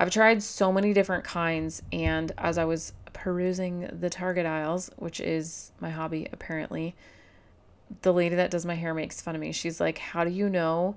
I've 0.00 0.10
tried 0.10 0.44
so 0.44 0.70
many 0.72 0.92
different 0.92 1.24
kinds, 1.24 1.82
and 1.92 2.30
as 2.38 2.56
I 2.56 2.64
was 2.64 2.92
perusing 3.12 3.90
the 4.00 4.08
Target 4.08 4.46
aisles, 4.46 4.90
which 4.94 5.18
is 5.18 5.72
my 5.80 5.90
hobby 5.90 6.28
apparently, 6.32 6.94
the 8.02 8.12
lady 8.12 8.36
that 8.36 8.52
does 8.52 8.64
my 8.64 8.76
hair 8.76 8.94
makes 8.94 9.20
fun 9.20 9.34
of 9.34 9.40
me. 9.40 9.50
She's 9.50 9.80
like, 9.80 9.98
How 9.98 10.22
do 10.22 10.30
you 10.30 10.48
know 10.48 10.96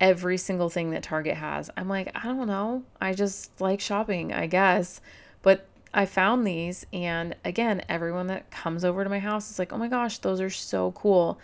every 0.00 0.38
single 0.38 0.68
thing 0.68 0.90
that 0.90 1.04
Target 1.04 1.36
has? 1.36 1.70
I'm 1.76 1.88
like, 1.88 2.10
I 2.16 2.24
don't 2.24 2.48
know. 2.48 2.82
I 3.00 3.14
just 3.14 3.60
like 3.60 3.80
shopping, 3.80 4.32
I 4.32 4.48
guess. 4.48 5.00
But 5.42 5.66
I 5.94 6.04
found 6.04 6.44
these, 6.44 6.86
and 6.92 7.36
again, 7.44 7.82
everyone 7.88 8.26
that 8.26 8.50
comes 8.50 8.84
over 8.84 9.04
to 9.04 9.10
my 9.10 9.20
house 9.20 9.52
is 9.52 9.58
like, 9.60 9.72
Oh 9.72 9.78
my 9.78 9.88
gosh, 9.88 10.18
those 10.18 10.40
are 10.40 10.50
so 10.50 10.90
cool. 10.92 11.38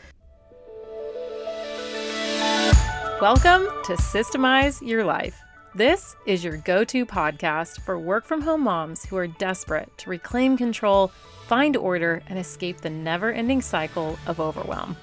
Welcome 3.20 3.66
to 3.84 3.92
Systemize 3.92 4.84
Your 4.84 5.04
Life. 5.04 5.45
This 5.76 6.16
is 6.24 6.42
your 6.42 6.56
go 6.56 6.84
to 6.84 7.04
podcast 7.04 7.82
for 7.82 7.98
work 7.98 8.24
from 8.24 8.40
home 8.40 8.62
moms 8.62 9.04
who 9.04 9.18
are 9.18 9.26
desperate 9.26 9.92
to 9.98 10.08
reclaim 10.08 10.56
control, 10.56 11.08
find 11.48 11.76
order, 11.76 12.22
and 12.28 12.38
escape 12.38 12.80
the 12.80 12.88
never 12.88 13.30
ending 13.30 13.60
cycle 13.60 14.18
of 14.26 14.40
overwhelm. 14.40 14.96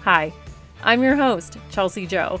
Hi, 0.00 0.32
I'm 0.82 1.02
your 1.02 1.14
host, 1.14 1.58
Chelsi 1.70 2.08
Jo. 2.08 2.40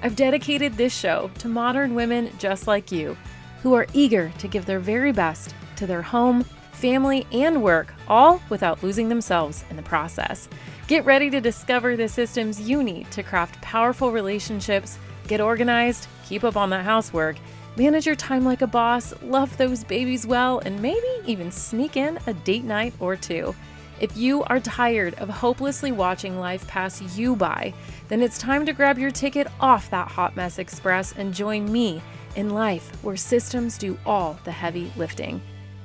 I've 0.00 0.14
dedicated 0.14 0.74
this 0.74 0.96
show 0.96 1.28
to 1.40 1.48
modern 1.48 1.96
women 1.96 2.30
just 2.38 2.68
like 2.68 2.92
you 2.92 3.16
who 3.64 3.74
are 3.74 3.88
eager 3.92 4.32
to 4.38 4.46
give 4.46 4.64
their 4.64 4.78
very 4.78 5.10
best 5.10 5.56
to 5.74 5.88
their 5.88 6.02
home, 6.02 6.44
family, 6.70 7.26
and 7.32 7.64
work, 7.64 7.92
all 8.06 8.40
without 8.48 8.80
losing 8.84 9.08
themselves 9.08 9.64
in 9.70 9.76
the 9.76 9.82
process. 9.82 10.48
Get 10.86 11.04
ready 11.04 11.30
to 11.30 11.40
discover 11.40 11.96
the 11.96 12.08
systems 12.08 12.60
you 12.60 12.84
need 12.84 13.10
to 13.10 13.24
craft 13.24 13.60
powerful 13.60 14.12
relationships, 14.12 15.00
get 15.26 15.40
organized, 15.40 16.06
keep 16.24 16.44
up 16.44 16.56
on 16.56 16.70
that 16.70 16.84
housework, 16.84 17.36
manage 17.76 18.06
your 18.06 18.16
time 18.16 18.44
like 18.44 18.62
a 18.62 18.66
boss, 18.66 19.14
love 19.22 19.56
those 19.56 19.84
babies 19.84 20.26
well, 20.26 20.60
and 20.60 20.80
maybe 20.80 21.06
even 21.26 21.50
sneak 21.50 21.96
in 21.96 22.18
a 22.26 22.34
date 22.34 22.64
night 22.64 22.94
or 23.00 23.16
two. 23.16 23.54
If 24.00 24.16
you 24.16 24.42
are 24.44 24.58
tired 24.58 25.14
of 25.14 25.28
hopelessly 25.28 25.92
watching 25.92 26.38
life 26.38 26.66
pass 26.66 27.00
you 27.16 27.36
by, 27.36 27.72
then 28.08 28.22
it's 28.22 28.38
time 28.38 28.66
to 28.66 28.72
grab 28.72 28.98
your 28.98 29.10
ticket 29.10 29.46
off 29.60 29.88
that 29.90 30.08
hot 30.08 30.34
mess 30.34 30.58
express 30.58 31.12
and 31.12 31.32
join 31.32 31.70
me 31.70 32.02
in 32.34 32.50
life 32.50 32.90
where 33.04 33.16
systems 33.16 33.78
do 33.78 33.96
all 34.04 34.38
the 34.44 34.52
heavy 34.52 34.92
lifting. 34.96 35.40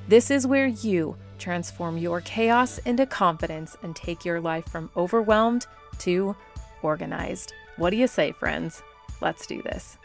This 0.08 0.32
is 0.32 0.48
where 0.48 0.68
you 0.68 1.16
transform 1.38 1.98
your 1.98 2.22
chaos 2.22 2.80
into 2.80 3.06
confidence 3.06 3.78
and 3.84 3.96
take 3.96 4.26
your 4.26 4.42
life 4.42 4.68
from 4.68 4.90
overwhelmed 4.98 5.68
to 6.00 6.36
organized. 6.82 7.54
What 7.78 7.92
do 7.92 7.98
you 7.98 8.08
say, 8.08 8.32
friends? 8.32 8.82
Let's 9.22 9.46
do 9.46 9.62
this. 9.62 9.98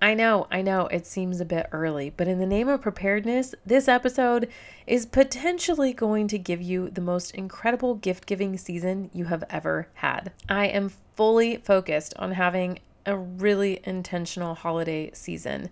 I 0.00 0.14
know, 0.14 0.46
I 0.50 0.62
know 0.62 0.86
it 0.86 1.06
seems 1.06 1.40
a 1.40 1.44
bit 1.44 1.66
early, 1.72 2.10
but 2.16 2.28
in 2.28 2.38
the 2.38 2.46
name 2.46 2.68
of 2.68 2.82
preparedness, 2.82 3.54
this 3.66 3.88
episode 3.88 4.48
is 4.86 5.06
potentially 5.06 5.92
going 5.92 6.28
to 6.28 6.38
give 6.38 6.62
you 6.62 6.88
the 6.88 7.00
most 7.00 7.32
incredible 7.32 7.96
gift 7.96 8.26
giving 8.26 8.56
season 8.56 9.10
you 9.12 9.24
have 9.24 9.42
ever 9.50 9.88
had. 9.94 10.32
I 10.48 10.66
am 10.66 10.90
fully 11.16 11.56
focused 11.56 12.14
on 12.16 12.32
having 12.32 12.78
a 13.06 13.16
really 13.16 13.80
intentional 13.82 14.54
holiday 14.54 15.10
season. 15.14 15.68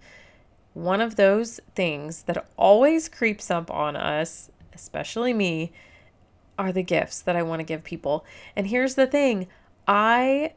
One 0.75 1.01
of 1.01 1.15
those 1.15 1.61
things 1.77 2.25
that 2.25 2.47
always 2.57 3.09
creeps 3.09 3.49
up 3.49 3.71
on 3.71 3.95
us, 3.95 4.51
especially 4.75 5.35
me, 5.35 5.71
are 6.59 6.73
the 6.73 6.83
gifts 6.83 7.21
that 7.21 7.37
I 7.37 7.43
want 7.43 7.61
to 7.61 7.65
give 7.65 7.85
people. 7.85 8.25
And 8.57 8.67
here's 8.67 8.97
the 8.97 9.07
thing 9.07 9.47
I 9.87 10.55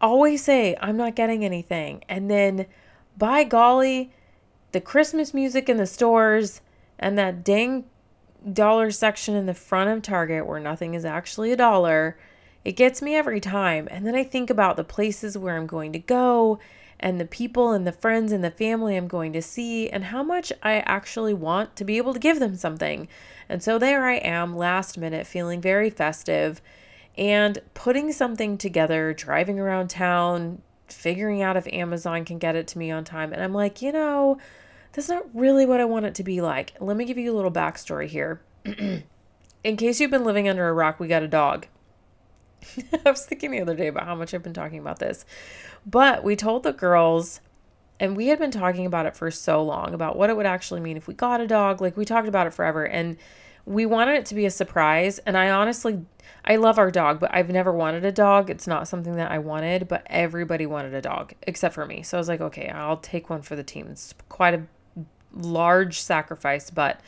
always 0.00 0.44
say 0.44 0.76
I'm 0.80 0.96
not 0.96 1.14
getting 1.14 1.44
anything. 1.44 2.04
And 2.08 2.30
then 2.30 2.66
by 3.16 3.44
golly, 3.44 4.12
the 4.72 4.80
Christmas 4.80 5.32
music 5.32 5.68
in 5.68 5.76
the 5.76 5.86
stores 5.86 6.60
and 6.98 7.18
that 7.18 7.44
dang 7.44 7.84
dollar 8.52 8.90
section 8.90 9.34
in 9.34 9.46
the 9.46 9.54
front 9.54 9.90
of 9.90 10.02
Target 10.02 10.46
where 10.46 10.60
nothing 10.60 10.94
is 10.94 11.04
actually 11.04 11.52
a 11.52 11.56
dollar, 11.56 12.18
it 12.64 12.72
gets 12.72 13.02
me 13.02 13.14
every 13.14 13.40
time. 13.40 13.88
And 13.90 14.06
then 14.06 14.14
I 14.14 14.24
think 14.24 14.50
about 14.50 14.76
the 14.76 14.84
places 14.84 15.36
where 15.36 15.56
I'm 15.56 15.66
going 15.66 15.92
to 15.92 15.98
go 15.98 16.58
and 17.00 17.20
the 17.20 17.24
people 17.24 17.72
and 17.72 17.86
the 17.86 17.92
friends 17.92 18.32
and 18.32 18.42
the 18.42 18.50
family 18.50 18.96
I'm 18.96 19.08
going 19.08 19.32
to 19.32 19.42
see 19.42 19.88
and 19.88 20.04
how 20.04 20.22
much 20.22 20.52
I 20.62 20.80
actually 20.80 21.34
want 21.34 21.76
to 21.76 21.84
be 21.84 21.96
able 21.96 22.12
to 22.12 22.18
give 22.18 22.40
them 22.40 22.56
something. 22.56 23.08
And 23.48 23.62
so 23.62 23.78
there 23.78 24.06
I 24.06 24.16
am 24.16 24.56
last 24.56 24.98
minute 24.98 25.26
feeling 25.26 25.60
very 25.60 25.90
festive 25.90 26.60
and 27.18 27.58
putting 27.74 28.12
something 28.12 28.56
together, 28.56 29.12
driving 29.12 29.58
around 29.58 29.90
town, 29.90 30.62
figuring 30.86 31.42
out 31.42 31.56
if 31.56 31.66
Amazon 31.66 32.24
can 32.24 32.38
get 32.38 32.54
it 32.54 32.68
to 32.68 32.78
me 32.78 32.92
on 32.92 33.02
time. 33.04 33.32
And 33.32 33.42
I'm 33.42 33.52
like, 33.52 33.82
you 33.82 33.90
know, 33.90 34.38
that's 34.92 35.08
not 35.08 35.24
really 35.34 35.66
what 35.66 35.80
I 35.80 35.84
want 35.84 36.06
it 36.06 36.14
to 36.14 36.22
be 36.22 36.40
like. 36.40 36.74
Let 36.80 36.96
me 36.96 37.04
give 37.04 37.18
you 37.18 37.32
a 37.32 37.36
little 37.36 37.50
backstory 37.50 38.06
here. 38.06 38.40
In 38.64 39.76
case 39.76 40.00
you've 40.00 40.12
been 40.12 40.24
living 40.24 40.48
under 40.48 40.68
a 40.68 40.72
rock, 40.72 41.00
we 41.00 41.08
got 41.08 41.24
a 41.24 41.28
dog. 41.28 41.66
I 43.04 43.10
was 43.10 43.26
thinking 43.26 43.50
the 43.50 43.60
other 43.60 43.74
day 43.74 43.88
about 43.88 44.04
how 44.04 44.14
much 44.14 44.32
I've 44.32 44.42
been 44.44 44.54
talking 44.54 44.78
about 44.78 45.00
this. 45.00 45.26
But 45.84 46.22
we 46.22 46.36
told 46.36 46.62
the 46.62 46.72
girls, 46.72 47.40
and 47.98 48.16
we 48.16 48.28
had 48.28 48.38
been 48.38 48.52
talking 48.52 48.86
about 48.86 49.06
it 49.06 49.16
for 49.16 49.30
so 49.32 49.60
long 49.62 49.92
about 49.92 50.16
what 50.16 50.30
it 50.30 50.36
would 50.36 50.46
actually 50.46 50.80
mean 50.80 50.96
if 50.96 51.08
we 51.08 51.14
got 51.14 51.40
a 51.40 51.48
dog. 51.48 51.80
Like 51.80 51.96
we 51.96 52.04
talked 52.04 52.28
about 52.28 52.46
it 52.46 52.54
forever. 52.54 52.86
And 52.86 53.16
we 53.66 53.84
wanted 53.84 54.14
it 54.14 54.26
to 54.26 54.34
be 54.36 54.46
a 54.46 54.50
surprise. 54.50 55.18
And 55.20 55.36
I 55.36 55.50
honestly 55.50 56.04
I 56.48 56.56
love 56.56 56.78
our 56.78 56.90
dog, 56.90 57.20
but 57.20 57.30
I've 57.34 57.50
never 57.50 57.70
wanted 57.70 58.06
a 58.06 58.10
dog. 58.10 58.48
It's 58.48 58.66
not 58.66 58.88
something 58.88 59.16
that 59.16 59.30
I 59.30 59.38
wanted, 59.38 59.86
but 59.86 60.02
everybody 60.06 60.64
wanted 60.64 60.94
a 60.94 61.02
dog 61.02 61.34
except 61.42 61.74
for 61.74 61.84
me. 61.84 62.02
So 62.02 62.16
I 62.16 62.20
was 62.20 62.28
like, 62.28 62.40
okay, 62.40 62.70
I'll 62.70 62.96
take 62.96 63.28
one 63.28 63.42
for 63.42 63.54
the 63.54 63.62
team. 63.62 63.88
It's 63.90 64.14
quite 64.30 64.54
a 64.54 64.62
large 65.34 66.00
sacrifice, 66.00 66.70
but 66.70 67.00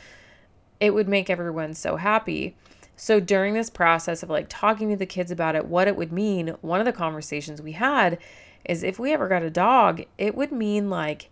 it 0.79 0.93
would 0.93 1.09
make 1.09 1.27
everyone 1.27 1.73
so 1.73 1.95
happy. 1.95 2.55
So 2.95 3.19
during 3.19 3.55
this 3.55 3.71
process 3.71 4.21
of 4.21 4.29
like 4.29 4.45
talking 4.47 4.91
to 4.91 4.95
the 4.95 5.07
kids 5.07 5.31
about 5.31 5.55
it, 5.55 5.65
what 5.65 5.87
it 5.87 5.95
would 5.95 6.11
mean, 6.11 6.49
one 6.61 6.79
of 6.79 6.85
the 6.85 6.93
conversations 6.93 7.63
we 7.63 7.71
had 7.71 8.19
is 8.63 8.83
if 8.83 8.99
we 8.99 9.11
ever 9.11 9.27
got 9.27 9.41
a 9.41 9.49
dog, 9.49 10.03
it 10.19 10.35
would 10.35 10.51
mean 10.51 10.87
like 10.87 11.31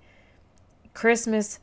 Christmas 0.96 1.60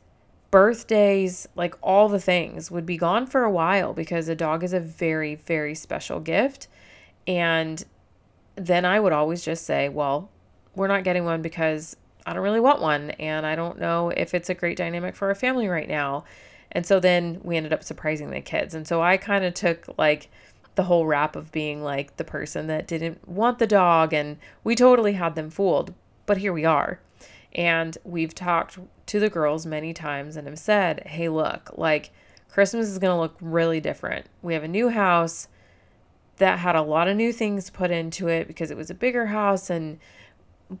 birthdays, 0.51 1.47
like 1.55 1.75
all 1.81 2.09
the 2.09 2.19
things 2.19 2.71
would 2.71 2.85
be 2.85 2.97
gone 2.97 3.27
for 3.27 3.43
a 3.43 3.51
while 3.51 3.93
because 3.93 4.27
a 4.27 4.35
dog 4.35 4.63
is 4.63 4.73
a 4.73 4.79
very, 4.79 5.35
very 5.35 5.75
special 5.75 6.19
gift. 6.19 6.67
And 7.25 7.83
then 8.55 8.85
I 8.85 8.99
would 8.99 9.13
always 9.13 9.43
just 9.43 9.65
say, 9.65 9.89
well, 9.89 10.29
we're 10.75 10.87
not 10.87 11.03
getting 11.03 11.25
one 11.25 11.41
because 11.41 11.97
I 12.25 12.33
don't 12.33 12.43
really 12.43 12.59
want 12.59 12.81
one. 12.81 13.11
And 13.11 13.45
I 13.45 13.55
don't 13.55 13.79
know 13.79 14.09
if 14.09 14.33
it's 14.33 14.49
a 14.49 14.53
great 14.53 14.77
dynamic 14.77 15.15
for 15.15 15.27
our 15.27 15.35
family 15.35 15.67
right 15.67 15.87
now. 15.87 16.23
And 16.71 16.85
so 16.85 16.99
then 16.99 17.39
we 17.43 17.57
ended 17.57 17.73
up 17.73 17.83
surprising 17.83 18.29
the 18.29 18.41
kids. 18.41 18.73
And 18.73 18.87
so 18.87 19.01
I 19.01 19.17
kind 19.17 19.45
of 19.45 19.53
took 19.53 19.87
like 19.97 20.29
the 20.75 20.83
whole 20.83 21.05
rap 21.05 21.35
of 21.35 21.51
being 21.51 21.83
like 21.83 22.17
the 22.17 22.23
person 22.23 22.67
that 22.67 22.87
didn't 22.87 23.27
want 23.27 23.59
the 23.59 23.67
dog. 23.67 24.13
And 24.13 24.37
we 24.63 24.75
totally 24.75 25.13
had 25.13 25.35
them 25.35 25.49
fooled. 25.49 25.93
But 26.25 26.37
here 26.37 26.53
we 26.53 26.65
are. 26.65 26.99
And 27.57 27.97
we've 28.03 28.35
talked 28.35 28.77
to 29.07 29.19
the 29.19 29.29
girls 29.29 29.65
many 29.65 29.91
times 29.91 30.37
and 30.37 30.47
have 30.47 30.59
said, 30.59 31.07
hey, 31.07 31.27
look, 31.27 31.71
like 31.75 32.11
Christmas 32.49 32.87
is 32.87 32.99
going 32.99 33.13
to 33.13 33.19
look 33.19 33.35
really 33.41 33.81
different. 33.81 34.27
We 34.43 34.53
have 34.53 34.63
a 34.63 34.67
new 34.67 34.89
house 34.89 35.47
that 36.37 36.59
had 36.59 36.75
a 36.75 36.83
lot 36.83 37.07
of 37.07 37.17
new 37.17 37.33
things 37.33 37.71
put 37.71 37.89
into 37.89 38.27
it 38.27 38.47
because 38.47 38.69
it 38.69 38.77
was 38.77 38.91
a 38.91 38.95
bigger 38.95 39.27
house. 39.27 39.71
And 39.71 39.97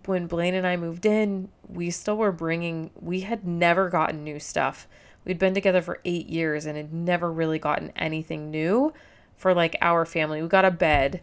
when 0.05 0.27
Blaine 0.27 0.53
and 0.53 0.67
I 0.67 0.77
moved 0.77 1.07
in, 1.07 1.49
we 1.67 1.89
still 1.89 2.17
were 2.17 2.31
bringing, 2.31 2.91
we 2.99 3.21
had 3.21 3.45
never 3.47 3.89
gotten 3.89 4.23
new 4.23 4.39
stuff. 4.39 4.87
We'd 5.25 5.39
been 5.39 5.55
together 5.55 5.81
for 5.81 5.99
eight 6.05 6.27
years 6.27 6.67
and 6.67 6.77
had 6.77 6.93
never 6.93 7.31
really 7.31 7.59
gotten 7.59 7.91
anything 7.95 8.51
new 8.51 8.93
for 9.35 9.53
like 9.53 9.75
our 9.81 10.05
family. 10.05 10.43
We 10.43 10.47
got 10.47 10.63
a 10.63 10.71
bed 10.71 11.21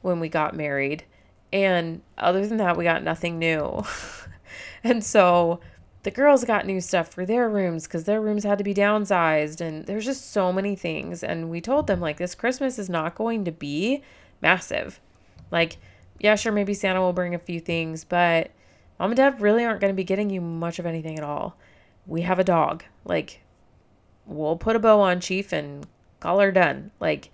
when 0.00 0.20
we 0.20 0.28
got 0.28 0.54
married. 0.54 1.04
And 1.52 2.02
other 2.16 2.46
than 2.46 2.58
that, 2.58 2.76
we 2.76 2.84
got 2.84 3.02
nothing 3.02 3.38
new. 3.38 3.82
and 4.84 5.04
so 5.04 5.60
the 6.02 6.10
girls 6.10 6.44
got 6.44 6.66
new 6.66 6.80
stuff 6.80 7.08
for 7.08 7.24
their 7.24 7.48
rooms 7.48 7.84
because 7.84 8.04
their 8.04 8.20
rooms 8.20 8.44
had 8.44 8.58
to 8.58 8.64
be 8.64 8.74
downsized 8.74 9.60
and 9.60 9.86
there's 9.86 10.04
just 10.04 10.32
so 10.32 10.52
many 10.52 10.74
things. 10.74 11.22
And 11.22 11.48
we 11.48 11.60
told 11.60 11.86
them 11.86 12.00
like 12.00 12.16
this 12.16 12.34
christmas 12.34 12.78
is 12.78 12.90
not 12.90 13.14
going 13.14 13.44
to 13.44 13.52
be 13.52 14.02
massive. 14.40 15.00
Like 15.50 15.78
yeah 16.18 16.34
sure 16.34 16.52
maybe 16.52 16.74
santa 16.74 17.00
will 17.00 17.12
bring 17.12 17.34
a 17.34 17.38
few 17.38 17.58
things 17.58 18.04
but 18.04 18.50
mom 18.98 19.10
and 19.10 19.16
dad 19.16 19.40
really 19.40 19.64
aren't 19.64 19.80
going 19.80 19.92
to 19.92 19.96
be 19.96 20.04
getting 20.04 20.30
you 20.30 20.40
much 20.40 20.78
of 20.78 20.86
anything 20.86 21.18
at 21.18 21.24
all. 21.24 21.56
We 22.06 22.22
have 22.22 22.38
a 22.38 22.44
dog. 22.44 22.84
Like 23.04 23.40
we'll 24.26 24.56
put 24.56 24.76
a 24.76 24.80
bow 24.80 25.00
on 25.00 25.20
chief 25.20 25.52
and 25.52 25.86
call 26.20 26.40
her 26.40 26.52
done. 26.52 26.90
Like 26.98 27.30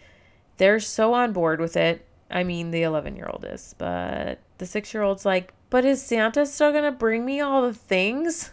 they're 0.58 0.80
so 0.80 1.14
on 1.14 1.32
board 1.32 1.60
with 1.60 1.76
it 1.76 2.04
i 2.30 2.42
mean 2.42 2.70
the 2.70 2.82
11 2.82 3.16
year 3.16 3.28
old 3.32 3.44
is 3.48 3.74
but 3.78 4.38
the 4.58 4.66
six 4.66 4.92
year 4.92 5.02
old's 5.02 5.24
like 5.24 5.52
but 5.70 5.84
is 5.84 6.02
santa 6.02 6.46
still 6.46 6.72
going 6.72 6.84
to 6.84 6.92
bring 6.92 7.24
me 7.24 7.40
all 7.40 7.62
the 7.62 7.74
things 7.74 8.50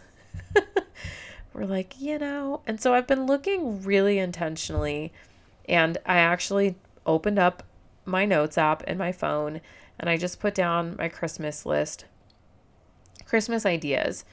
we're 1.56 1.64
like, 1.64 1.98
you 1.98 2.18
know, 2.18 2.60
and 2.66 2.80
so 2.80 2.92
I've 2.92 3.06
been 3.06 3.26
looking 3.26 3.82
really 3.82 4.18
intentionally 4.18 5.12
and 5.66 5.96
I 6.04 6.18
actually 6.18 6.76
opened 7.06 7.38
up 7.38 7.62
my 8.04 8.26
notes 8.26 8.58
app 8.58 8.82
in 8.84 8.98
my 8.98 9.10
phone 9.10 9.62
and 9.98 10.10
I 10.10 10.18
just 10.18 10.38
put 10.38 10.54
down 10.54 10.96
my 10.98 11.08
Christmas 11.08 11.64
list 11.64 12.04
Christmas 13.24 13.66
ideas. 13.66 14.24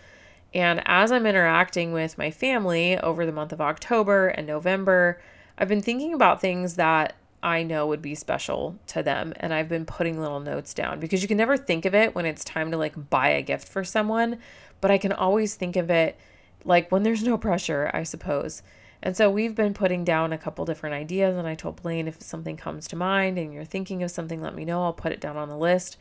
And 0.53 0.83
as 0.85 1.11
I'm 1.11 1.25
interacting 1.25 1.93
with 1.93 2.17
my 2.17 2.29
family 2.29 2.97
over 2.99 3.25
the 3.25 3.31
month 3.31 3.53
of 3.53 3.61
October 3.61 4.27
and 4.27 4.45
November, 4.45 5.19
I've 5.57 5.69
been 5.69 5.81
thinking 5.81 6.13
about 6.13 6.41
things 6.41 6.75
that 6.75 7.15
I 7.43 7.61
know 7.61 7.85
would 7.87 8.01
be 8.01 8.15
special 8.15 8.79
to 8.87 9.03
them. 9.03 9.33
And 9.35 9.53
I've 9.53 9.69
been 9.69 9.85
putting 9.85 10.19
little 10.19 10.39
notes 10.39 10.73
down 10.73 10.99
because 10.99 11.21
you 11.21 11.27
can 11.27 11.37
never 11.37 11.57
think 11.57 11.85
of 11.85 11.93
it 11.93 12.15
when 12.15 12.25
it's 12.25 12.43
time 12.43 12.71
to 12.71 12.77
like 12.77 13.09
buy 13.09 13.29
a 13.29 13.41
gift 13.41 13.67
for 13.67 13.83
someone, 13.83 14.39
but 14.81 14.89
I 14.89 14.97
can 14.97 15.11
always 15.11 15.55
think 15.55 15.75
of 15.75 15.89
it 15.89 16.17
like 16.63 16.91
when 16.91 17.03
there's 17.03 17.23
no 17.23 17.37
pressure, 17.37 17.91
I 17.93 18.03
suppose. 18.03 18.63
And 19.01 19.17
so 19.17 19.29
we've 19.29 19.53
been 19.53 19.73
putting 19.73 20.05
down 20.05 20.31
a 20.31 20.37
couple 20.37 20.63
different 20.63 20.95
ideas. 20.95 21.37
And 21.37 21.45
I 21.45 21.55
told 21.55 21.81
Blaine 21.81 22.07
if 22.07 22.21
something 22.21 22.55
comes 22.55 22.87
to 22.87 22.95
mind 22.95 23.37
and 23.37 23.53
you're 23.53 23.65
thinking 23.65 24.01
of 24.01 24.11
something, 24.11 24.41
let 24.41 24.55
me 24.55 24.63
know. 24.63 24.81
I'll 24.81 24.93
put 24.93 25.11
it 25.11 25.19
down 25.19 25.35
on 25.35 25.49
the 25.49 25.57
list. 25.57 25.97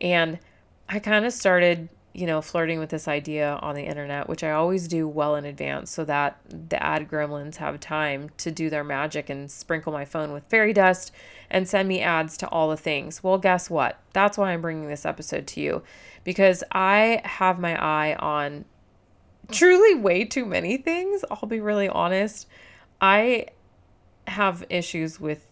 And 0.00 0.38
I 0.88 0.98
kind 0.98 1.24
of 1.24 1.32
started 1.32 1.88
you 2.14 2.26
know, 2.26 2.42
flirting 2.42 2.78
with 2.78 2.90
this 2.90 3.08
idea 3.08 3.58
on 3.62 3.74
the 3.74 3.84
internet, 3.84 4.28
which 4.28 4.44
I 4.44 4.50
always 4.50 4.86
do 4.86 5.08
well 5.08 5.34
in 5.34 5.44
advance 5.44 5.90
so 5.90 6.04
that 6.04 6.38
the 6.48 6.82
ad 6.82 7.08
gremlins 7.08 7.56
have 7.56 7.80
time 7.80 8.30
to 8.38 8.50
do 8.50 8.68
their 8.68 8.84
magic 8.84 9.30
and 9.30 9.50
sprinkle 9.50 9.92
my 9.92 10.04
phone 10.04 10.32
with 10.32 10.44
fairy 10.44 10.74
dust 10.74 11.10
and 11.50 11.66
send 11.66 11.88
me 11.88 12.02
ads 12.02 12.36
to 12.38 12.48
all 12.48 12.68
the 12.68 12.76
things. 12.76 13.22
Well, 13.22 13.38
guess 13.38 13.70
what? 13.70 13.98
That's 14.12 14.36
why 14.36 14.52
I'm 14.52 14.60
bringing 14.60 14.88
this 14.88 15.06
episode 15.06 15.46
to 15.48 15.60
you 15.60 15.82
because 16.22 16.62
I 16.70 17.22
have 17.24 17.58
my 17.58 17.82
eye 17.82 18.14
on 18.16 18.66
truly 19.50 19.94
way 19.94 20.24
too 20.24 20.44
many 20.44 20.76
things. 20.76 21.24
I'll 21.30 21.48
be 21.48 21.60
really 21.60 21.88
honest. 21.88 22.46
I 23.00 23.46
have 24.26 24.64
issues 24.68 25.18
with 25.18 25.46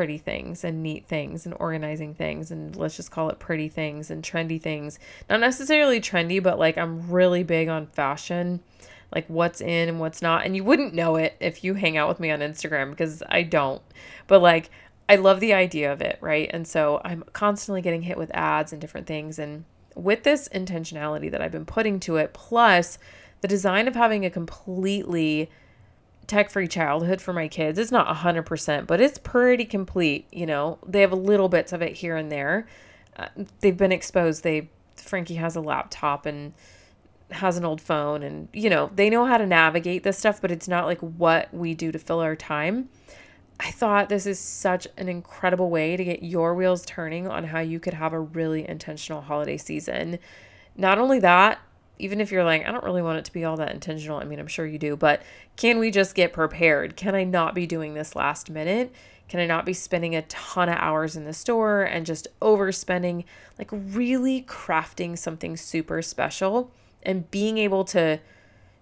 pretty 0.00 0.16
things 0.16 0.64
and 0.64 0.82
neat 0.82 1.04
things 1.04 1.44
and 1.44 1.54
organizing 1.60 2.14
things 2.14 2.50
and 2.50 2.74
let's 2.74 2.96
just 2.96 3.10
call 3.10 3.28
it 3.28 3.38
pretty 3.38 3.68
things 3.68 4.10
and 4.10 4.24
trendy 4.24 4.58
things. 4.58 4.98
Not 5.28 5.40
necessarily 5.40 6.00
trendy, 6.00 6.42
but 6.42 6.58
like 6.58 6.78
I'm 6.78 7.10
really 7.10 7.42
big 7.42 7.68
on 7.68 7.86
fashion, 7.86 8.60
like 9.14 9.26
what's 9.28 9.60
in 9.60 9.90
and 9.90 10.00
what's 10.00 10.22
not. 10.22 10.46
And 10.46 10.56
you 10.56 10.64
wouldn't 10.64 10.94
know 10.94 11.16
it 11.16 11.36
if 11.38 11.62
you 11.62 11.74
hang 11.74 11.98
out 11.98 12.08
with 12.08 12.18
me 12.18 12.30
on 12.30 12.38
Instagram 12.38 12.88
because 12.88 13.22
I 13.28 13.42
don't. 13.42 13.82
But 14.26 14.40
like 14.40 14.70
I 15.06 15.16
love 15.16 15.38
the 15.38 15.52
idea 15.52 15.92
of 15.92 16.00
it, 16.00 16.16
right? 16.22 16.48
And 16.50 16.66
so 16.66 17.02
I'm 17.04 17.22
constantly 17.34 17.82
getting 17.82 18.00
hit 18.00 18.16
with 18.16 18.34
ads 18.34 18.72
and 18.72 18.80
different 18.80 19.06
things 19.06 19.38
and 19.38 19.66
with 19.94 20.22
this 20.22 20.48
intentionality 20.48 21.30
that 21.30 21.42
I've 21.42 21.52
been 21.52 21.66
putting 21.66 22.00
to 22.00 22.16
it 22.16 22.32
plus 22.32 22.98
the 23.42 23.48
design 23.48 23.86
of 23.86 23.94
having 23.94 24.24
a 24.24 24.30
completely 24.30 25.50
tech 26.30 26.48
free 26.48 26.68
childhood 26.68 27.20
for 27.20 27.32
my 27.32 27.48
kids. 27.48 27.78
It's 27.78 27.90
not 27.90 28.06
100%, 28.16 28.86
but 28.86 29.00
it's 29.00 29.18
pretty 29.18 29.64
complete. 29.64 30.26
You 30.30 30.46
know, 30.46 30.78
they 30.86 31.00
have 31.00 31.12
little 31.12 31.48
bits 31.48 31.72
of 31.72 31.82
it 31.82 31.96
here 31.96 32.16
and 32.16 32.30
there. 32.30 32.66
Uh, 33.16 33.26
they've 33.60 33.76
been 33.76 33.92
exposed. 33.92 34.44
They, 34.44 34.70
Frankie 34.94 35.34
has 35.34 35.56
a 35.56 35.60
laptop 35.60 36.26
and 36.26 36.54
has 37.32 37.56
an 37.56 37.64
old 37.64 37.80
phone, 37.80 38.22
and, 38.22 38.48
you 38.52 38.70
know, 38.70 38.90
they 38.94 39.10
know 39.10 39.24
how 39.24 39.38
to 39.38 39.46
navigate 39.46 40.04
this 40.04 40.18
stuff, 40.18 40.40
but 40.40 40.50
it's 40.50 40.68
not 40.68 40.86
like 40.86 41.00
what 41.00 41.52
we 41.52 41.74
do 41.74 41.92
to 41.92 41.98
fill 41.98 42.20
our 42.20 42.36
time. 42.36 42.88
I 43.58 43.70
thought 43.72 44.08
this 44.08 44.24
is 44.24 44.38
such 44.38 44.86
an 44.96 45.08
incredible 45.08 45.68
way 45.68 45.96
to 45.96 46.04
get 46.04 46.22
your 46.22 46.54
wheels 46.54 46.84
turning 46.86 47.28
on 47.28 47.44
how 47.44 47.60
you 47.60 47.78
could 47.78 47.94
have 47.94 48.12
a 48.12 48.20
really 48.20 48.68
intentional 48.68 49.20
holiday 49.20 49.58
season. 49.58 50.18
Not 50.76 50.98
only 50.98 51.18
that, 51.20 51.60
even 52.00 52.20
if 52.20 52.32
you're 52.32 52.44
like, 52.44 52.66
I 52.66 52.72
don't 52.72 52.84
really 52.84 53.02
want 53.02 53.18
it 53.18 53.24
to 53.26 53.32
be 53.32 53.44
all 53.44 53.56
that 53.56 53.72
intentional. 53.72 54.18
I 54.18 54.24
mean, 54.24 54.38
I'm 54.38 54.46
sure 54.46 54.66
you 54.66 54.78
do, 54.78 54.96
but 54.96 55.22
can 55.56 55.78
we 55.78 55.90
just 55.90 56.14
get 56.14 56.32
prepared? 56.32 56.96
Can 56.96 57.14
I 57.14 57.24
not 57.24 57.54
be 57.54 57.66
doing 57.66 57.94
this 57.94 58.16
last 58.16 58.50
minute? 58.50 58.92
Can 59.28 59.38
I 59.38 59.46
not 59.46 59.64
be 59.64 59.72
spending 59.72 60.16
a 60.16 60.22
ton 60.22 60.68
of 60.68 60.76
hours 60.78 61.14
in 61.14 61.24
the 61.24 61.32
store 61.32 61.82
and 61.82 62.04
just 62.04 62.26
overspending, 62.40 63.24
like 63.58 63.68
really 63.70 64.42
crafting 64.42 65.16
something 65.16 65.56
super 65.56 66.02
special 66.02 66.72
and 67.02 67.30
being 67.30 67.56
able 67.56 67.84
to 67.84 68.18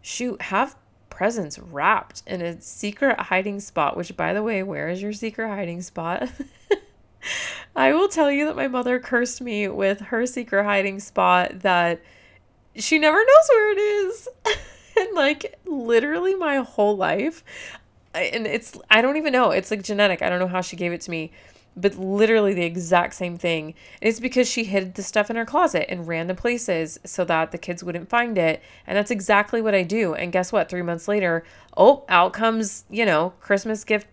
shoot, 0.00 0.40
have 0.42 0.76
presents 1.10 1.58
wrapped 1.58 2.22
in 2.26 2.40
a 2.40 2.60
secret 2.60 3.18
hiding 3.18 3.60
spot, 3.60 3.96
which, 3.96 4.16
by 4.16 4.32
the 4.32 4.42
way, 4.42 4.62
where 4.62 4.88
is 4.88 5.02
your 5.02 5.12
secret 5.12 5.48
hiding 5.48 5.82
spot? 5.82 6.30
I 7.76 7.92
will 7.92 8.08
tell 8.08 8.30
you 8.30 8.46
that 8.46 8.56
my 8.56 8.68
mother 8.68 8.98
cursed 8.98 9.40
me 9.40 9.68
with 9.68 10.00
her 10.00 10.26
secret 10.26 10.64
hiding 10.64 11.00
spot 11.00 11.60
that 11.60 12.00
she 12.78 12.98
never 12.98 13.18
knows 13.18 13.48
where 13.50 13.72
it 13.72 13.78
is. 13.78 14.28
and 14.98 15.14
like 15.14 15.58
literally 15.64 16.34
my 16.34 16.56
whole 16.56 16.96
life 16.96 17.44
and 18.14 18.46
it's 18.46 18.76
I 18.90 19.00
don't 19.00 19.16
even 19.16 19.32
know. 19.32 19.50
It's 19.50 19.70
like 19.70 19.82
genetic. 19.82 20.22
I 20.22 20.28
don't 20.28 20.38
know 20.38 20.48
how 20.48 20.60
she 20.60 20.76
gave 20.76 20.92
it 20.92 21.00
to 21.02 21.10
me, 21.10 21.30
but 21.76 21.96
literally 21.96 22.54
the 22.54 22.64
exact 22.64 23.14
same 23.14 23.36
thing. 23.36 23.74
And 24.00 24.08
it's 24.08 24.20
because 24.20 24.48
she 24.48 24.64
hid 24.64 24.94
the 24.94 25.02
stuff 25.02 25.30
in 25.30 25.36
her 25.36 25.44
closet 25.44 25.90
in 25.90 26.06
random 26.06 26.36
places 26.36 26.98
so 27.04 27.24
that 27.24 27.52
the 27.52 27.58
kids 27.58 27.84
wouldn't 27.84 28.08
find 28.08 28.36
it. 28.38 28.62
And 28.86 28.96
that's 28.96 29.10
exactly 29.10 29.62
what 29.62 29.74
I 29.74 29.82
do. 29.82 30.14
And 30.14 30.32
guess 30.32 30.52
what? 30.52 30.68
3 30.68 30.82
months 30.82 31.08
later, 31.08 31.44
oh, 31.76 32.04
out 32.08 32.32
comes, 32.32 32.84
you 32.90 33.06
know, 33.06 33.34
Christmas 33.40 33.84
gift 33.84 34.06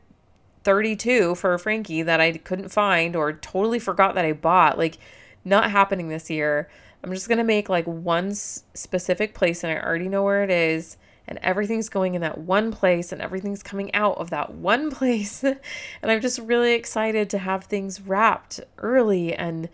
32 0.64 1.36
for 1.36 1.58
Frankie 1.58 2.02
that 2.02 2.20
I 2.20 2.34
couldn't 2.34 2.70
find 2.70 3.16
or 3.16 3.34
totally 3.34 3.80
forgot 3.80 4.16
that 4.16 4.26
I 4.26 4.34
bought. 4.34 4.78
Like 4.78 4.98
not 5.44 5.72
happening 5.72 6.10
this 6.10 6.30
year. 6.30 6.70
I'm 7.06 7.14
just 7.14 7.28
going 7.28 7.38
to 7.38 7.44
make 7.44 7.70
like 7.70 7.86
one 7.86 8.34
specific 8.34 9.36
place 9.36 9.64
and 9.64 9.72
I 9.72 9.80
already 9.80 10.10
know 10.10 10.24
where 10.24 10.44
it 10.44 10.50
is 10.50 10.98
and 11.28 11.38
everything's 11.44 11.88
going 11.88 12.16
in 12.16 12.22
that 12.22 12.40
one 12.40 12.72
place 12.72 13.12
and 13.12 13.22
everything's 13.22 13.62
coming 13.62 13.94
out 13.94 14.18
of 14.18 14.32
that 14.32 14.56
one 14.56 14.90
place. 14.92 15.44
and 15.44 15.60
I'm 16.02 16.20
just 16.20 16.40
really 16.40 16.74
excited 16.74 17.30
to 17.30 17.38
have 17.38 17.66
things 17.66 18.02
wrapped 18.02 18.60
early 18.80 19.36
and 19.36 19.70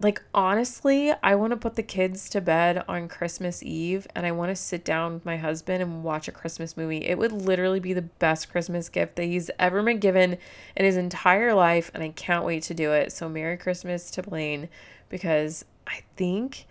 like 0.00 0.20
honestly, 0.34 1.12
I 1.22 1.36
want 1.36 1.52
to 1.52 1.56
put 1.56 1.76
the 1.76 1.82
kids 1.84 2.28
to 2.30 2.40
bed 2.40 2.84
on 2.88 3.06
Christmas 3.06 3.62
Eve 3.62 4.08
and 4.16 4.26
I 4.26 4.32
want 4.32 4.50
to 4.50 4.56
sit 4.56 4.84
down 4.84 5.14
with 5.14 5.24
my 5.24 5.36
husband 5.36 5.80
and 5.80 6.02
watch 6.02 6.26
a 6.26 6.32
Christmas 6.32 6.76
movie. 6.76 7.04
It 7.04 7.18
would 7.18 7.32
literally 7.32 7.80
be 7.80 7.92
the 7.92 8.02
best 8.02 8.50
Christmas 8.50 8.88
gift 8.88 9.14
that 9.14 9.24
he's 9.24 9.48
ever 9.60 9.80
been 9.80 10.00
given 10.00 10.38
in 10.74 10.84
his 10.84 10.96
entire 10.96 11.54
life 11.54 11.92
and 11.94 12.02
I 12.02 12.08
can't 12.08 12.44
wait 12.44 12.64
to 12.64 12.74
do 12.74 12.92
it. 12.92 13.12
So 13.12 13.28
Merry 13.28 13.56
Christmas 13.56 14.10
to 14.12 14.22
Blaine 14.24 14.68
because 15.08 15.64
I 15.98 16.02
think 16.16 16.66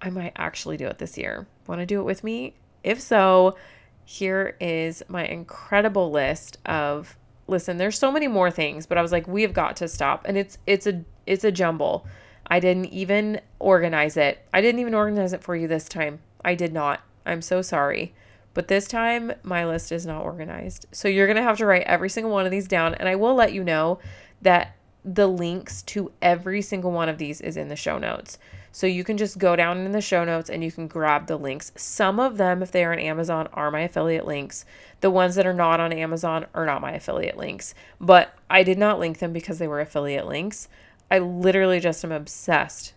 I 0.00 0.10
might 0.10 0.32
actually 0.36 0.76
do 0.76 0.86
it 0.86 0.98
this 0.98 1.18
year. 1.18 1.46
Want 1.66 1.80
to 1.80 1.86
do 1.86 2.00
it 2.00 2.04
with 2.04 2.24
me? 2.24 2.54
If 2.82 3.00
so, 3.00 3.56
here 4.04 4.56
is 4.60 5.02
my 5.08 5.26
incredible 5.26 6.10
list 6.10 6.58
of 6.66 7.16
listen, 7.46 7.78
there's 7.78 7.98
so 7.98 8.12
many 8.12 8.28
more 8.28 8.50
things, 8.50 8.86
but 8.86 8.96
I 8.96 9.02
was 9.02 9.12
like 9.12 9.28
we 9.28 9.42
have 9.42 9.52
got 9.52 9.76
to 9.76 9.88
stop 9.88 10.24
and 10.26 10.36
it's 10.36 10.58
it's 10.66 10.86
a 10.86 11.04
it's 11.26 11.44
a 11.44 11.52
jumble. 11.52 12.06
I 12.46 12.58
didn't 12.58 12.86
even 12.86 13.40
organize 13.58 14.16
it. 14.16 14.44
I 14.52 14.60
didn't 14.60 14.80
even 14.80 14.94
organize 14.94 15.32
it 15.32 15.42
for 15.42 15.54
you 15.54 15.68
this 15.68 15.88
time. 15.88 16.20
I 16.44 16.54
did 16.54 16.72
not. 16.72 17.00
I'm 17.24 17.42
so 17.42 17.62
sorry. 17.62 18.14
But 18.54 18.66
this 18.66 18.88
time, 18.88 19.32
my 19.44 19.64
list 19.64 19.92
is 19.92 20.04
not 20.04 20.22
organized. 20.22 20.86
So 20.90 21.06
you're 21.06 21.28
going 21.28 21.36
to 21.36 21.42
have 21.42 21.58
to 21.58 21.66
write 21.66 21.84
every 21.84 22.08
single 22.08 22.32
one 22.32 22.46
of 22.46 22.50
these 22.50 22.66
down. 22.66 22.94
And 22.94 23.08
I 23.08 23.14
will 23.14 23.36
let 23.36 23.52
you 23.52 23.62
know 23.62 24.00
that 24.42 24.74
the 25.04 25.28
links 25.28 25.82
to 25.82 26.10
every 26.20 26.60
single 26.60 26.90
one 26.90 27.08
of 27.08 27.18
these 27.18 27.40
is 27.40 27.56
in 27.56 27.68
the 27.68 27.76
show 27.76 27.98
notes. 27.98 28.38
So 28.72 28.86
you 28.86 29.02
can 29.02 29.16
just 29.16 29.38
go 29.38 29.56
down 29.56 29.78
in 29.84 29.92
the 29.92 30.00
show 30.00 30.24
notes 30.24 30.48
and 30.48 30.62
you 30.62 30.70
can 30.70 30.86
grab 30.86 31.26
the 31.26 31.36
links. 31.36 31.72
Some 31.76 32.20
of 32.20 32.36
them, 32.36 32.62
if 32.62 32.70
they 32.70 32.84
are 32.84 32.92
on 32.92 32.98
Amazon, 32.98 33.48
are 33.52 33.70
my 33.70 33.80
affiliate 33.80 34.26
links. 34.26 34.64
The 35.00 35.10
ones 35.10 35.34
that 35.34 35.46
are 35.46 35.54
not 35.54 35.80
on 35.80 35.92
Amazon 35.92 36.46
are 36.54 36.66
not 36.66 36.80
my 36.80 36.92
affiliate 36.92 37.36
links. 37.36 37.74
But 38.00 38.34
I 38.48 38.62
did 38.62 38.78
not 38.78 39.00
link 39.00 39.18
them 39.18 39.32
because 39.32 39.58
they 39.58 39.68
were 39.68 39.80
affiliate 39.80 40.26
links. 40.26 40.68
I 41.10 41.18
literally 41.18 41.80
just 41.80 42.04
am 42.04 42.12
obsessed 42.12 42.94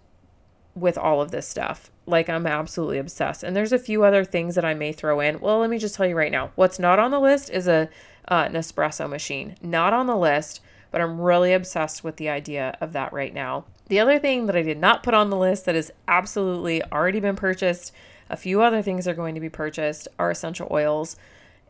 with 0.75 0.97
all 0.97 1.21
of 1.21 1.31
this 1.31 1.47
stuff. 1.47 1.89
Like 2.05 2.29
I'm 2.29 2.45
absolutely 2.45 2.97
obsessed. 2.97 3.43
And 3.43 3.55
there's 3.55 3.71
a 3.71 3.79
few 3.79 4.03
other 4.03 4.23
things 4.23 4.55
that 4.55 4.65
I 4.65 4.73
may 4.73 4.91
throw 4.91 5.19
in. 5.19 5.39
Well, 5.39 5.59
let 5.59 5.69
me 5.69 5.77
just 5.77 5.95
tell 5.95 6.05
you 6.05 6.15
right 6.15 6.31
now. 6.31 6.51
What's 6.55 6.79
not 6.79 6.99
on 6.99 7.11
the 7.11 7.19
list 7.19 7.49
is 7.49 7.67
a 7.67 7.89
uh, 8.27 8.45
Nespresso 8.45 9.09
machine. 9.09 9.55
Not 9.61 9.93
on 9.93 10.07
the 10.07 10.15
list, 10.15 10.61
but 10.93 11.01
I'm 11.01 11.19
really 11.19 11.53
obsessed 11.53 12.03
with 12.03 12.17
the 12.17 12.29
idea 12.29 12.77
of 12.79 12.93
that 12.93 13.11
right 13.11 13.33
now. 13.33 13.65
The 13.87 13.99
other 13.99 14.19
thing 14.19 14.45
that 14.45 14.55
I 14.55 14.61
did 14.61 14.77
not 14.77 15.01
put 15.01 15.15
on 15.15 15.31
the 15.31 15.35
list 15.35 15.65
that 15.65 15.73
has 15.73 15.89
absolutely 16.07 16.83
already 16.83 17.19
been 17.19 17.35
purchased, 17.35 17.91
a 18.29 18.37
few 18.37 18.61
other 18.61 18.83
things 18.83 19.07
are 19.07 19.15
going 19.15 19.33
to 19.33 19.41
be 19.41 19.49
purchased, 19.49 20.07
are 20.19 20.29
essential 20.29 20.67
oils. 20.69 21.17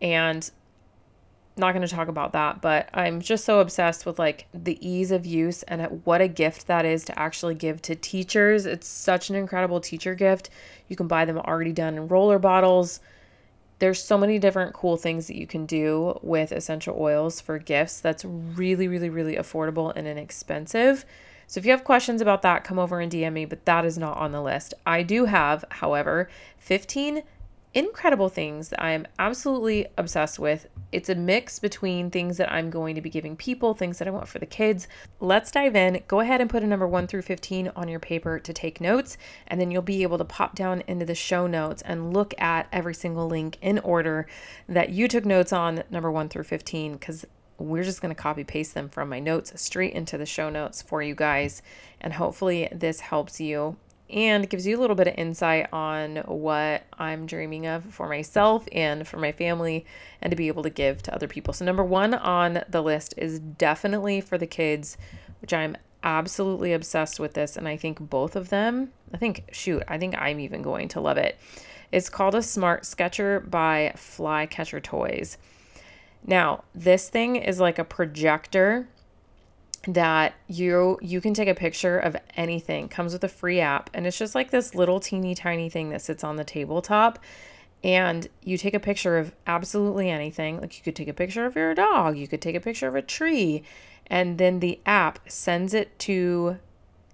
And 0.02 0.52
not 1.56 1.74
going 1.74 1.88
to 1.88 1.96
talk 1.96 2.10
about 2.10 2.34
that, 2.34 2.62
but 2.62 2.90
I'm 2.94 3.22
just 3.22 3.46
so 3.46 3.62
obsessed 3.62 4.06
with 4.06 4.20
like 4.20 4.48
the 4.54 4.78
ease 4.86 5.12
of 5.12 5.26
use 5.26 5.64
and 5.64 6.02
what 6.04 6.20
a 6.20 6.28
gift 6.28 6.68
that 6.68 6.84
is 6.84 7.06
to 7.06 7.18
actually 7.18 7.56
give 7.56 7.82
to 7.84 7.96
teachers. 7.96 8.66
It's 8.66 8.88
such 8.88 9.30
an 9.30 9.38
incredible 9.38 9.80
teacher 9.80 10.16
gift. 10.16 10.50
You 10.90 10.98
can 10.98 11.08
buy 11.08 11.24
them 11.24 11.38
already 11.38 11.72
done 11.72 11.96
in 11.96 12.10
roller 12.10 12.40
bottles. 12.40 13.00
There's 13.84 14.02
so 14.02 14.18
many 14.18 14.40
different 14.40 14.74
cool 14.74 14.96
things 14.96 15.28
that 15.28 15.36
you 15.36 15.46
can 15.46 15.66
do 15.66 16.18
with 16.22 16.54
essential 16.54 16.96
oils 16.98 17.42
for 17.42 17.60
gifts 17.60 18.00
that's 18.00 18.24
really, 18.24 18.88
really, 18.88 19.10
really 19.10 19.36
affordable 19.36 19.92
and 19.94 20.08
inexpensive. 20.08 21.04
So 21.48 21.60
if 21.60 21.66
you 21.66 21.72
have 21.72 21.84
questions 21.84 22.22
about 22.22 22.44
that, 22.44 22.64
come 22.64 22.80
over 22.80 23.02
and 23.02 23.12
DM 23.12 23.34
me, 23.34 23.44
but 23.44 23.66
that 23.66 23.84
is 23.84 23.98
not 23.98 24.16
on 24.16 24.32
the 24.32 24.42
list. 24.42 24.74
I 24.86 25.04
do 25.04 25.26
have, 25.26 25.66
however, 25.68 26.30
15 26.60 27.24
incredible 27.74 28.30
things 28.30 28.70
that 28.70 28.82
I 28.82 28.92
am 28.92 29.08
absolutely 29.20 29.88
obsessed 29.98 30.40
with 30.40 30.68
it's 30.94 31.10
a 31.10 31.16
mix 31.16 31.58
between 31.58 32.12
things 32.12 32.38
that 32.38 32.52
I'm 32.52 32.70
going 32.70 32.94
to 32.94 33.02
be 33.02 33.10
giving 33.10 33.36
people, 33.36 33.74
things 33.74 33.98
that 33.98 34.08
I 34.08 34.12
want 34.12 34.28
for 34.28 34.38
the 34.38 34.46
kids. 34.46 34.88
Let's 35.20 35.50
dive 35.50 35.76
in. 35.76 36.04
Go 36.08 36.20
ahead 36.20 36.40
and 36.40 36.48
put 36.48 36.62
a 36.62 36.68
number 36.68 36.88
one 36.88 37.08
through 37.08 37.24
15 37.24 37.72
on 37.76 37.88
your 37.88 38.00
paper 38.00 38.38
to 38.38 38.54
take 38.54 38.80
notes, 38.80 39.18
and 39.48 39.60
then 39.60 39.72
you'll 39.72 39.82
be 39.82 40.04
able 40.04 40.20
to 40.20 40.24
pop 40.24 40.54
down 40.54 40.84
into 40.88 41.04
the 41.04 41.16
show 41.16 41.48
notes 41.48 41.82
and 41.82 42.14
look 42.14 42.40
at 42.40 42.68
every 42.72 42.94
single 42.94 43.28
link 43.28 43.58
in 43.60 43.80
order 43.80 44.28
that 44.70 44.92
you 44.92 45.08
took 45.08 45.26
notes 45.26 45.52
on, 45.52 45.84
number 45.90 46.12
one 46.12 46.30
through 46.30 46.44
15, 46.44 46.94
because 46.94 47.26
we're 47.58 47.84
just 47.84 48.02
going 48.02 48.14
to 48.14 48.22
copy 48.22 48.44
paste 48.44 48.76
them 48.76 48.88
from 48.88 49.10
my 49.10 49.20
notes 49.20 49.60
straight 49.60 49.94
into 49.94 50.16
the 50.16 50.28
show 50.28 50.52
notes 50.52 50.84
for 50.84 51.02
you 51.02 51.16
guys. 51.16 51.64
And 52.00 52.14
hopefully, 52.14 52.70
this 52.72 53.00
helps 53.00 53.42
you 53.42 53.78
and 54.14 54.50
gives 54.50 54.68
you 54.68 54.78
a 54.78 54.80
little 54.80 54.96
bit 54.96 55.08
of 55.08 55.16
insight 55.18 55.68
on 55.74 56.18
what 56.28 56.84
I'm 56.94 57.26
dreaming 57.26 57.66
of 57.66 57.84
for 57.86 58.08
myself 58.08 58.68
and 58.72 59.08
for 59.08 59.18
my 59.18 59.32
family 59.32 59.86
and 60.22 60.30
to 60.30 60.38
be 60.38 60.48
able 60.48 60.64
to 60.64 60.70
give 60.70 61.02
to 61.04 61.14
other 61.14 61.28
people. 61.28 61.54
So, 61.54 61.66
number 61.66 61.84
one 61.84 62.14
on 62.14 62.64
the 62.70 62.82
list 62.82 63.16
is 63.18 63.40
definitely 63.40 64.22
for 64.22 64.38
the 64.38 64.48
kids, 64.48 64.98
which 65.42 65.54
I'm 65.54 65.76
absolutely 66.04 66.74
obsessed 66.74 67.20
with 67.20 67.34
this. 67.34 67.58
And 67.58 67.68
I 67.68 67.76
think 67.76 68.00
both 68.00 68.36
of 68.36 68.50
them, 68.50 68.92
I 69.14 69.18
think, 69.18 69.46
shoot, 69.52 69.84
I 69.88 69.98
think 69.98 70.16
I'm 70.18 70.40
even 70.40 70.62
going 70.62 70.90
to 70.90 71.02
love 71.02 71.18
it. 71.18 71.40
It's 71.92 72.10
called 72.10 72.36
a 72.36 72.42
Smart 72.42 72.86
Sketcher 72.86 73.40
by 73.40 73.94
Flycatcher 73.96 74.80
Toys. 74.80 75.38
Now, 76.26 76.64
this 76.74 77.10
thing 77.10 77.36
is 77.36 77.60
like 77.60 77.80
a 77.80 77.84
projector 77.84 78.88
that 79.88 80.34
you 80.48 80.98
you 81.02 81.20
can 81.20 81.34
take 81.34 81.50
a 81.50 81.56
picture 81.56 81.98
of 81.98 82.16
anything. 82.36 82.88
Comes 82.88 83.14
with 83.14 83.24
a 83.24 83.30
free 83.30 83.60
app 83.60 83.90
and 83.94 84.08
it's 84.08 84.18
just 84.18 84.34
like 84.34 84.52
this 84.52 84.76
little 84.76 85.00
teeny 85.00 85.36
tiny 85.36 85.70
thing 85.70 85.90
that 85.90 86.02
sits 86.02 86.24
on 86.24 86.38
the 86.38 86.44
tabletop 86.44 87.20
and 87.84 88.28
you 88.42 88.58
take 88.58 88.74
a 88.74 88.80
picture 88.80 89.18
of 89.18 89.34
absolutely 89.46 90.10
anything. 90.10 90.62
Like 90.62 90.78
you 90.78 90.84
could 90.84 90.96
take 90.96 91.10
a 91.10 91.14
picture 91.14 91.46
of 91.46 91.56
your 91.56 91.76
dog, 91.76 92.18
you 92.18 92.28
could 92.28 92.42
take 92.42 92.56
a 92.56 92.62
picture 92.62 92.88
of 92.88 92.96
a 92.96 93.02
tree, 93.02 93.64
and 94.08 94.38
then 94.38 94.60
the 94.60 94.80
app 94.86 95.20
sends 95.30 95.74
it 95.74 95.98
to 96.00 96.60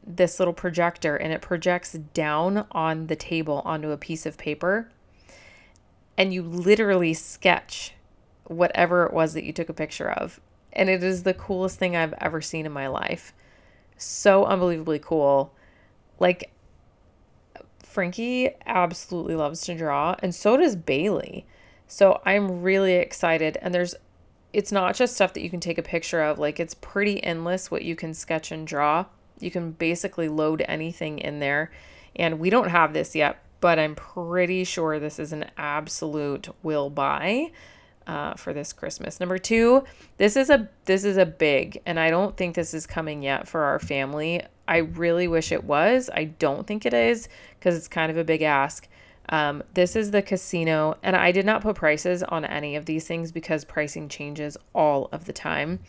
this 0.06 0.40
little 0.40 0.54
projector 0.54 1.16
and 1.16 1.34
it 1.34 1.42
projects 1.42 1.94
down 2.14 2.66
on 2.72 3.08
the 3.08 3.16
table 3.16 3.62
onto 3.66 3.92
a 3.92 3.98
piece 3.98 4.26
of 4.26 4.38
paper. 4.38 4.90
And 6.18 6.34
you 6.34 6.44
literally 6.44 7.14
sketch 7.14 7.94
whatever 8.46 9.06
it 9.06 9.14
was 9.14 9.34
that 9.34 9.44
you 9.44 9.54
took 9.54 9.70
a 9.70 9.74
picture 9.74 10.10
of. 10.10 10.40
And 10.74 10.90
it 10.90 11.04
is 11.04 11.24
the 11.24 11.34
coolest 11.34 11.80
thing 11.80 11.96
I've 11.96 12.14
ever 12.20 12.42
seen 12.42 12.66
in 12.66 12.72
my 12.72 12.88
life. 12.88 13.34
So 13.98 14.46
unbelievably 14.46 15.00
cool. 15.00 15.54
Like, 16.20 16.52
Frankie 17.84 18.52
absolutely 18.66 19.36
loves 19.36 19.62
to 19.62 19.76
draw, 19.76 20.16
and 20.20 20.34
so 20.34 20.58
does 20.58 20.76
Bailey. 20.76 21.46
So 21.88 22.22
I'm 22.24 22.62
really 22.62 22.94
excited. 22.94 23.58
And 23.62 23.74
there's, 23.74 23.96
it's 24.54 24.72
not 24.72 24.96
just 24.96 25.16
stuff 25.16 25.34
that 25.34 25.42
you 25.42 25.50
can 25.50 25.60
take 25.60 25.80
a 25.80 25.84
picture 25.84 26.22
of, 26.22 26.38
like, 26.38 26.60
it's 26.60 26.76
pretty 26.76 27.22
endless 27.24 27.72
what 27.72 27.84
you 27.84 27.96
can 27.96 28.14
sketch 28.14 28.52
and 28.52 28.68
draw. 28.68 29.06
You 29.40 29.50
can 29.50 29.72
basically 29.72 30.30
load 30.30 30.64
anything 30.68 31.20
in 31.20 31.40
there. 31.40 31.72
And 32.16 32.40
we 32.40 32.50
don't 32.50 32.70
have 32.70 32.94
this 32.94 33.16
yet, 33.16 33.44
but 33.60 33.80
I'm 33.80 33.96
pretty 33.96 34.64
sure 34.64 35.00
this 35.00 35.20
is 35.20 35.34
an 35.34 35.50
absolute 35.58 36.50
will 36.62 36.90
buy 36.90 37.52
uh, 38.10 38.34
for 38.34 38.54
this 38.54 38.74
Christmas. 38.74 39.20
Number 39.20 39.38
two, 39.38 39.84
this 40.18 40.36
is 40.36 40.50
a 40.50 40.68
this 40.86 41.04
is 41.04 41.18
a 41.18 41.28
big, 41.28 41.80
and 41.86 42.00
I 42.00 42.10
don't 42.10 42.36
think 42.36 42.56
this 42.56 42.74
is 42.74 42.88
coming 42.88 43.22
yet 43.22 43.48
for 43.48 43.62
our 43.62 43.78
family. 43.78 44.42
I 44.68 44.78
really 44.78 45.28
wish 45.28 45.52
it 45.52 45.64
was. 45.64 46.10
I 46.12 46.24
don't 46.24 46.66
think 46.66 46.88
it 46.88 46.94
is 46.94 47.30
because 47.60 47.78
it's 47.78 47.88
kind 47.88 48.10
of 48.10 48.18
a 48.18 48.24
big 48.24 48.42
ask. 48.42 48.88
Um, 49.30 49.62
this 49.76 49.96
is 49.96 50.10
the 50.10 50.24
Casio, 50.24 50.98
and 51.04 51.16
I 51.16 51.32
did 51.32 51.46
not 51.46 51.62
put 51.62 51.76
prices 51.76 52.24
on 52.24 52.46
any 52.46 52.76
of 52.76 52.86
these 52.86 53.06
things 53.06 53.32
because 53.32 53.64
pricing 53.64 54.10
changes 54.10 54.58
all 54.74 55.10
of 55.12 55.26
the 55.26 55.34
time. 55.34 55.80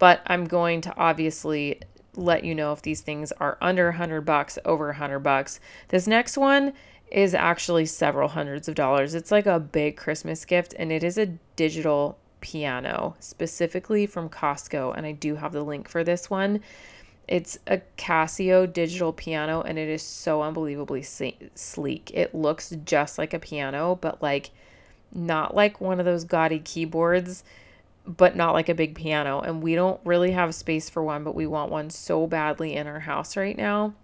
But 0.00 0.22
I'm 0.26 0.46
going 0.46 0.80
to 0.80 0.96
obviously 0.96 1.82
let 2.16 2.42
you 2.42 2.52
know 2.52 2.72
if 2.72 2.82
these 2.82 3.00
things 3.00 3.30
are 3.32 3.56
under 3.62 3.86
100 3.86 4.22
bucks, 4.22 4.58
over 4.64 4.86
100 4.86 5.20
bucks. 5.20 5.60
This 5.86 6.08
next 6.08 6.36
one 6.36 6.72
is 7.10 7.34
actually 7.34 7.86
several 7.86 8.28
hundreds 8.28 8.68
of 8.68 8.74
dollars. 8.74 9.14
It's 9.14 9.30
like 9.30 9.46
a 9.46 9.58
big 9.58 9.96
Christmas 9.96 10.44
gift, 10.44 10.74
and 10.78 10.92
it 10.92 11.02
is 11.02 11.18
a 11.18 11.26
digital 11.56 12.18
piano 12.40 13.16
specifically 13.20 14.06
from 14.06 14.28
Costco. 14.28 14.96
And 14.96 15.04
I 15.04 15.12
do 15.12 15.34
have 15.34 15.52
the 15.52 15.62
link 15.62 15.88
for 15.88 16.04
this 16.04 16.30
one. 16.30 16.60
It's 17.26 17.58
a 17.66 17.80
Casio 17.96 18.72
digital 18.72 19.12
piano, 19.12 19.62
and 19.62 19.78
it 19.78 19.88
is 19.88 20.02
so 20.02 20.42
unbelievably 20.42 21.02
sleek. 21.54 22.10
It 22.14 22.34
looks 22.34 22.74
just 22.84 23.18
like 23.18 23.34
a 23.34 23.38
piano, 23.38 23.98
but 24.00 24.22
like 24.22 24.50
not 25.12 25.54
like 25.54 25.80
one 25.80 25.98
of 25.98 26.06
those 26.06 26.24
gaudy 26.24 26.60
keyboards, 26.60 27.42
but 28.06 28.36
not 28.36 28.52
like 28.52 28.68
a 28.68 28.74
big 28.74 28.94
piano. 28.94 29.40
And 29.40 29.62
we 29.62 29.74
don't 29.74 30.00
really 30.04 30.30
have 30.32 30.54
space 30.54 30.88
for 30.88 31.02
one, 31.02 31.24
but 31.24 31.34
we 31.34 31.46
want 31.46 31.70
one 31.70 31.90
so 31.90 32.26
badly 32.26 32.74
in 32.74 32.86
our 32.86 33.00
house 33.00 33.36
right 33.36 33.56
now 33.56 33.94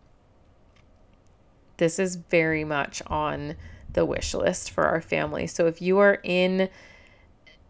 this 1.76 1.98
is 1.98 2.16
very 2.16 2.64
much 2.64 3.02
on 3.06 3.56
the 3.92 4.04
wish 4.04 4.34
list 4.34 4.70
for 4.70 4.84
our 4.84 5.00
family. 5.00 5.46
So 5.46 5.66
if 5.66 5.80
you 5.80 5.98
are 5.98 6.20
in 6.22 6.68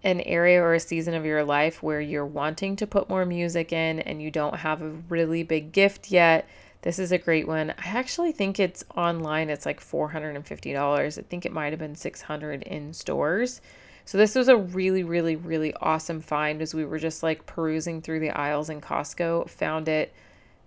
an 0.02 0.20
area 0.20 0.62
or 0.62 0.75
a 0.75 0.80
season 0.80 1.14
of 1.14 1.25
your 1.25 1.44
life 1.44 1.82
where 1.82 2.00
you're 2.00 2.26
wanting 2.26 2.76
to 2.76 2.86
put 2.86 3.08
more 3.08 3.25
music 3.25 3.72
in 3.72 4.00
and 4.00 4.22
you 4.22 4.30
don't 4.30 4.56
have 4.56 4.82
a 4.82 4.90
really 5.08 5.42
big 5.42 5.72
gift 5.72 6.10
yet, 6.10 6.48
this 6.82 6.98
is 6.98 7.10
a 7.10 7.18
great 7.18 7.48
one. 7.48 7.70
I 7.70 7.88
actually 7.88 8.32
think 8.32 8.60
it's 8.60 8.84
online. 8.96 9.50
It's 9.50 9.66
like 9.66 9.80
$450. 9.80 11.18
I 11.18 11.22
think 11.22 11.44
it 11.44 11.52
might 11.52 11.72
have 11.72 11.80
been 11.80 11.96
600 11.96 12.62
in 12.62 12.92
stores. 12.92 13.60
So 14.04 14.18
this 14.18 14.36
was 14.36 14.46
a 14.46 14.56
really 14.56 15.02
really 15.02 15.34
really 15.34 15.75
awesome 15.75 16.20
find 16.20 16.62
as 16.62 16.72
we 16.72 16.84
were 16.84 17.00
just 17.00 17.25
like 17.25 17.44
perusing 17.44 18.00
through 18.00 18.20
the 18.20 18.30
aisles 18.30 18.70
in 18.70 18.80
Costco, 18.80 19.50
found 19.50 19.88
it 19.88 20.12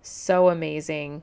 so 0.02 0.50
amazing. 0.50 1.22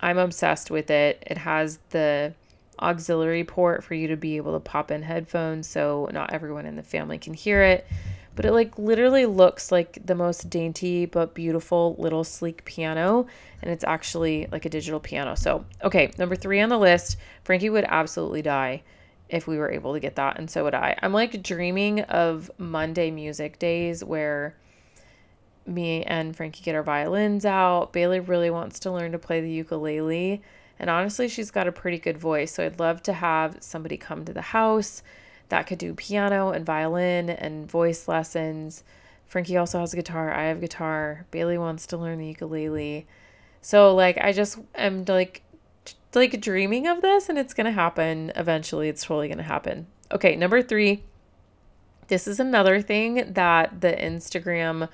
I'm 0.00 0.18
obsessed 0.18 0.70
with 0.70 0.90
it. 0.90 1.22
It 1.26 1.38
has 1.38 1.78
the 1.90 2.34
auxiliary 2.80 3.44
port 3.44 3.82
for 3.82 3.94
you 3.94 4.08
to 4.08 4.16
be 4.16 4.36
able 4.36 4.52
to 4.52 4.60
pop 4.60 4.90
in 4.90 5.02
headphones 5.02 5.66
so 5.66 6.08
not 6.12 6.32
everyone 6.32 6.66
in 6.66 6.76
the 6.76 6.82
family 6.82 7.18
can 7.18 7.34
hear 7.34 7.62
it. 7.62 7.86
But 8.34 8.44
it 8.44 8.52
like 8.52 8.78
literally 8.78 9.24
looks 9.24 9.72
like 9.72 9.98
the 10.04 10.14
most 10.14 10.50
dainty 10.50 11.06
but 11.06 11.34
beautiful 11.34 11.96
little 11.98 12.22
sleek 12.22 12.64
piano 12.66 13.26
and 13.62 13.70
it's 13.70 13.84
actually 13.84 14.46
like 14.52 14.66
a 14.66 14.68
digital 14.68 15.00
piano. 15.00 15.34
So, 15.36 15.64
okay, 15.82 16.12
number 16.18 16.36
3 16.36 16.60
on 16.60 16.68
the 16.68 16.78
list, 16.78 17.16
Frankie 17.44 17.70
would 17.70 17.86
absolutely 17.88 18.42
die 18.42 18.82
if 19.30 19.46
we 19.46 19.56
were 19.56 19.70
able 19.70 19.94
to 19.94 20.00
get 20.00 20.16
that 20.16 20.38
and 20.38 20.50
so 20.50 20.64
would 20.64 20.74
I. 20.74 20.94
I'm 21.00 21.14
like 21.14 21.42
dreaming 21.42 22.00
of 22.02 22.50
Monday 22.58 23.10
music 23.10 23.58
days 23.58 24.04
where 24.04 24.54
me 25.66 26.02
and 26.04 26.36
Frankie 26.36 26.62
get 26.62 26.74
our 26.74 26.82
violins 26.82 27.44
out. 27.44 27.92
Bailey 27.92 28.20
really 28.20 28.50
wants 28.50 28.78
to 28.80 28.90
learn 28.90 29.12
to 29.12 29.18
play 29.18 29.40
the 29.40 29.50
ukulele. 29.50 30.42
And 30.78 30.90
honestly, 30.90 31.28
she's 31.28 31.50
got 31.50 31.66
a 31.66 31.72
pretty 31.72 31.98
good 31.98 32.18
voice. 32.18 32.52
So 32.52 32.64
I'd 32.64 32.78
love 32.78 33.02
to 33.04 33.12
have 33.12 33.58
somebody 33.60 33.96
come 33.96 34.24
to 34.24 34.32
the 34.32 34.42
house 34.42 35.02
that 35.48 35.66
could 35.66 35.78
do 35.78 35.94
piano 35.94 36.50
and 36.50 36.66
violin 36.66 37.30
and 37.30 37.70
voice 37.70 38.08
lessons. 38.08 38.84
Frankie 39.26 39.56
also 39.56 39.80
has 39.80 39.92
a 39.92 39.96
guitar. 39.96 40.32
I 40.32 40.44
have 40.44 40.60
guitar. 40.60 41.26
Bailey 41.30 41.58
wants 41.58 41.86
to 41.88 41.96
learn 41.96 42.18
the 42.18 42.26
ukulele. 42.26 43.06
So 43.62 43.94
like 43.94 44.18
I 44.18 44.32
just 44.32 44.58
am 44.74 45.04
like 45.06 45.42
like 46.14 46.40
dreaming 46.40 46.86
of 46.86 47.02
this 47.02 47.28
and 47.28 47.38
it's 47.38 47.54
going 47.54 47.66
to 47.66 47.72
happen 47.72 48.32
eventually. 48.36 48.88
It's 48.88 49.04
totally 49.04 49.28
going 49.28 49.38
to 49.38 49.44
happen. 49.44 49.86
Okay, 50.12 50.36
number 50.36 50.62
3. 50.62 51.02
This 52.08 52.26
is 52.26 52.38
another 52.38 52.80
thing 52.80 53.32
that 53.32 53.80
the 53.80 53.92
Instagram 53.92 54.88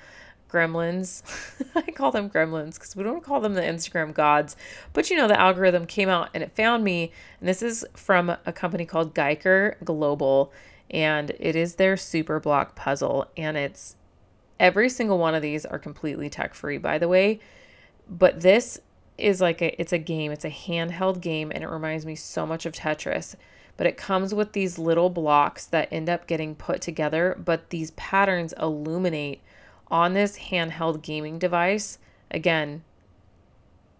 gremlins. 0.53 1.23
I 1.75 1.91
call 1.91 2.11
them 2.11 2.29
gremlins 2.29 2.75
because 2.75 2.95
we 2.95 3.03
don't 3.03 3.23
call 3.23 3.41
them 3.41 3.55
the 3.55 3.61
Instagram 3.61 4.13
gods. 4.13 4.55
But 4.93 5.09
you 5.09 5.17
know, 5.17 5.27
the 5.27 5.39
algorithm 5.39 5.85
came 5.85 6.09
out 6.09 6.29
and 6.33 6.43
it 6.43 6.55
found 6.55 6.83
me. 6.83 7.11
And 7.39 7.49
this 7.49 7.61
is 7.61 7.85
from 7.95 8.35
a 8.45 8.53
company 8.53 8.85
called 8.85 9.15
Giiker 9.15 9.75
Global. 9.83 10.51
And 10.91 11.31
it 11.39 11.55
is 11.55 11.75
their 11.75 11.97
super 11.97 12.39
block 12.39 12.75
puzzle. 12.75 13.27
And 13.35 13.57
it's 13.57 13.95
every 14.59 14.89
single 14.89 15.17
one 15.17 15.35
of 15.35 15.41
these 15.41 15.65
are 15.65 15.79
completely 15.79 16.29
tech 16.29 16.53
free, 16.53 16.77
by 16.77 16.97
the 16.97 17.07
way. 17.07 17.39
But 18.07 18.41
this 18.41 18.79
is 19.17 19.41
like 19.41 19.61
a 19.61 19.79
it's 19.79 19.93
a 19.93 19.97
game, 19.97 20.31
it's 20.31 20.45
a 20.45 20.49
handheld 20.49 21.21
game, 21.21 21.51
and 21.53 21.63
it 21.63 21.69
reminds 21.69 22.05
me 22.05 22.15
so 22.15 22.45
much 22.45 22.65
of 22.65 22.73
Tetris. 22.73 23.35
But 23.75 23.87
it 23.87 23.97
comes 23.97 24.35
with 24.35 24.53
these 24.53 24.77
little 24.77 25.09
blocks 25.09 25.65
that 25.67 25.89
end 25.91 26.07
up 26.07 26.27
getting 26.27 26.55
put 26.55 26.81
together, 26.81 27.35
but 27.43 27.71
these 27.71 27.91
patterns 27.91 28.53
illuminate 28.59 29.41
on 29.93 30.13
this 30.13 30.39
handheld 30.39 31.03
gaming 31.03 31.37
device, 31.37 31.99
again, 32.31 32.83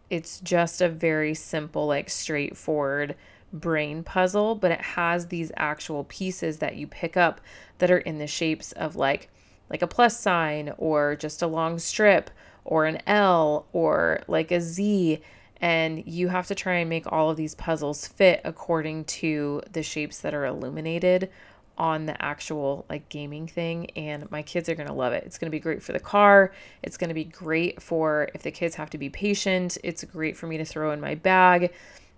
it's 0.10 0.40
just 0.40 0.82
a 0.82 0.90
very 0.90 1.36
simple, 1.36 1.86
like 1.86 2.10
straightforward 2.10 3.16
brain 3.54 4.04
puzzle, 4.04 4.56
but 4.56 4.72
it 4.72 4.82
has 4.82 5.28
these 5.28 5.52
actual 5.56 6.04
pieces 6.06 6.58
that 6.58 6.76
you 6.76 6.88
pick 6.88 7.16
up 7.16 7.40
that 7.78 7.92
are 7.92 8.00
in 8.00 8.18
the 8.18 8.26
shapes 8.26 8.72
of 8.72 8.96
like 8.96 9.30
like 9.70 9.84
a 9.84 9.88
plus 9.88 10.20
sign 10.20 10.74
or 10.78 11.16
just 11.16 11.42
a 11.44 11.48
long 11.48 11.78
strip 11.78 12.32
or 12.66 12.86
an 12.86 13.00
L 13.06 13.68
or 13.72 14.24
like 14.28 14.52
a 14.52 14.60
Z 14.60 15.22
and 15.62 16.06
you 16.06 16.28
have 16.28 16.48
to 16.48 16.56
try 16.56 16.76
and 16.76 16.90
make 16.90 17.12
all 17.12 17.30
of 17.30 17.38
these 17.38 17.56
puzzles 17.56 18.08
fit 18.08 18.42
according 18.44 19.06
to 19.06 19.62
the 19.72 19.84
shapes 19.84 20.20
that 20.20 20.34
are 20.34 20.46
illuminated 20.46 21.30
on 21.78 22.06
the 22.06 22.22
actual 22.24 22.86
like 22.90 23.10
gaming 23.10 23.48
thing 23.48 23.90
and 23.92 24.30
my 24.32 24.42
kids 24.42 24.70
are 24.70 24.76
going 24.76 24.88
to 24.88 24.94
love 24.94 25.14
it. 25.14 25.24
It's 25.26 25.38
going 25.38 25.50
to 25.50 25.56
be 25.56 25.60
great 25.60 25.82
for 25.82 25.92
the 25.92 26.00
car. 26.00 26.54
It's 26.84 26.98
going 26.98 27.10
to 27.10 27.16
be 27.16 27.24
great 27.24 27.82
for 27.82 28.30
if 28.34 28.44
the 28.44 28.52
kids 28.52 28.76
have 28.76 28.90
to 28.92 28.98
be 28.98 29.10
patient. 29.10 29.78
It's 29.84 30.04
great 30.04 30.38
for 30.38 30.48
me 30.48 30.58
to 30.58 30.66
throw 30.66 30.92
in 30.92 31.02
my 31.02 31.16
bag 31.16 31.74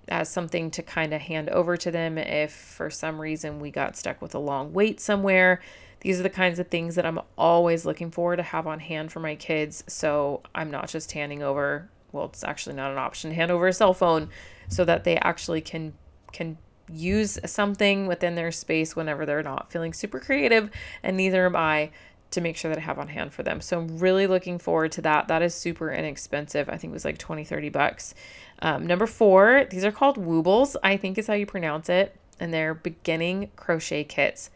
as 0.08 0.30
something 0.30 0.70
to 0.72 0.84
kind 0.84 1.14
of 1.14 1.22
hand 1.22 1.50
over 1.50 1.78
to 1.78 1.90
them 1.90 2.18
if 2.18 2.52
for 2.52 2.90
some 2.90 3.20
reason 3.20 3.60
we 3.60 3.72
got 3.72 3.96
stuck 3.96 4.22
with 4.22 4.36
a 4.36 4.40
long 4.40 4.74
wait 4.74 5.00
somewhere. 5.00 5.62
These 6.02 6.20
are 6.20 6.24
the 6.24 6.30
kinds 6.30 6.60
of 6.60 6.68
things 6.68 6.96
that 6.96 7.06
I'm 7.06 7.20
always 7.38 7.86
looking 7.86 8.12
for 8.12 8.36
to 8.36 8.44
have 8.44 8.68
on 8.68 8.80
hand 8.80 9.12
for 9.12 9.20
my 9.20 9.36
kids 9.36 9.84
so 9.88 10.42
I'm 10.54 10.70
not 10.70 10.90
just 10.90 11.14
handing 11.14 11.42
over 11.42 11.90
well 12.12 12.26
it's 12.26 12.44
actually 12.44 12.76
not 12.76 12.92
an 12.92 12.98
option 12.98 13.32
hand 13.32 13.52
over 13.52 13.68
a 13.68 13.74
cell 13.74 13.94
phone 13.94 14.30
so 14.70 14.86
that 14.86 15.04
they 15.04 15.18
actually 15.18 15.62
can 15.62 15.94
can 16.32 16.58
use 16.90 17.40
something 17.46 18.08
within 18.08 18.36
their 18.36 18.52
space 18.52 18.96
whenever 18.96 19.26
they're 19.26 19.44
not 19.44 19.72
feeling 19.72 19.94
super 19.94 20.20
creative, 20.20 20.70
and 21.04 21.18
neither 21.18 21.46
am 21.46 21.56
I 21.56 21.92
to 22.32 22.42
make 22.42 22.58
sure 22.58 22.70
that 22.70 22.78
I 22.78 22.82
have 22.82 23.00
on 23.00 23.08
hand 23.08 23.34
for 23.34 23.44
them. 23.44 23.62
So 23.62 23.80
I'm 23.80 23.98
really 23.98 24.28
looking 24.28 24.60
forward 24.60 24.92
to 24.94 25.02
that. 25.04 25.28
That 25.28 25.42
is 25.42 25.56
super 25.56 25.92
inexpensive. 25.92 26.70
I 26.70 26.78
think 26.78 26.92
it 26.92 26.94
was 26.94 27.06
like 27.06 27.18
20, 27.18 27.44
30 27.44 27.70
bucks. 27.70 28.14
Um, 28.60 28.86
number 28.86 29.08
four, 29.08 29.66
these 29.70 29.86
are 29.86 29.92
called 29.92 30.18
Woobles, 30.18 30.76
I 30.84 30.98
think 30.98 31.18
is 31.18 31.28
how 31.28 31.34
you 31.34 31.46
pronounce 31.46 31.90
it. 31.90 32.16
And 32.40 32.54
they're 32.54 32.74
beginning 32.74 33.52
crochet 33.56 34.04
kits. 34.04 34.50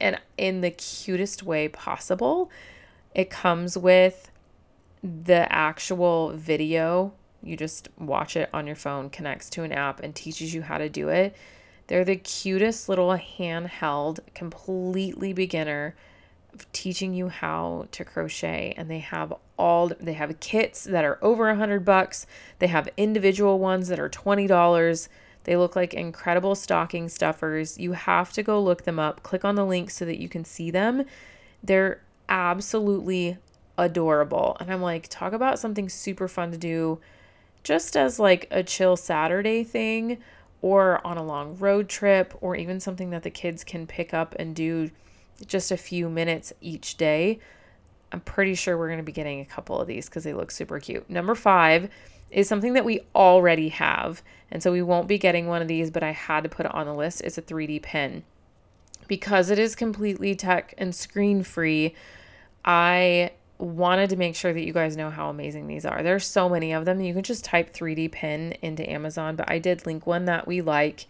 And 0.00 0.20
in 0.36 0.60
the 0.60 0.70
cutest 0.70 1.42
way 1.42 1.68
possible, 1.68 2.50
it 3.14 3.30
comes 3.30 3.78
with 3.78 4.30
the 5.02 5.50
actual 5.52 6.30
video. 6.30 7.12
You 7.42 7.56
just 7.56 7.88
watch 7.98 8.36
it 8.36 8.50
on 8.52 8.66
your 8.66 8.76
phone, 8.76 9.08
connects 9.08 9.48
to 9.50 9.62
an 9.62 9.72
app, 9.72 10.00
and 10.00 10.14
teaches 10.14 10.52
you 10.52 10.62
how 10.62 10.78
to 10.78 10.88
do 10.88 11.08
it. 11.08 11.34
They're 11.86 12.04
the 12.04 12.16
cutest 12.16 12.88
little 12.88 13.10
handheld, 13.10 14.20
completely 14.34 15.32
beginner 15.32 15.94
teaching 16.72 17.12
you 17.12 17.28
how 17.28 17.88
to 17.90 18.04
crochet. 18.04 18.74
And 18.76 18.90
they 18.90 19.00
have 19.00 19.34
all 19.58 19.90
they 20.00 20.12
have 20.14 20.38
kits 20.40 20.84
that 20.84 21.04
are 21.04 21.18
over 21.20 21.50
a 21.50 21.56
hundred 21.56 21.84
bucks. 21.84 22.26
They 22.58 22.68
have 22.68 22.88
individual 22.96 23.58
ones 23.58 23.88
that 23.88 23.98
are 23.98 24.08
$20 24.08 25.08
they 25.44 25.56
look 25.56 25.76
like 25.76 25.94
incredible 25.94 26.54
stocking 26.54 27.08
stuffers. 27.08 27.78
You 27.78 27.92
have 27.92 28.32
to 28.32 28.42
go 28.42 28.60
look 28.60 28.84
them 28.84 28.98
up. 28.98 29.22
Click 29.22 29.44
on 29.44 29.54
the 29.54 29.64
link 29.64 29.90
so 29.90 30.04
that 30.06 30.20
you 30.20 30.28
can 30.28 30.44
see 30.44 30.70
them. 30.70 31.04
They're 31.62 32.00
absolutely 32.28 33.36
adorable. 33.76 34.56
And 34.60 34.72
i'm 34.72 34.80
like 34.80 35.08
talk 35.08 35.32
about 35.32 35.58
something 35.58 35.88
super 35.88 36.28
fun 36.28 36.52
to 36.52 36.56
do 36.56 37.00
just 37.62 37.96
as 37.96 38.18
like 38.18 38.46
a 38.50 38.62
chill 38.62 38.96
saturday 38.96 39.64
thing 39.64 40.18
or 40.64 41.06
on 41.06 41.18
a 41.18 41.22
long 41.22 41.58
road 41.58 41.90
trip, 41.90 42.32
or 42.40 42.56
even 42.56 42.80
something 42.80 43.10
that 43.10 43.22
the 43.22 43.28
kids 43.28 43.62
can 43.62 43.86
pick 43.86 44.14
up 44.14 44.34
and 44.38 44.56
do 44.56 44.90
just 45.44 45.70
a 45.70 45.76
few 45.76 46.08
minutes 46.08 46.54
each 46.62 46.96
day. 46.96 47.38
I'm 48.10 48.20
pretty 48.20 48.54
sure 48.54 48.78
we're 48.78 48.88
going 48.88 48.96
to 48.96 49.04
be 49.04 49.12
getting 49.12 49.42
a 49.42 49.44
couple 49.44 49.78
of 49.78 49.86
these 49.86 50.08
because 50.08 50.24
they 50.24 50.32
look 50.32 50.50
super 50.50 50.80
cute. 50.80 51.10
Number 51.10 51.34
five 51.34 51.90
is 52.30 52.48
something 52.48 52.72
that 52.72 52.84
we 52.86 53.00
already 53.14 53.68
have. 53.68 54.22
And 54.50 54.62
so 54.62 54.72
we 54.72 54.80
won't 54.80 55.06
be 55.06 55.18
getting 55.18 55.48
one 55.48 55.60
of 55.60 55.68
these, 55.68 55.90
but 55.90 56.02
I 56.02 56.12
had 56.12 56.44
to 56.44 56.48
put 56.48 56.64
it 56.64 56.74
on 56.74 56.86
the 56.86 56.94
list. 56.94 57.20
It's 57.20 57.36
a 57.36 57.42
3D 57.42 57.82
pen. 57.82 58.22
Because 59.06 59.50
it 59.50 59.58
is 59.58 59.76
completely 59.76 60.34
tech 60.34 60.72
and 60.78 60.94
screen 60.94 61.42
free, 61.42 61.94
I 62.64 63.32
wanted 63.58 64.10
to 64.10 64.16
make 64.16 64.34
sure 64.34 64.52
that 64.52 64.64
you 64.64 64.72
guys 64.72 64.96
know 64.96 65.10
how 65.10 65.30
amazing 65.30 65.66
these 65.66 65.84
are. 65.84 66.02
There's 66.02 66.26
so 66.26 66.48
many 66.48 66.72
of 66.72 66.84
them. 66.84 67.00
You 67.00 67.14
can 67.14 67.22
just 67.22 67.44
type 67.44 67.72
3D 67.72 68.12
pen 68.12 68.54
into 68.62 68.88
Amazon, 68.90 69.36
but 69.36 69.50
I 69.50 69.58
did 69.58 69.86
link 69.86 70.06
one 70.06 70.24
that 70.24 70.46
we 70.46 70.60
like 70.60 71.06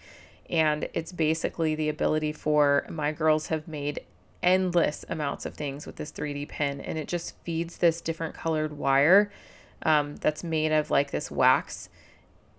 and 0.51 0.89
it's 0.93 1.13
basically 1.13 1.75
the 1.75 1.89
ability 1.89 2.33
for 2.33 2.87
my 2.91 3.13
girls 3.13 3.47
have 3.47 3.67
made 3.67 4.01
endless 4.43 5.05
amounts 5.09 5.47
of 5.47 5.55
things 5.55 5.87
with 5.87 5.97
this 5.97 6.13
3D 6.13 6.49
pen 6.49 6.81
and 6.81 6.99
it 6.99 7.09
just 7.09 7.35
feeds 7.45 7.79
this 7.79 8.03
different 8.03 8.35
colored 8.35 8.77
wire 8.77 9.33
um, 9.83 10.17
that's 10.17 10.45
made 10.45 10.71
of 10.71 10.91
like 10.91 11.11
this 11.11 11.31
wax 11.31 11.89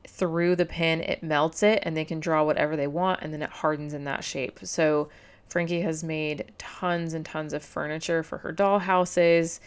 through 0.07 0.55
the 0.55 0.65
pin. 0.65 1.01
It 1.01 1.21
melts 1.21 1.61
it 1.61 1.79
and 1.83 1.95
they 1.95 2.05
can 2.05 2.19
draw 2.19 2.43
whatever 2.43 2.75
they 2.75 2.87
want 2.87 3.21
and 3.21 3.31
then 3.31 3.43
it 3.43 3.49
hardens 3.49 3.93
in 3.93 4.03
that 4.05 4.23
shape. 4.23 4.59
So 4.63 5.09
Frankie 5.47 5.81
has 5.81 6.03
made 6.03 6.51
tons 6.57 7.13
and 7.13 7.23
tons 7.23 7.53
of 7.53 7.63
furniture 7.63 8.23
for 8.23 8.39
her 8.39 8.51
doll 8.51 8.79
houses. 8.79 9.59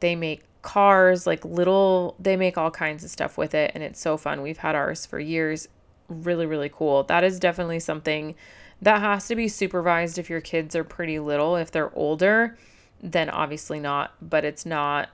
They 0.00 0.14
make 0.14 0.44
cars, 0.62 1.26
like 1.26 1.44
little, 1.44 2.14
they 2.18 2.36
make 2.36 2.58
all 2.58 2.70
kinds 2.70 3.04
of 3.04 3.10
stuff 3.10 3.38
with 3.38 3.54
it, 3.54 3.72
and 3.74 3.82
it's 3.82 4.00
so 4.00 4.16
fun. 4.16 4.42
We've 4.42 4.58
had 4.58 4.74
ours 4.74 5.06
for 5.06 5.18
years. 5.18 5.68
Really, 6.08 6.46
really 6.46 6.70
cool. 6.72 7.04
That 7.04 7.24
is 7.24 7.38
definitely 7.38 7.80
something 7.80 8.34
that 8.80 9.00
has 9.00 9.26
to 9.28 9.36
be 9.36 9.48
supervised 9.48 10.18
if 10.18 10.30
your 10.30 10.40
kids 10.40 10.76
are 10.76 10.84
pretty 10.84 11.18
little. 11.18 11.56
If 11.56 11.70
they're 11.70 11.94
older, 11.96 12.56
then 13.02 13.30
obviously 13.30 13.80
not, 13.80 14.14
but 14.20 14.44
it's 14.44 14.64
not 14.64 15.10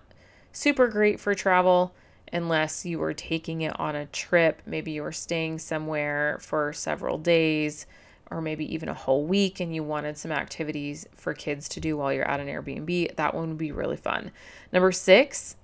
super 0.52 0.88
great 0.88 1.18
for 1.18 1.34
travel 1.34 1.94
unless 2.32 2.84
you 2.84 2.98
were 2.98 3.14
taking 3.14 3.62
it 3.62 3.78
on 3.78 3.94
a 3.94 4.06
trip. 4.06 4.60
Maybe 4.66 4.92
you 4.92 5.02
were 5.02 5.12
staying 5.12 5.58
somewhere 5.58 6.38
for 6.40 6.72
several 6.72 7.18
days 7.18 7.86
or 8.30 8.40
maybe 8.40 8.72
even 8.72 8.88
a 8.88 8.94
whole 8.94 9.24
week 9.24 9.60
and 9.60 9.74
you 9.74 9.82
wanted 9.82 10.16
some 10.16 10.32
activities 10.32 11.06
for 11.14 11.34
kids 11.34 11.68
to 11.68 11.80
do 11.80 11.96
while 11.96 12.12
you're 12.12 12.28
at 12.28 12.40
an 12.40 12.48
Airbnb, 12.48 13.16
that 13.16 13.34
one 13.34 13.48
would 13.48 13.58
be 13.58 13.72
really 13.72 13.96
fun. 13.96 14.30
Number 14.72 14.92
six, 14.92 15.56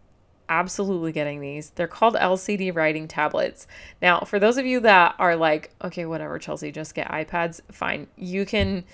absolutely 0.48 1.12
getting 1.12 1.40
these. 1.40 1.70
They're 1.70 1.88
called 1.88 2.16
LCD 2.16 2.74
writing 2.74 3.08
tablets. 3.08 3.66
Now, 4.02 4.20
for 4.20 4.38
those 4.38 4.58
of 4.58 4.66
you 4.66 4.80
that 4.80 5.14
are 5.18 5.36
like, 5.36 5.70
okay, 5.82 6.04
whatever, 6.04 6.38
Chelsi, 6.38 6.74
just 6.74 6.94
get 6.94 7.08
iPads, 7.08 7.60
fine. 7.70 8.08
You 8.16 8.44
can 8.44 8.84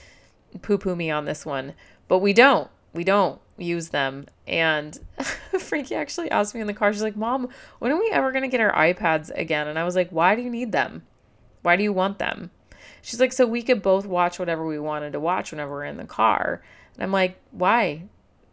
poo 0.62 0.78
poo 0.78 0.94
me 0.94 1.10
on 1.10 1.24
this 1.24 1.44
one, 1.44 1.74
but 2.08 2.18
we 2.18 2.32
don't. 2.32 2.70
We 2.92 3.04
don't 3.04 3.40
use 3.58 3.88
them. 3.88 4.26
And 4.46 4.98
Frankie 5.58 5.94
actually 5.94 6.30
asked 6.30 6.54
me 6.54 6.60
in 6.60 6.66
the 6.66 6.74
car, 6.74 6.92
she's 6.92 7.02
like, 7.02 7.16
Mom, 7.16 7.48
when 7.78 7.90
are 7.90 7.98
we 7.98 8.10
ever 8.10 8.32
going 8.32 8.42
to 8.42 8.48
get 8.48 8.60
our 8.60 8.72
iPads 8.72 9.30
again? 9.36 9.66
And 9.66 9.78
I 9.78 9.84
was 9.84 9.96
like, 9.96 10.10
Why 10.10 10.36
do 10.36 10.42
you 10.42 10.50
need 10.50 10.72
them? 10.72 11.02
Why 11.62 11.76
do 11.76 11.82
you 11.82 11.92
want 11.92 12.18
them? 12.18 12.50
She's 13.06 13.20
like, 13.20 13.32
so 13.32 13.46
we 13.46 13.62
could 13.62 13.82
both 13.82 14.04
watch 14.04 14.40
whatever 14.40 14.66
we 14.66 14.80
wanted 14.80 15.12
to 15.12 15.20
watch 15.20 15.52
whenever 15.52 15.70
we're 15.70 15.84
in 15.84 15.96
the 15.96 16.04
car. 16.04 16.60
And 16.94 17.04
I'm 17.04 17.12
like, 17.12 17.38
why? 17.52 18.02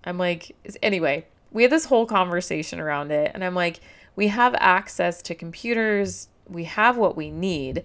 I'm 0.03 0.19
like, 0.19 0.55
anyway, 0.83 1.25
we 1.51 1.63
had 1.63 1.71
this 1.71 1.85
whole 1.85 2.05
conversation 2.05 2.79
around 2.79 3.09
it. 3.09 3.31
And 3.33 3.43
I'm 3.43 3.55
like, 3.55 3.79
we 4.15 4.27
have 4.27 4.53
access 4.59 5.23
to 5.23 5.33
computers, 5.33 6.27
we 6.47 6.65
have 6.65 6.97
what 6.97 7.17
we 7.17 7.31
need. 7.31 7.83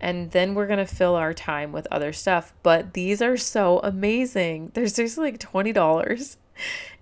And 0.00 0.30
then 0.30 0.54
we're 0.54 0.68
going 0.68 0.78
to 0.78 0.86
fill 0.86 1.16
our 1.16 1.34
time 1.34 1.72
with 1.72 1.88
other 1.90 2.12
stuff. 2.12 2.54
But 2.62 2.92
these 2.92 3.20
are 3.20 3.36
so 3.36 3.80
amazing. 3.80 4.70
There's 4.74 4.94
just 4.94 5.18
like 5.18 5.40
$20. 5.40 6.36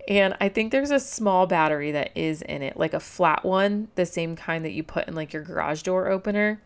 And 0.09 0.35
I 0.41 0.49
think 0.49 0.73
there's 0.73 0.91
a 0.91 0.99
small 0.99 1.47
battery 1.47 1.93
that 1.93 2.13
is 2.15 2.41
in 2.41 2.63
it, 2.63 2.79
like 2.79 2.95
a 2.95 3.01
flat 3.01 3.45
one, 3.45 3.89
the 3.95 4.07
same 4.07 4.37
kind 4.37 4.65
that 4.65 4.73
you 4.73 4.83
put 4.83 5.07
in 5.07 5.15
like 5.15 5.35
your 5.35 5.43
garage 5.43 5.83
door 5.83 6.09
opener. 6.09 6.63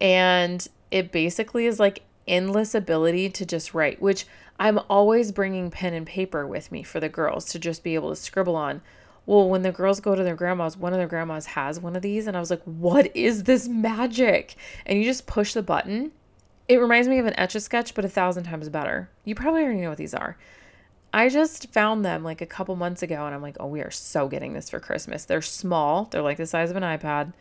And 0.00 0.66
it 0.90 1.12
basically 1.12 1.66
is 1.66 1.80
like 1.80 2.02
endless 2.26 2.74
ability 2.74 3.30
to 3.30 3.46
just 3.46 3.74
write, 3.74 4.00
which 4.00 4.26
I'm 4.58 4.78
always 4.88 5.32
bringing 5.32 5.70
pen 5.70 5.94
and 5.94 6.06
paper 6.06 6.46
with 6.46 6.70
me 6.70 6.82
for 6.82 7.00
the 7.00 7.08
girls 7.08 7.46
to 7.46 7.58
just 7.58 7.82
be 7.82 7.94
able 7.94 8.10
to 8.10 8.16
scribble 8.16 8.56
on. 8.56 8.82
Well, 9.26 9.48
when 9.48 9.62
the 9.62 9.72
girls 9.72 10.00
go 10.00 10.14
to 10.14 10.22
their 10.22 10.36
grandma's, 10.36 10.76
one 10.76 10.92
of 10.92 10.98
their 10.98 11.08
grandmas 11.08 11.46
has 11.46 11.80
one 11.80 11.96
of 11.96 12.02
these, 12.02 12.26
and 12.26 12.36
I 12.36 12.40
was 12.40 12.50
like, 12.50 12.62
what 12.64 13.14
is 13.16 13.44
this 13.44 13.66
magic? 13.66 14.54
And 14.84 14.98
you 14.98 15.04
just 15.04 15.26
push 15.26 15.54
the 15.54 15.62
button. 15.62 16.12
It 16.68 16.76
reminds 16.76 17.08
me 17.08 17.18
of 17.18 17.26
an 17.26 17.38
etch 17.38 17.54
a 17.54 17.60
sketch, 17.60 17.94
but 17.94 18.04
a 18.04 18.08
thousand 18.08 18.44
times 18.44 18.68
better. 18.68 19.08
You 19.24 19.34
probably 19.34 19.62
already 19.62 19.80
know 19.80 19.88
what 19.88 19.98
these 19.98 20.14
are. 20.14 20.36
I 21.12 21.28
just 21.28 21.72
found 21.72 22.04
them 22.04 22.22
like 22.22 22.40
a 22.40 22.46
couple 22.46 22.76
months 22.76 23.02
ago, 23.02 23.24
and 23.24 23.34
I'm 23.34 23.42
like, 23.42 23.56
oh, 23.60 23.66
we 23.66 23.80
are 23.80 23.90
so 23.90 24.28
getting 24.28 24.52
this 24.52 24.68
for 24.68 24.80
Christmas. 24.80 25.24
They're 25.24 25.42
small, 25.42 26.04
they're 26.10 26.22
like 26.22 26.36
the 26.36 26.46
size 26.46 26.70
of 26.70 26.76
an 26.76 26.82
iPad, 26.82 27.32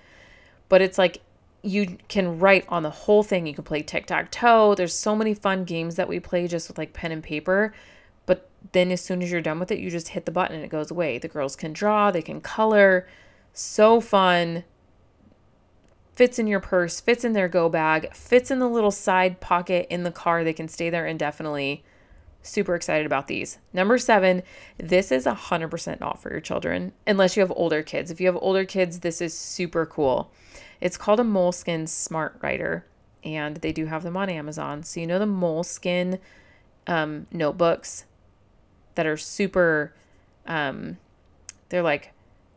but 0.69 0.81
it's 0.81 0.97
like 0.97 1.21
you 1.63 1.97
can 2.09 2.39
write 2.39 2.65
on 2.67 2.83
the 2.83 2.89
whole 2.89 3.23
thing. 3.23 3.47
You 3.47 3.53
can 3.53 3.63
play 3.63 3.81
tic 3.81 4.05
tac 4.05 4.29
toe. 4.31 4.75
There's 4.75 4.93
so 4.93 5.15
many 5.15 5.33
fun 5.33 5.63
games 5.63 5.95
that 5.95 6.09
we 6.09 6.19
play 6.19 6.45
just 6.45 6.67
with 6.67 6.77
like 6.77 6.93
pen 6.93 7.13
and 7.13 7.23
paper. 7.23 7.73
But 8.25 8.49
then 8.73 8.91
as 8.91 9.01
soon 9.01 9.23
as 9.23 9.31
you're 9.31 9.41
done 9.41 9.59
with 9.59 9.71
it, 9.71 9.79
you 9.79 9.89
just 9.89 10.09
hit 10.09 10.25
the 10.25 10.31
button 10.31 10.57
and 10.57 10.65
it 10.65 10.69
goes 10.69 10.91
away. 10.91 11.17
The 11.17 11.29
girls 11.29 11.55
can 11.55 11.71
draw, 11.71 12.11
they 12.11 12.21
can 12.21 12.41
color. 12.41 13.07
So 13.53 14.01
fun. 14.01 14.65
Fits 16.13 16.37
in 16.37 16.47
your 16.47 16.59
purse, 16.59 16.99
fits 16.99 17.23
in 17.23 17.33
their 17.33 17.47
go 17.47 17.69
bag, 17.69 18.13
fits 18.13 18.51
in 18.51 18.59
the 18.59 18.69
little 18.69 18.91
side 18.91 19.39
pocket 19.39 19.87
in 19.89 20.03
the 20.03 20.11
car. 20.11 20.43
They 20.43 20.53
can 20.53 20.67
stay 20.67 20.89
there 20.89 21.07
indefinitely. 21.07 21.83
Super 22.43 22.75
excited 22.75 23.05
about 23.05 23.27
these. 23.27 23.57
Number 23.71 23.97
seven, 23.97 24.43
this 24.77 25.13
is 25.13 25.25
100% 25.25 25.99
not 26.01 26.21
for 26.21 26.29
your 26.29 26.41
children 26.41 26.91
unless 27.07 27.37
you 27.37 27.41
have 27.41 27.53
older 27.55 27.81
kids. 27.81 28.11
If 28.11 28.19
you 28.19 28.27
have 28.27 28.37
older 28.41 28.65
kids, 28.65 28.99
this 28.99 29.21
is 29.21 29.35
super 29.35 29.85
cool. 29.85 30.29
It's 30.83 30.97
called 30.97 31.21
a 31.21 31.23
Moleskine 31.23 31.87
Smart 31.87 32.35
Writer, 32.41 32.85
and 33.23 33.55
they 33.55 33.71
do 33.71 33.85
have 33.85 34.03
them 34.03 34.17
on 34.17 34.29
Amazon. 34.29 34.83
So 34.83 34.99
you 34.99 35.07
know 35.07 35.17
the 35.17 35.23
Moleskine 35.25 36.19
um, 36.87 37.25
notebooks 37.31 38.03
that 38.95 39.05
are 39.05 39.15
super, 39.15 39.95
um, 40.45 40.97
they're 41.69 41.81
like 41.81 42.11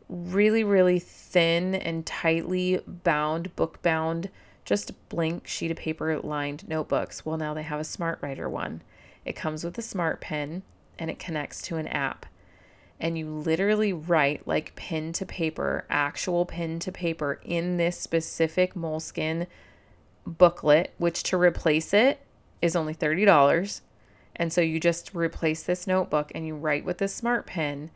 really, 0.09 0.65
really 0.65 0.99
thin 0.99 1.73
and 1.73 2.05
tightly 2.05 2.81
bound, 2.85 3.55
book 3.55 3.81
bound 3.81 4.29
just 4.65 4.91
blank 5.07 5.47
sheet 5.47 5.71
of 5.71 5.77
paper 5.77 6.19
lined 6.19 6.67
notebooks. 6.67 7.25
Well, 7.25 7.37
now 7.37 7.53
they 7.53 7.63
have 7.63 7.79
a 7.79 7.85
Smart 7.85 8.19
Writer 8.21 8.49
one. 8.49 8.81
It 9.23 9.37
comes 9.37 9.63
with 9.63 9.77
a 9.77 9.81
smart 9.81 10.19
pen 10.19 10.63
and 10.99 11.09
it 11.09 11.17
connects 11.17 11.61
to 11.61 11.77
an 11.77 11.87
app. 11.87 12.25
And 12.99 13.17
you 13.17 13.29
literally 13.29 13.93
write 13.93 14.47
like 14.47 14.75
pen 14.75 15.13
to 15.13 15.25
paper, 15.25 15.85
actual 15.89 16.45
pen 16.45 16.79
to 16.79 16.91
paper 16.91 17.39
in 17.43 17.77
this 17.77 17.99
specific 17.99 18.73
Moleskine 18.73 19.47
booklet, 20.25 20.93
which 20.97 21.23
to 21.23 21.37
replace 21.37 21.93
it 21.93 22.19
is 22.61 22.75
only 22.75 22.95
$30. 22.95 23.81
And 24.35 24.51
so 24.51 24.61
you 24.61 24.79
just 24.79 25.13
replace 25.13 25.63
this 25.63 25.87
notebook 25.87 26.31
and 26.33 26.45
you 26.45 26.55
write 26.55 26.85
with 26.85 26.97
this 26.99 27.13
smart 27.13 27.45
pen, 27.45 27.91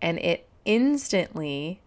and 0.00 0.18
it 0.18 0.48
instantly, 0.64 1.80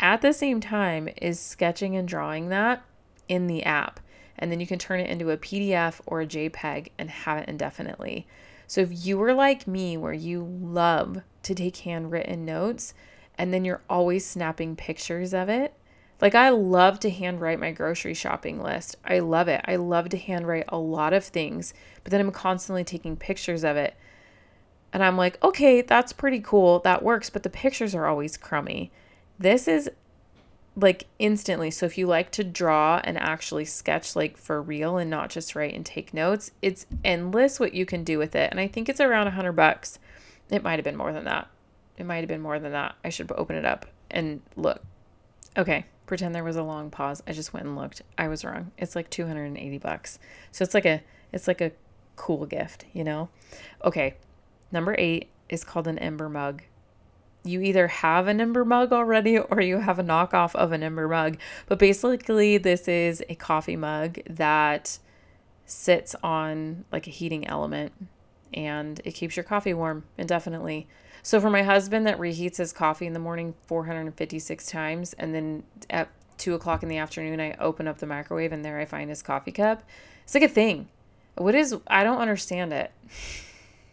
at 0.00 0.22
the 0.22 0.32
same 0.32 0.60
time, 0.60 1.08
is 1.16 1.40
sketching 1.40 1.96
and 1.96 2.06
drawing 2.06 2.48
that 2.48 2.84
in 3.28 3.46
the 3.46 3.64
app. 3.64 4.00
And 4.38 4.52
then 4.52 4.60
you 4.60 4.66
can 4.66 4.78
turn 4.78 5.00
it 5.00 5.10
into 5.10 5.30
a 5.30 5.36
PDF 5.36 6.00
or 6.06 6.20
a 6.20 6.26
JPEG 6.26 6.90
and 6.98 7.10
have 7.10 7.38
it 7.38 7.48
indefinitely. 7.48 8.26
So 8.68 8.82
if 8.82 9.06
you 9.06 9.16
were 9.18 9.32
like 9.32 9.66
me, 9.66 9.96
where 9.96 10.12
you 10.12 10.44
love 10.44 11.22
to 11.42 11.54
take 11.54 11.78
handwritten 11.78 12.44
notes 12.44 12.92
and 13.36 13.52
then 13.52 13.64
you're 13.64 13.82
always 13.88 14.26
snapping 14.26 14.76
pictures 14.76 15.32
of 15.32 15.48
it, 15.48 15.72
like 16.20 16.34
I 16.34 16.50
love 16.50 17.00
to 17.00 17.10
handwrite 17.10 17.60
my 17.60 17.72
grocery 17.72 18.12
shopping 18.12 18.62
list. 18.62 18.96
I 19.04 19.20
love 19.20 19.48
it. 19.48 19.62
I 19.64 19.76
love 19.76 20.10
to 20.10 20.18
handwrite 20.18 20.66
a 20.68 20.78
lot 20.78 21.14
of 21.14 21.24
things, 21.24 21.72
but 22.04 22.10
then 22.10 22.20
I'm 22.20 22.30
constantly 22.30 22.84
taking 22.84 23.16
pictures 23.16 23.64
of 23.64 23.76
it. 23.76 23.96
And 24.92 25.02
I'm 25.02 25.16
like, 25.16 25.42
okay, 25.42 25.80
that's 25.80 26.12
pretty 26.12 26.40
cool. 26.40 26.80
That 26.80 27.02
works, 27.02 27.30
but 27.30 27.44
the 27.44 27.50
pictures 27.50 27.94
are 27.94 28.06
always 28.06 28.36
crummy. 28.36 28.92
This 29.38 29.66
is 29.66 29.90
like 30.80 31.06
instantly. 31.18 31.70
So 31.70 31.86
if 31.86 31.98
you 31.98 32.06
like 32.06 32.30
to 32.32 32.44
draw 32.44 33.00
and 33.02 33.18
actually 33.18 33.64
sketch 33.64 34.14
like 34.14 34.36
for 34.36 34.62
real 34.62 34.96
and 34.96 35.10
not 35.10 35.30
just 35.30 35.54
write 35.56 35.74
and 35.74 35.84
take 35.84 36.14
notes, 36.14 36.52
it's 36.62 36.86
endless 37.04 37.58
what 37.58 37.74
you 37.74 37.84
can 37.84 38.04
do 38.04 38.18
with 38.18 38.36
it. 38.36 38.50
And 38.50 38.60
I 38.60 38.68
think 38.68 38.88
it's 38.88 39.00
around 39.00 39.26
a 39.26 39.32
hundred 39.32 39.52
bucks. 39.52 39.98
It 40.50 40.62
might 40.62 40.78
have 40.78 40.84
been 40.84 40.96
more 40.96 41.12
than 41.12 41.24
that. 41.24 41.48
It 41.96 42.06
might 42.06 42.18
have 42.18 42.28
been 42.28 42.40
more 42.40 42.60
than 42.60 42.72
that. 42.72 42.94
I 43.04 43.08
should 43.08 43.30
open 43.32 43.56
it 43.56 43.64
up 43.64 43.86
and 44.10 44.40
look. 44.56 44.82
Okay, 45.56 45.84
pretend 46.06 46.34
there 46.34 46.44
was 46.44 46.56
a 46.56 46.62
long 46.62 46.90
pause. 46.90 47.22
I 47.26 47.32
just 47.32 47.52
went 47.52 47.66
and 47.66 47.76
looked. 47.76 48.02
I 48.16 48.28
was 48.28 48.44
wrong. 48.44 48.70
It's 48.78 48.94
like 48.94 49.10
280 49.10 49.78
bucks. 49.78 50.20
So 50.52 50.62
it's 50.62 50.74
like 50.74 50.86
a 50.86 51.02
it's 51.32 51.48
like 51.48 51.60
a 51.60 51.72
cool 52.16 52.46
gift, 52.46 52.84
you 52.92 53.04
know? 53.04 53.28
Okay. 53.84 54.14
Number 54.70 54.94
8 54.98 55.28
is 55.48 55.64
called 55.64 55.88
an 55.88 55.98
ember 55.98 56.28
mug 56.28 56.62
you 57.44 57.60
either 57.60 57.88
have 57.88 58.26
an 58.26 58.40
ember 58.40 58.64
mug 58.64 58.92
already 58.92 59.38
or 59.38 59.60
you 59.60 59.78
have 59.78 59.98
a 59.98 60.04
knockoff 60.04 60.54
of 60.54 60.72
an 60.72 60.82
ember 60.82 61.08
mug. 61.08 61.38
But 61.66 61.78
basically, 61.78 62.58
this 62.58 62.88
is 62.88 63.22
a 63.28 63.34
coffee 63.34 63.76
mug 63.76 64.18
that 64.28 64.98
sits 65.64 66.14
on 66.22 66.84
like 66.90 67.06
a 67.06 67.10
heating 67.10 67.46
element 67.46 67.92
and 68.54 69.00
it 69.04 69.12
keeps 69.12 69.36
your 69.36 69.44
coffee 69.44 69.74
warm 69.74 70.04
indefinitely. 70.16 70.88
So 71.22 71.40
for 71.40 71.50
my 71.50 71.62
husband 71.62 72.06
that 72.06 72.18
reheats 72.18 72.56
his 72.56 72.72
coffee 72.72 73.06
in 73.06 73.12
the 73.12 73.18
morning 73.18 73.54
456 73.66 74.66
times 74.66 75.12
and 75.14 75.34
then 75.34 75.62
at 75.90 76.08
two 76.38 76.54
o'clock 76.54 76.82
in 76.82 76.88
the 76.88 76.96
afternoon 76.96 77.40
I 77.40 77.54
open 77.58 77.86
up 77.86 77.98
the 77.98 78.06
microwave 78.06 78.52
and 78.52 78.64
there 78.64 78.78
I 78.80 78.86
find 78.86 79.10
his 79.10 79.22
coffee 79.22 79.52
cup. 79.52 79.82
It's 80.24 80.34
like 80.34 80.44
a 80.44 80.48
thing. 80.48 80.88
What 81.34 81.54
is 81.54 81.76
I 81.86 82.02
don't 82.02 82.18
understand 82.18 82.72
it. 82.72 82.90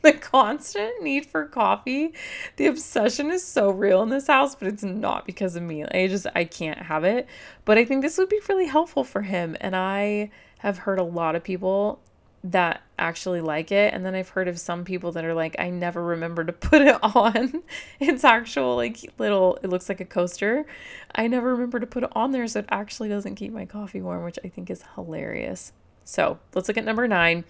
the 0.06 0.14
constant 0.14 1.02
need 1.02 1.26
for 1.26 1.46
coffee. 1.46 2.14
The 2.58 2.68
obsession 2.68 3.32
is 3.32 3.46
so 3.46 3.72
real 3.72 4.04
in 4.04 4.10
this 4.10 4.28
house, 4.28 4.56
but 4.56 4.68
it's 4.68 4.84
not 4.84 5.26
because 5.26 5.56
of 5.56 5.64
me. 5.64 5.84
I 5.84 6.08
just 6.08 6.28
I 6.36 6.46
can't 6.46 6.78
have 6.78 7.04
it. 7.04 7.28
But 7.66 7.78
I 7.78 7.86
think 7.86 8.02
this 8.02 8.18
would 8.18 8.30
be 8.30 8.40
really 8.48 8.68
helpful 8.68 9.04
for 9.04 9.24
him 9.24 9.58
and 9.60 9.76
I 9.76 10.30
have 10.60 10.80
heard 10.80 11.00
a 11.00 11.04
lot 11.04 11.36
of 11.36 11.44
people 11.44 12.00
that 12.44 12.84
actually 13.00 13.42
like 13.42 13.72
it 13.72 13.92
and 13.92 14.06
then 14.06 14.14
I've 14.14 14.30
heard 14.30 14.48
of 14.48 14.60
some 14.60 14.86
people 14.86 15.12
that 15.14 15.26
are 15.26 15.34
like 15.34 15.56
I 15.58 15.72
never 15.72 16.04
remember 16.04 16.44
to 16.44 16.54
put 16.54 16.84
it 16.84 16.98
on. 17.04 17.64
it's 18.00 18.24
actual 18.24 18.76
like 18.76 19.00
little 19.18 19.58
it 19.64 19.70
looks 19.70 19.90
like 19.90 20.02
a 20.02 20.06
coaster. 20.06 20.66
I 21.16 21.26
never 21.28 21.52
remember 21.52 21.80
to 21.80 21.88
put 21.88 22.04
it 22.04 22.12
on 22.16 22.32
there 22.32 22.48
so 22.48 22.60
it 22.60 22.66
actually 22.70 23.10
doesn't 23.10 23.36
keep 23.36 23.52
my 23.52 23.66
coffee 23.66 24.02
warm, 24.02 24.24
which 24.24 24.38
I 24.46 24.50
think 24.50 24.70
is 24.70 24.84
hilarious. 24.94 25.74
So, 26.08 26.38
let's 26.54 26.68
look 26.68 26.78
at 26.78 26.86
number 26.86 27.08
9 27.08 27.44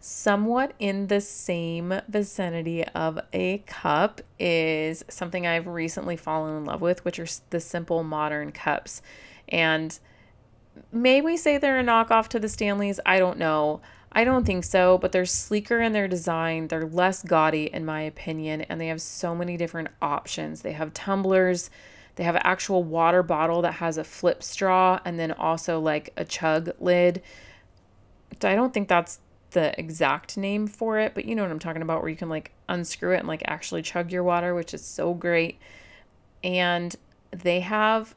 somewhat 0.00 0.72
in 0.78 1.08
the 1.08 1.20
same 1.20 2.00
vicinity 2.08 2.84
of 2.84 3.20
a 3.32 3.58
cup 3.66 4.22
is 4.38 5.04
something 5.08 5.46
I've 5.46 5.66
recently 5.66 6.16
fallen 6.16 6.56
in 6.56 6.64
love 6.64 6.80
with, 6.80 7.04
which 7.04 7.18
are 7.18 7.26
the 7.50 7.60
simple 7.60 8.02
modern 8.02 8.50
cups. 8.50 9.02
And 9.48 9.98
may 10.90 11.20
we 11.20 11.36
say 11.36 11.58
they're 11.58 11.78
a 11.78 11.84
knockoff 11.84 12.28
to 12.28 12.40
the 12.40 12.48
Stanleys? 12.48 12.98
I 13.04 13.18
don't 13.18 13.38
know. 13.38 13.82
I 14.12 14.24
don't 14.24 14.44
think 14.44 14.64
so, 14.64 14.98
but 14.98 15.12
they're 15.12 15.26
sleeker 15.26 15.80
in 15.80 15.92
their 15.92 16.08
design. 16.08 16.68
They're 16.68 16.86
less 16.86 17.22
gaudy, 17.22 17.66
in 17.72 17.84
my 17.84 18.00
opinion, 18.00 18.62
and 18.62 18.80
they 18.80 18.88
have 18.88 19.00
so 19.00 19.34
many 19.34 19.56
different 19.56 19.88
options. 20.02 20.62
They 20.62 20.72
have 20.72 20.92
tumblers, 20.94 21.70
they 22.16 22.24
have 22.24 22.34
an 22.34 22.42
actual 22.44 22.82
water 22.82 23.22
bottle 23.22 23.62
that 23.62 23.74
has 23.74 23.98
a 23.98 24.04
flip 24.04 24.42
straw, 24.42 24.98
and 25.04 25.18
then 25.18 25.30
also 25.30 25.78
like 25.78 26.12
a 26.16 26.24
chug 26.24 26.70
lid. 26.80 27.22
I 28.42 28.56
don't 28.56 28.74
think 28.74 28.88
that's 28.88 29.20
the 29.50 29.78
exact 29.78 30.36
name 30.36 30.66
for 30.66 30.98
it, 30.98 31.14
but 31.14 31.24
you 31.24 31.34
know 31.34 31.42
what 31.42 31.50
I'm 31.50 31.58
talking 31.58 31.82
about, 31.82 32.02
where 32.02 32.10
you 32.10 32.16
can 32.16 32.28
like 32.28 32.52
unscrew 32.68 33.14
it 33.14 33.18
and 33.18 33.28
like 33.28 33.42
actually 33.46 33.82
chug 33.82 34.12
your 34.12 34.22
water, 34.22 34.54
which 34.54 34.74
is 34.74 34.84
so 34.84 35.14
great. 35.14 35.58
And 36.42 36.94
they 37.30 37.60
have 37.60 38.14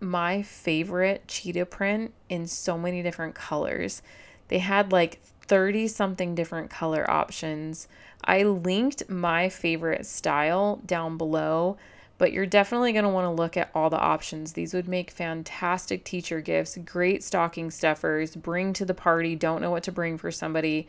my 0.00 0.42
favorite 0.42 1.26
cheetah 1.28 1.66
print 1.66 2.12
in 2.28 2.46
so 2.46 2.76
many 2.76 3.02
different 3.02 3.34
colors. 3.34 4.02
They 4.48 4.58
had 4.58 4.92
like 4.92 5.20
30 5.46 5.88
something 5.88 6.34
different 6.34 6.70
color 6.70 7.08
options. 7.10 7.88
I 8.24 8.42
linked 8.42 9.08
my 9.08 9.48
favorite 9.48 10.06
style 10.06 10.80
down 10.86 11.16
below 11.16 11.76
but 12.18 12.32
you're 12.32 12.46
definitely 12.46 12.92
going 12.92 13.04
to 13.04 13.10
want 13.10 13.24
to 13.24 13.42
look 13.42 13.56
at 13.56 13.70
all 13.74 13.90
the 13.90 13.98
options. 13.98 14.52
These 14.52 14.74
would 14.74 14.88
make 14.88 15.10
fantastic 15.10 16.04
teacher 16.04 16.40
gifts, 16.40 16.78
great 16.84 17.22
stocking 17.24 17.70
stuffers, 17.70 18.36
bring 18.36 18.72
to 18.74 18.84
the 18.84 18.94
party, 18.94 19.34
don't 19.34 19.60
know 19.60 19.70
what 19.70 19.82
to 19.84 19.92
bring 19.92 20.16
for 20.16 20.30
somebody. 20.30 20.86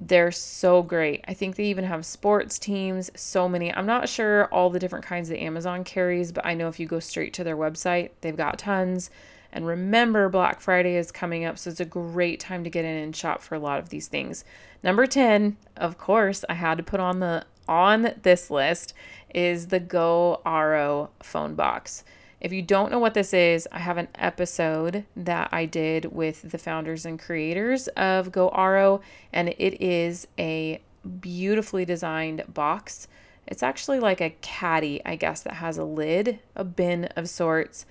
They're 0.00 0.30
so 0.30 0.82
great. 0.82 1.24
I 1.26 1.34
think 1.34 1.56
they 1.56 1.64
even 1.64 1.84
have 1.84 2.06
sports 2.06 2.58
teams, 2.58 3.10
so 3.16 3.48
many. 3.48 3.74
I'm 3.74 3.86
not 3.86 4.08
sure 4.08 4.46
all 4.46 4.70
the 4.70 4.78
different 4.78 5.04
kinds 5.04 5.28
that 5.28 5.42
Amazon 5.42 5.82
carries, 5.82 6.30
but 6.30 6.46
I 6.46 6.54
know 6.54 6.68
if 6.68 6.78
you 6.78 6.86
go 6.86 7.00
straight 7.00 7.34
to 7.34 7.44
their 7.44 7.56
website, 7.56 8.10
they've 8.20 8.36
got 8.36 8.60
tons. 8.60 9.10
And 9.50 9.66
remember, 9.66 10.28
Black 10.28 10.60
Friday 10.60 10.96
is 10.96 11.10
coming 11.10 11.44
up, 11.44 11.58
so 11.58 11.70
it's 11.70 11.80
a 11.80 11.84
great 11.84 12.38
time 12.38 12.62
to 12.64 12.70
get 12.70 12.84
in 12.84 12.96
and 12.96 13.16
shop 13.16 13.42
for 13.42 13.54
a 13.54 13.58
lot 13.58 13.80
of 13.80 13.88
these 13.88 14.06
things. 14.06 14.44
Number 14.84 15.06
10, 15.06 15.56
of 15.76 15.98
course, 15.98 16.44
I 16.48 16.54
had 16.54 16.76
to 16.76 16.84
put 16.84 17.00
on 17.00 17.18
the 17.18 17.44
on 17.68 18.14
this 18.22 18.50
list 18.50 18.94
is 19.34 19.68
the 19.68 19.80
Go 19.80 20.40
Aro 20.44 21.10
phone 21.22 21.54
box. 21.54 22.04
If 22.40 22.52
you 22.52 22.62
don't 22.62 22.90
know 22.90 22.98
what 23.00 23.14
this 23.14 23.34
is, 23.34 23.68
I 23.72 23.80
have 23.80 23.98
an 23.98 24.08
episode 24.14 25.04
that 25.16 25.48
I 25.52 25.64
did 25.66 26.06
with 26.06 26.50
the 26.50 26.58
founders 26.58 27.04
and 27.04 27.18
creators 27.18 27.88
of 27.88 28.30
Go 28.32 28.50
Aro, 28.50 29.00
and 29.32 29.48
it 29.48 29.82
is 29.82 30.28
a 30.38 30.80
beautifully 31.20 31.84
designed 31.84 32.44
box. 32.52 33.08
It's 33.46 33.62
actually 33.62 33.98
like 33.98 34.20
a 34.20 34.36
caddy, 34.40 35.00
I 35.04 35.16
guess, 35.16 35.40
that 35.42 35.54
has 35.54 35.78
a 35.78 35.84
lid, 35.84 36.38
a 36.54 36.64
bin 36.64 37.06
of 37.16 37.28
sorts. 37.28 37.86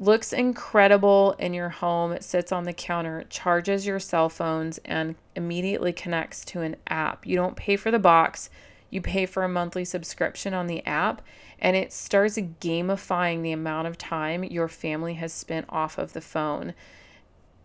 Looks 0.00 0.32
incredible 0.32 1.34
in 1.40 1.54
your 1.54 1.70
home. 1.70 2.12
It 2.12 2.22
sits 2.22 2.52
on 2.52 2.62
the 2.62 2.72
counter, 2.72 3.24
charges 3.30 3.84
your 3.84 3.98
cell 3.98 4.28
phones, 4.28 4.78
and 4.84 5.16
immediately 5.34 5.92
connects 5.92 6.44
to 6.46 6.60
an 6.60 6.76
app. 6.86 7.26
You 7.26 7.34
don't 7.34 7.56
pay 7.56 7.74
for 7.74 7.90
the 7.90 7.98
box, 7.98 8.48
you 8.90 9.00
pay 9.00 9.26
for 9.26 9.42
a 9.42 9.48
monthly 9.48 9.84
subscription 9.84 10.54
on 10.54 10.68
the 10.68 10.86
app, 10.86 11.20
and 11.58 11.76
it 11.76 11.92
starts 11.92 12.36
gamifying 12.36 13.42
the 13.42 13.50
amount 13.50 13.88
of 13.88 13.98
time 13.98 14.44
your 14.44 14.68
family 14.68 15.14
has 15.14 15.32
spent 15.32 15.66
off 15.68 15.98
of 15.98 16.12
the 16.12 16.20
phone. 16.20 16.74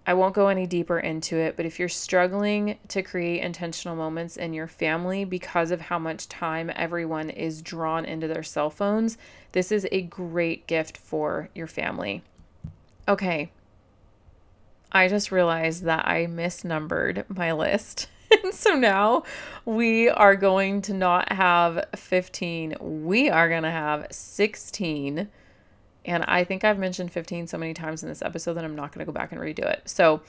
I 0.05 0.13
won't 0.13 0.35
go 0.35 0.49
any 0.49 0.67
deeper 0.67 0.99
into 0.99 1.37
it, 1.37 1.55
but 1.55 1.65
if 1.65 1.79
you're 1.79 1.87
struggling 1.87 2.77
to 2.89 3.01
create 3.01 3.41
intentional 3.41 3.95
moments 3.95 4.35
in 4.35 4.53
your 4.53 4.67
family 4.67 5.23
because 5.23 5.71
of 5.71 5.79
how 5.79 5.97
much 5.97 6.27
time 6.27 6.69
everyone 6.75 7.29
is 7.29 7.61
drawn 7.61 8.03
into 8.03 8.27
their 8.27 8.43
cell 8.43 8.69
phones, 8.69 9.17
this 9.53 9.71
is 9.71 9.87
a 9.91 10.01
great 10.01 10.67
gift 10.67 10.97
for 10.97 11.49
your 11.55 11.67
family. 11.67 12.21
Okay. 13.07 13.51
I 14.91 15.07
just 15.07 15.31
realized 15.31 15.83
that 15.83 16.05
I 16.05 16.27
misnumbered 16.27 17.23
my 17.29 17.53
list. 17.53 18.09
and 18.43 18.53
so 18.53 18.75
now 18.75 19.23
we 19.63 20.09
are 20.09 20.35
going 20.35 20.81
to 20.83 20.93
not 20.93 21.31
have 21.31 21.85
15, 21.95 22.75
we 22.81 23.29
are 23.29 23.47
going 23.47 23.63
to 23.63 23.71
have 23.71 24.07
16 24.11 25.29
and 26.05 26.23
I 26.23 26.43
think 26.43 26.63
I've 26.63 26.79
mentioned 26.79 27.11
15 27.11 27.47
so 27.47 27.57
many 27.57 27.73
times 27.73 28.03
in 28.03 28.09
this 28.09 28.21
episode 28.21 28.53
that 28.55 28.65
I'm 28.65 28.75
not 28.75 28.91
going 28.91 29.05
to 29.05 29.11
go 29.11 29.13
back 29.13 29.31
and 29.31 29.39
redo 29.39 29.59
it. 29.59 29.83
So 29.85 30.21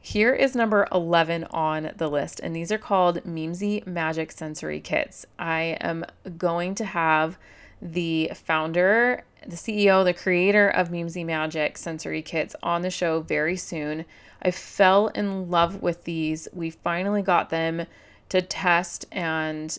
here 0.00 0.34
is 0.34 0.56
number 0.56 0.88
11 0.92 1.44
on 1.50 1.92
the 1.96 2.08
list, 2.08 2.40
and 2.40 2.54
these 2.54 2.72
are 2.72 2.78
called 2.78 3.22
Meemzy 3.24 3.86
Magic 3.86 4.32
Sensory 4.32 4.80
Kits. 4.80 5.26
I 5.38 5.76
am 5.80 6.04
going 6.36 6.74
to 6.76 6.84
have 6.84 7.38
the 7.80 8.30
founder 8.34 9.24
the 9.46 9.56
CEO, 9.56 10.04
the 10.04 10.14
creator 10.14 10.68
of 10.68 10.90
Meemzy 10.90 11.24
Magic 11.24 11.76
sensory 11.76 12.22
kits, 12.22 12.54
on 12.62 12.82
the 12.82 12.90
show 12.90 13.20
very 13.20 13.56
soon. 13.56 14.04
I 14.42 14.50
fell 14.50 15.08
in 15.08 15.50
love 15.50 15.82
with 15.82 16.04
these. 16.04 16.48
We 16.52 16.70
finally 16.70 17.22
got 17.22 17.50
them 17.50 17.86
to 18.30 18.42
test 18.42 19.06
and 19.12 19.76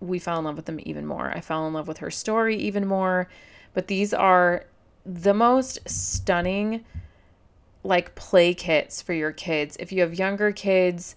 we 0.00 0.18
fell 0.18 0.38
in 0.38 0.44
love 0.44 0.56
with 0.56 0.66
them 0.66 0.80
even 0.82 1.06
more. 1.06 1.30
I 1.30 1.40
fell 1.40 1.66
in 1.66 1.72
love 1.72 1.88
with 1.88 1.98
her 1.98 2.10
story 2.10 2.56
even 2.56 2.86
more. 2.86 3.28
But 3.76 3.88
these 3.88 4.14
are 4.14 4.64
the 5.04 5.34
most 5.34 5.86
stunning 5.86 6.86
like 7.84 8.14
play 8.14 8.54
kits 8.54 9.02
for 9.02 9.12
your 9.12 9.32
kids. 9.32 9.76
If 9.78 9.92
you 9.92 10.00
have 10.00 10.14
younger 10.14 10.50
kids, 10.50 11.14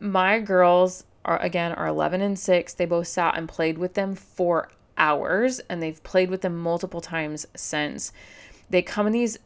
my 0.00 0.40
girls 0.40 1.04
are 1.26 1.38
again 1.42 1.72
are 1.72 1.86
11 1.86 2.22
and 2.22 2.38
6. 2.38 2.72
They 2.72 2.86
both 2.86 3.06
sat 3.06 3.36
and 3.36 3.46
played 3.46 3.76
with 3.76 3.92
them 3.92 4.14
for 4.14 4.70
hours 4.96 5.60
and 5.68 5.82
they've 5.82 6.02
played 6.02 6.30
with 6.30 6.40
them 6.40 6.56
multiple 6.56 7.02
times 7.02 7.44
since. 7.54 8.14
They 8.70 8.80
come 8.80 9.06
in 9.06 9.12
these 9.12 9.38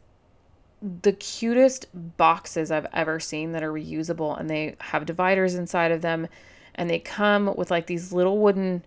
the 1.01 1.11
cutest 1.11 1.87
boxes 2.15 2.71
I've 2.71 2.87
ever 2.93 3.19
seen 3.19 3.51
that 3.51 3.63
are 3.63 3.73
reusable 3.73 4.39
and 4.39 4.49
they 4.49 4.77
have 4.79 5.05
dividers 5.05 5.55
inside 5.55 5.91
of 5.91 6.01
them 6.01 6.29
and 6.75 6.89
they 6.89 6.99
come 6.99 7.53
with 7.57 7.69
like 7.69 7.87
these 7.87 8.13
little 8.13 8.37
wooden 8.37 8.85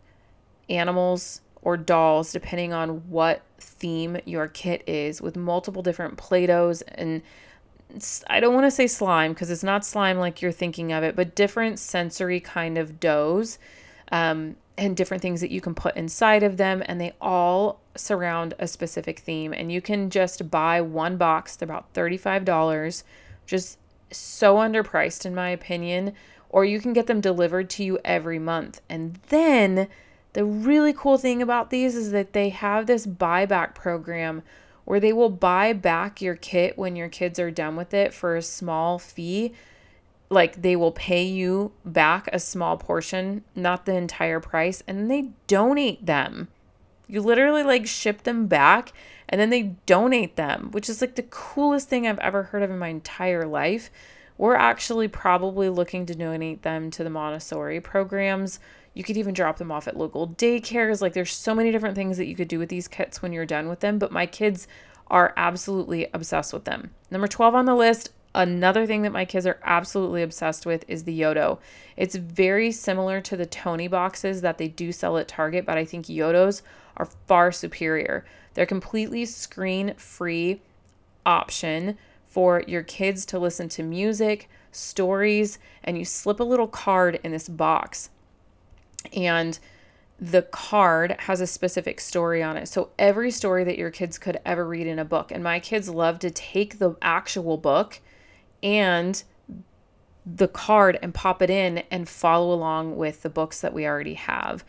animals 0.70 1.42
or 1.62 1.76
dolls 1.76 2.32
depending 2.32 2.72
on 2.72 3.08
what 3.08 3.42
theme 3.58 4.18
your 4.24 4.48
kit 4.48 4.82
is 4.86 5.20
with 5.20 5.36
multiple 5.36 5.82
different 5.82 6.16
play-dohs 6.16 6.82
and 6.94 7.22
I 8.28 8.40
don't 8.40 8.54
want 8.54 8.66
to 8.66 8.70
say 8.70 8.86
slime 8.86 9.32
because 9.32 9.50
it's 9.50 9.62
not 9.62 9.84
slime 9.84 10.18
like 10.18 10.42
you're 10.42 10.52
thinking 10.52 10.92
of 10.92 11.02
it, 11.02 11.16
but 11.16 11.34
different 11.34 11.78
sensory 11.78 12.40
kind 12.40 12.76
of 12.76 13.00
doughs 13.00 13.58
um, 14.12 14.56
and 14.76 14.96
different 14.96 15.22
things 15.22 15.40
that 15.40 15.50
you 15.50 15.60
can 15.60 15.74
put 15.74 15.96
inside 15.96 16.42
of 16.42 16.58
them. 16.58 16.82
And 16.86 17.00
they 17.00 17.14
all 17.20 17.80
surround 17.96 18.54
a 18.58 18.68
specific 18.68 19.20
theme. 19.20 19.54
And 19.54 19.72
you 19.72 19.80
can 19.80 20.10
just 20.10 20.50
buy 20.50 20.80
one 20.80 21.16
box, 21.16 21.56
they're 21.56 21.66
about 21.66 21.92
$35, 21.94 23.02
just 23.46 23.78
so 24.10 24.56
underpriced, 24.56 25.24
in 25.24 25.34
my 25.34 25.48
opinion. 25.50 26.12
Or 26.50 26.64
you 26.64 26.80
can 26.80 26.92
get 26.92 27.06
them 27.06 27.20
delivered 27.20 27.70
to 27.70 27.84
you 27.84 27.98
every 28.04 28.38
month. 28.38 28.80
And 28.88 29.18
then 29.28 29.88
the 30.38 30.44
really 30.44 30.92
cool 30.92 31.18
thing 31.18 31.42
about 31.42 31.70
these 31.70 31.96
is 31.96 32.12
that 32.12 32.32
they 32.32 32.50
have 32.50 32.86
this 32.86 33.08
buyback 33.08 33.74
program 33.74 34.44
where 34.84 35.00
they 35.00 35.12
will 35.12 35.30
buy 35.30 35.72
back 35.72 36.22
your 36.22 36.36
kit 36.36 36.78
when 36.78 36.94
your 36.94 37.08
kids 37.08 37.40
are 37.40 37.50
done 37.50 37.74
with 37.74 37.92
it 37.92 38.14
for 38.14 38.36
a 38.36 38.42
small 38.42 39.00
fee. 39.00 39.52
Like 40.30 40.62
they 40.62 40.76
will 40.76 40.92
pay 40.92 41.24
you 41.24 41.72
back 41.84 42.28
a 42.32 42.38
small 42.38 42.76
portion, 42.76 43.42
not 43.56 43.84
the 43.84 43.96
entire 43.96 44.38
price, 44.38 44.80
and 44.86 45.10
they 45.10 45.30
donate 45.48 46.06
them. 46.06 46.46
You 47.08 47.20
literally 47.20 47.64
like 47.64 47.88
ship 47.88 48.22
them 48.22 48.46
back 48.46 48.92
and 49.28 49.40
then 49.40 49.50
they 49.50 49.74
donate 49.86 50.36
them, 50.36 50.68
which 50.70 50.88
is 50.88 51.00
like 51.00 51.16
the 51.16 51.24
coolest 51.24 51.88
thing 51.88 52.06
I've 52.06 52.20
ever 52.20 52.44
heard 52.44 52.62
of 52.62 52.70
in 52.70 52.78
my 52.78 52.86
entire 52.86 53.44
life. 53.44 53.90
We're 54.36 54.54
actually 54.54 55.08
probably 55.08 55.68
looking 55.68 56.06
to 56.06 56.14
donate 56.14 56.62
them 56.62 56.92
to 56.92 57.02
the 57.02 57.10
Montessori 57.10 57.80
programs 57.80 58.60
you 58.98 59.04
could 59.04 59.16
even 59.16 59.32
drop 59.32 59.58
them 59.58 59.70
off 59.70 59.86
at 59.86 59.96
local 59.96 60.26
daycares. 60.30 61.00
Like 61.00 61.12
there's 61.12 61.32
so 61.32 61.54
many 61.54 61.70
different 61.70 61.94
things 61.94 62.16
that 62.16 62.26
you 62.26 62.34
could 62.34 62.48
do 62.48 62.58
with 62.58 62.68
these 62.68 62.88
kits 62.88 63.22
when 63.22 63.32
you're 63.32 63.46
done 63.46 63.68
with 63.68 63.78
them, 63.78 63.96
but 63.96 64.10
my 64.10 64.26
kids 64.26 64.66
are 65.06 65.32
absolutely 65.36 66.08
obsessed 66.12 66.52
with 66.52 66.64
them. 66.64 66.90
Number 67.08 67.28
12 67.28 67.54
on 67.54 67.64
the 67.64 67.76
list, 67.76 68.10
another 68.34 68.86
thing 68.86 69.02
that 69.02 69.12
my 69.12 69.24
kids 69.24 69.46
are 69.46 69.60
absolutely 69.62 70.24
obsessed 70.24 70.66
with 70.66 70.84
is 70.88 71.04
the 71.04 71.20
Yoto. 71.20 71.60
It's 71.96 72.16
very 72.16 72.72
similar 72.72 73.20
to 73.20 73.36
the 73.36 73.46
Tonie 73.46 73.86
boxes 73.86 74.40
that 74.40 74.58
they 74.58 74.66
do 74.66 74.90
sell 74.90 75.16
at 75.16 75.28
Target, 75.28 75.64
but 75.64 75.78
I 75.78 75.84
think 75.84 76.06
Yotos 76.06 76.62
are 76.96 77.06
far 77.28 77.52
superior. 77.52 78.24
They're 78.54 78.66
completely 78.66 79.26
screen 79.26 79.94
free 79.94 80.60
option 81.24 81.96
for 82.26 82.64
your 82.66 82.82
kids 82.82 83.24
to 83.26 83.38
listen 83.38 83.68
to 83.68 83.84
music, 83.84 84.50
stories, 84.72 85.60
and 85.84 85.96
you 85.96 86.04
slip 86.04 86.40
a 86.40 86.44
little 86.44 86.66
card 86.66 87.20
in 87.22 87.30
this 87.30 87.48
box 87.48 88.10
and 89.12 89.58
the 90.20 90.42
card 90.42 91.14
has 91.20 91.40
a 91.40 91.46
specific 91.46 92.00
story 92.00 92.42
on 92.42 92.56
it. 92.56 92.68
So 92.68 92.90
every 92.98 93.30
story 93.30 93.62
that 93.64 93.78
your 93.78 93.90
kids 93.90 94.18
could 94.18 94.40
ever 94.44 94.66
read 94.66 94.86
in 94.86 94.98
a 94.98 95.04
book. 95.04 95.30
And 95.30 95.44
my 95.44 95.60
kids 95.60 95.88
love 95.88 96.18
to 96.20 96.30
take 96.30 96.78
the 96.78 96.96
actual 97.00 97.56
book 97.56 98.00
and 98.62 99.22
the 100.26 100.48
card 100.48 100.98
and 101.02 101.14
pop 101.14 101.40
it 101.40 101.50
in 101.50 101.78
and 101.90 102.08
follow 102.08 102.52
along 102.52 102.96
with 102.96 103.22
the 103.22 103.30
books 103.30 103.60
that 103.60 103.72
we 103.72 103.86
already 103.86 104.14
have. 104.14 104.64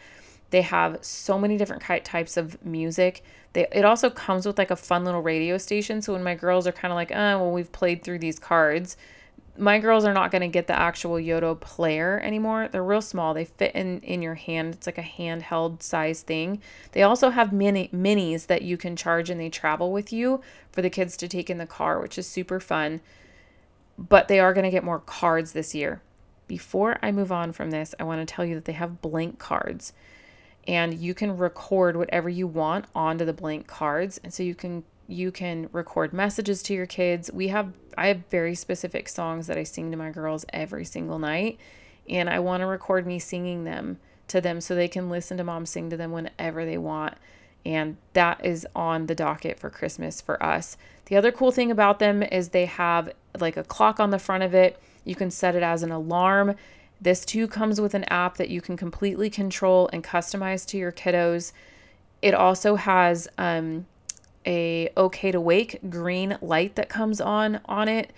They 0.51 0.61
have 0.61 0.97
so 1.01 1.37
many 1.37 1.57
different 1.57 1.83
types 2.05 2.37
of 2.37 2.63
music. 2.63 3.23
They, 3.53 3.67
it 3.71 3.85
also 3.85 4.09
comes 4.09 4.45
with 4.45 4.57
like 4.57 4.71
a 4.71 4.75
fun 4.75 5.03
little 5.03 5.21
radio 5.21 5.57
station. 5.57 6.01
So 6.01 6.13
when 6.13 6.23
my 6.23 6.35
girls 6.35 6.67
are 6.67 6.71
kind 6.71 6.91
of 6.91 6.95
like, 6.95 7.11
oh, 7.11 7.39
well, 7.39 7.51
we've 7.51 7.71
played 7.71 8.03
through 8.03 8.19
these 8.19 8.39
cards, 8.39 8.97
my 9.59 9.77
girls 9.79 10.05
are 10.05 10.13
not 10.13 10.31
going 10.31 10.41
to 10.41 10.47
get 10.47 10.67
the 10.67 10.77
actual 10.77 11.15
Yoto 11.15 11.59
player 11.59 12.19
anymore. 12.23 12.69
They're 12.71 12.83
real 12.83 13.01
small. 13.01 13.33
They 13.33 13.45
fit 13.45 13.75
in 13.75 13.99
in 14.01 14.21
your 14.21 14.35
hand. 14.35 14.75
It's 14.75 14.87
like 14.87 14.97
a 14.97 15.03
handheld 15.03 15.83
size 15.83 16.21
thing. 16.21 16.61
They 16.93 17.03
also 17.03 17.29
have 17.29 17.51
mini 17.51 17.89
minis 17.93 18.47
that 18.47 18.61
you 18.61 18.77
can 18.77 18.95
charge 18.95 19.29
and 19.29 19.39
they 19.39 19.49
travel 19.49 19.91
with 19.91 20.13
you 20.13 20.41
for 20.71 20.81
the 20.81 20.89
kids 20.89 21.17
to 21.17 21.27
take 21.27 21.49
in 21.49 21.57
the 21.57 21.65
car, 21.65 21.99
which 21.99 22.17
is 22.17 22.27
super 22.27 22.59
fun. 22.59 23.01
But 23.97 24.29
they 24.29 24.39
are 24.39 24.53
going 24.53 24.63
to 24.63 24.71
get 24.71 24.83
more 24.83 24.99
cards 24.99 25.51
this 25.51 25.75
year. 25.75 26.01
Before 26.47 26.97
I 27.03 27.11
move 27.11 27.31
on 27.31 27.51
from 27.51 27.69
this, 27.69 27.93
I 27.99 28.03
want 28.03 28.25
to 28.25 28.33
tell 28.33 28.45
you 28.45 28.55
that 28.55 28.65
they 28.65 28.73
have 28.73 29.01
blank 29.01 29.37
cards 29.39 29.93
and 30.67 30.93
you 30.93 31.13
can 31.13 31.37
record 31.37 31.97
whatever 31.97 32.29
you 32.29 32.47
want 32.47 32.85
onto 32.93 33.25
the 33.25 33.33
blank 33.33 33.67
cards 33.67 34.19
and 34.23 34.33
so 34.33 34.43
you 34.43 34.55
can 34.55 34.83
you 35.09 35.31
can 35.31 35.67
record 35.71 36.13
messages 36.13 36.61
to 36.61 36.73
your 36.73 36.85
kids. 36.85 37.31
We 37.33 37.47
have 37.47 37.73
I 37.97 38.07
have 38.07 38.21
very 38.29 38.53
specific 38.55 39.09
songs 39.09 39.47
that 39.47 39.57
I 39.57 39.63
sing 39.63 39.89
to 39.91 39.97
my 39.97 40.11
girls 40.11 40.45
every 40.53 40.85
single 40.85 41.19
night 41.19 41.59
and 42.07 42.29
I 42.29 42.39
want 42.39 42.61
to 42.61 42.67
record 42.67 43.07
me 43.07 43.17
singing 43.19 43.63
them 43.63 43.97
to 44.27 44.39
them 44.39 44.61
so 44.61 44.75
they 44.75 44.87
can 44.87 45.09
listen 45.09 45.37
to 45.37 45.43
mom 45.43 45.65
sing 45.65 45.89
to 45.89 45.97
them 45.97 46.11
whenever 46.11 46.63
they 46.63 46.77
want. 46.77 47.15
And 47.65 47.97
that 48.13 48.45
is 48.45 48.67
on 48.75 49.07
the 49.07 49.15
docket 49.15 49.59
for 49.59 49.69
Christmas 49.69 50.21
for 50.21 50.41
us. 50.41 50.77
The 51.05 51.17
other 51.17 51.31
cool 51.31 51.51
thing 51.51 51.71
about 51.71 51.97
them 51.97 52.21
is 52.21 52.49
they 52.49 52.65
have 52.65 53.11
like 53.39 53.57
a 53.57 53.63
clock 53.63 53.99
on 53.99 54.11
the 54.11 54.19
front 54.19 54.43
of 54.43 54.53
it. 54.53 54.79
You 55.05 55.15
can 55.15 55.31
set 55.31 55.55
it 55.55 55.63
as 55.63 55.81
an 55.81 55.91
alarm. 55.91 56.55
This 57.01 57.25
too 57.25 57.47
comes 57.47 57.81
with 57.81 57.95
an 57.95 58.03
app 58.05 58.37
that 58.37 58.49
you 58.49 58.61
can 58.61 58.77
completely 58.77 59.29
control 59.29 59.89
and 59.91 60.03
customize 60.03 60.65
to 60.67 60.77
your 60.77 60.91
kiddos. 60.91 61.51
It 62.21 62.33
also 62.35 62.75
has 62.75 63.27
um, 63.37 63.87
a 64.45 64.89
okay 64.95 65.31
to 65.31 65.41
wake 65.41 65.79
green 65.89 66.37
light 66.41 66.75
that 66.75 66.89
comes 66.89 67.19
on 67.21 67.61
on 67.65 67.87
it. 67.87 68.11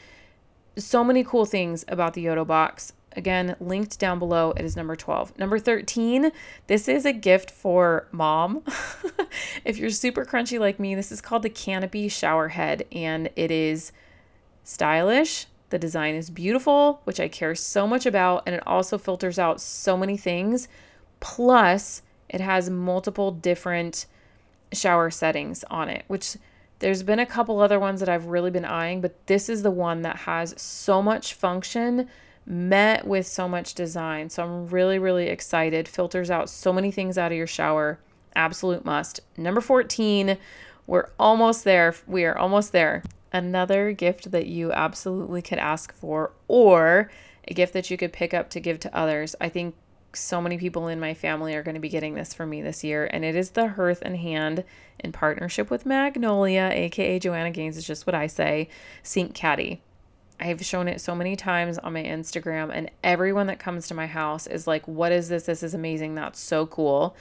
So 0.77 1.03
many 1.03 1.23
cool 1.23 1.45
things 1.45 1.83
about 1.87 2.13
the 2.13 2.25
Yoto 2.25 2.45
box. 2.45 2.93
Again, 3.13 3.57
linked 3.59 3.99
down 3.99 4.19
below. 4.19 4.51
It 4.51 4.63
is 4.63 4.77
number 4.77 4.95
12. 4.95 5.37
Number 5.37 5.59
13, 5.59 6.31
this 6.67 6.87
is 6.87 7.05
a 7.05 7.11
gift 7.11 7.51
for 7.51 8.07
mom. 8.11 8.63
if 9.65 9.77
you're 9.77 9.89
super 9.89 10.23
crunchy 10.23 10.57
like 10.59 10.79
me, 10.79 10.95
this 10.95 11.11
is 11.11 11.19
called 11.19 11.43
the 11.43 11.49
Canopy 11.49 12.07
Shower 12.07 12.49
Head 12.49 12.85
and 12.91 13.29
it 13.35 13.51
is 13.51 13.91
stylish. 14.63 15.47
The 15.71 15.79
design 15.79 16.15
is 16.15 16.29
beautiful, 16.29 17.01
which 17.05 17.19
I 17.19 17.27
care 17.27 17.55
so 17.55 17.87
much 17.87 18.05
about, 18.05 18.43
and 18.45 18.53
it 18.53 18.63
also 18.67 18.97
filters 18.97 19.39
out 19.39 19.61
so 19.61 19.95
many 19.95 20.17
things. 20.17 20.67
Plus, 21.21 22.01
it 22.27 22.41
has 22.41 22.69
multiple 22.69 23.31
different 23.31 24.05
shower 24.73 25.09
settings 25.09 25.63
on 25.69 25.89
it, 25.89 26.03
which 26.07 26.37
there's 26.79 27.03
been 27.03 27.19
a 27.19 27.25
couple 27.25 27.59
other 27.59 27.79
ones 27.79 27.99
that 27.99 28.09
I've 28.09 28.25
really 28.25 28.51
been 28.51 28.65
eyeing, 28.65 29.01
but 29.01 29.27
this 29.27 29.49
is 29.49 29.61
the 29.61 29.71
one 29.71 30.01
that 30.01 30.17
has 30.17 30.59
so 30.59 31.01
much 31.01 31.33
function 31.33 32.07
met 32.45 33.05
with 33.05 33.27
so 33.27 33.47
much 33.47 33.75
design. 33.75 34.29
So 34.29 34.43
I'm 34.43 34.67
really, 34.67 34.97
really 34.97 35.27
excited. 35.27 35.87
Filters 35.87 36.31
out 36.31 36.49
so 36.49 36.73
many 36.73 36.91
things 36.91 37.17
out 37.17 37.31
of 37.31 37.37
your 37.37 37.47
shower. 37.47 37.99
Absolute 38.35 38.83
must. 38.83 39.19
Number 39.37 39.61
14, 39.61 40.37
we're 40.87 41.09
almost 41.19 41.63
there. 41.63 41.93
We 42.07 42.25
are 42.25 42.37
almost 42.37 42.71
there. 42.71 43.03
Another 43.31 43.91
gift 43.91 44.31
that 44.31 44.47
you 44.47 44.71
absolutely 44.71 45.41
could 45.41 45.59
ask 45.59 45.93
for, 45.93 46.31
or 46.47 47.11
a 47.47 47.53
gift 47.53 47.73
that 47.73 47.89
you 47.89 47.97
could 47.97 48.11
pick 48.11 48.33
up 48.33 48.49
to 48.49 48.59
give 48.59 48.79
to 48.81 48.95
others. 48.95 49.35
I 49.39 49.49
think 49.49 49.75
so 50.13 50.41
many 50.41 50.57
people 50.57 50.87
in 50.87 50.99
my 50.99 51.13
family 51.13 51.55
are 51.55 51.63
going 51.63 51.75
to 51.75 51.81
be 51.81 51.89
getting 51.89 52.15
this 52.15 52.33
for 52.33 52.45
me 52.45 52.61
this 52.61 52.83
year, 52.83 53.09
and 53.11 53.23
it 53.23 53.35
is 53.35 53.51
the 53.51 53.67
Hearth 53.67 53.99
and 54.01 54.17
Hand 54.17 54.63
in 54.99 55.11
partnership 55.11 55.69
with 55.69 55.85
Magnolia, 55.85 56.69
aka 56.71 57.19
Joanna 57.19 57.51
Gaines, 57.51 57.77
is 57.77 57.85
just 57.85 58.05
what 58.05 58.15
I 58.15 58.27
say, 58.27 58.69
Sink 59.03 59.33
Caddy. 59.33 59.81
I've 60.39 60.65
shown 60.65 60.87
it 60.87 60.99
so 60.99 61.13
many 61.13 61.35
times 61.35 61.77
on 61.77 61.93
my 61.93 62.03
Instagram, 62.03 62.71
and 62.73 62.89
everyone 63.03 63.47
that 63.47 63.59
comes 63.59 63.87
to 63.87 63.93
my 63.93 64.07
house 64.07 64.47
is 64.47 64.67
like, 64.67 64.87
What 64.87 65.11
is 65.11 65.29
this? 65.29 65.43
This 65.43 65.63
is 65.63 65.73
amazing. 65.73 66.15
That's 66.15 66.39
so 66.39 66.65
cool. 66.65 67.15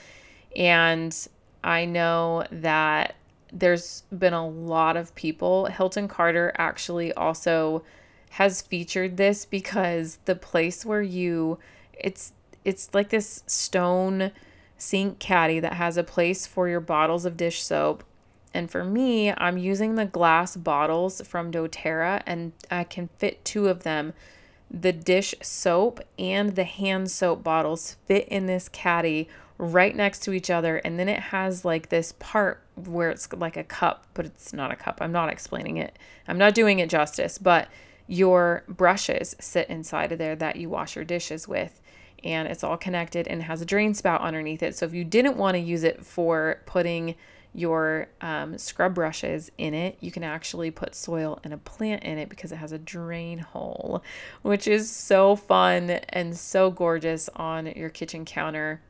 And 0.57 1.16
I 1.62 1.85
know 1.85 2.44
that 2.50 3.14
there's 3.53 4.03
been 4.16 4.33
a 4.33 4.46
lot 4.46 4.96
of 4.96 5.14
people. 5.14 5.66
Hilton 5.66 6.09
Carter 6.09 6.53
actually 6.57 7.12
also 7.12 7.85
has 8.31 8.62
featured 8.62 9.16
this 9.16 9.44
because 9.44 10.18
the 10.24 10.37
place 10.37 10.85
where 10.85 11.03
you, 11.03 11.59
it's 11.92 12.33
it's 12.64 12.90
like 12.92 13.08
this 13.10 13.42
stone 13.46 14.32
sink 14.76 15.18
caddy 15.18 15.60
that 15.60 15.74
has 15.74 15.96
a 15.96 16.04
place 16.04 16.46
for 16.46 16.68
your 16.68 16.80
bottles 16.80 17.24
of 17.24 17.36
dish 17.36 17.62
soap 17.62 18.04
And 18.52 18.70
for 18.70 18.84
me, 18.84 19.32
I'm 19.32 19.58
using 19.58 19.94
the 19.94 20.06
glass 20.06 20.56
bottles 20.56 21.20
from 21.26 21.52
doTERRA 21.52 22.22
and 22.26 22.52
I 22.70 22.84
can 22.84 23.08
fit 23.18 23.44
two 23.44 23.68
of 23.68 23.82
them. 23.84 24.12
The 24.70 24.92
dish 24.92 25.34
soap 25.42 26.00
and 26.18 26.56
the 26.56 26.64
hand 26.64 27.10
soap 27.10 27.42
bottles 27.44 27.96
fit 28.06 28.26
in 28.28 28.46
this 28.46 28.68
caddy 28.68 29.28
right 29.58 29.94
next 29.94 30.20
to 30.24 30.32
each 30.32 30.50
other. 30.50 30.76
And 30.78 30.98
then 30.98 31.08
it 31.08 31.20
has 31.20 31.64
like 31.64 31.90
this 31.90 32.12
part 32.18 32.62
where 32.74 33.10
it's 33.10 33.32
like 33.32 33.56
a 33.56 33.64
cup, 33.64 34.06
but 34.14 34.26
it's 34.26 34.52
not 34.52 34.72
a 34.72 34.76
cup. 34.76 34.98
I'm 35.00 35.12
not 35.12 35.30
explaining 35.30 35.76
it, 35.76 35.98
I'm 36.26 36.38
not 36.38 36.54
doing 36.54 36.78
it 36.78 36.88
justice, 36.88 37.38
but 37.38 37.68
your 38.06 38.64
brushes 38.66 39.36
sit 39.38 39.68
inside 39.68 40.10
of 40.10 40.18
there 40.18 40.34
that 40.34 40.56
you 40.56 40.68
wash 40.68 40.96
your 40.96 41.04
dishes 41.04 41.46
with 41.46 41.80
and 42.24 42.48
it's 42.48 42.64
all 42.64 42.76
connected 42.76 43.26
and 43.28 43.42
has 43.42 43.61
a 43.61 43.64
drain 43.64 43.94
spout 43.94 44.20
underneath 44.20 44.62
it. 44.62 44.76
So 44.76 44.87
if 44.87 44.94
you 44.94 45.04
didn't 45.04 45.37
want 45.37 45.54
to 45.54 45.61
use 45.61 45.85
it 45.85 46.04
for 46.04 46.61
putting 46.66 47.14
your 47.52 48.09
um, 48.20 48.56
scrub 48.59 48.94
brushes 48.94 49.50
in 49.59 49.74
it, 49.74 49.96
you 50.00 50.12
can 50.12 50.22
actually 50.22 50.70
put 50.70 50.94
soil 50.94 51.40
and 51.42 51.52
a 51.52 51.59
plant 51.59 52.04
in 52.04 52.18
it 52.18 52.28
because 52.28 52.52
it 52.52 52.56
has 52.56 52.72
a 52.72 52.78
drain 52.78 53.38
hole, 53.38 54.02
which 54.42 54.68
is 54.68 54.90
so 54.90 55.35
fun 55.35 55.90
and 55.90 56.37
so 56.37 56.70
gorgeous 56.70 57.28
on 57.37 57.66
your 57.66 57.90
kitchen 57.90 58.24
counter. 58.24 58.80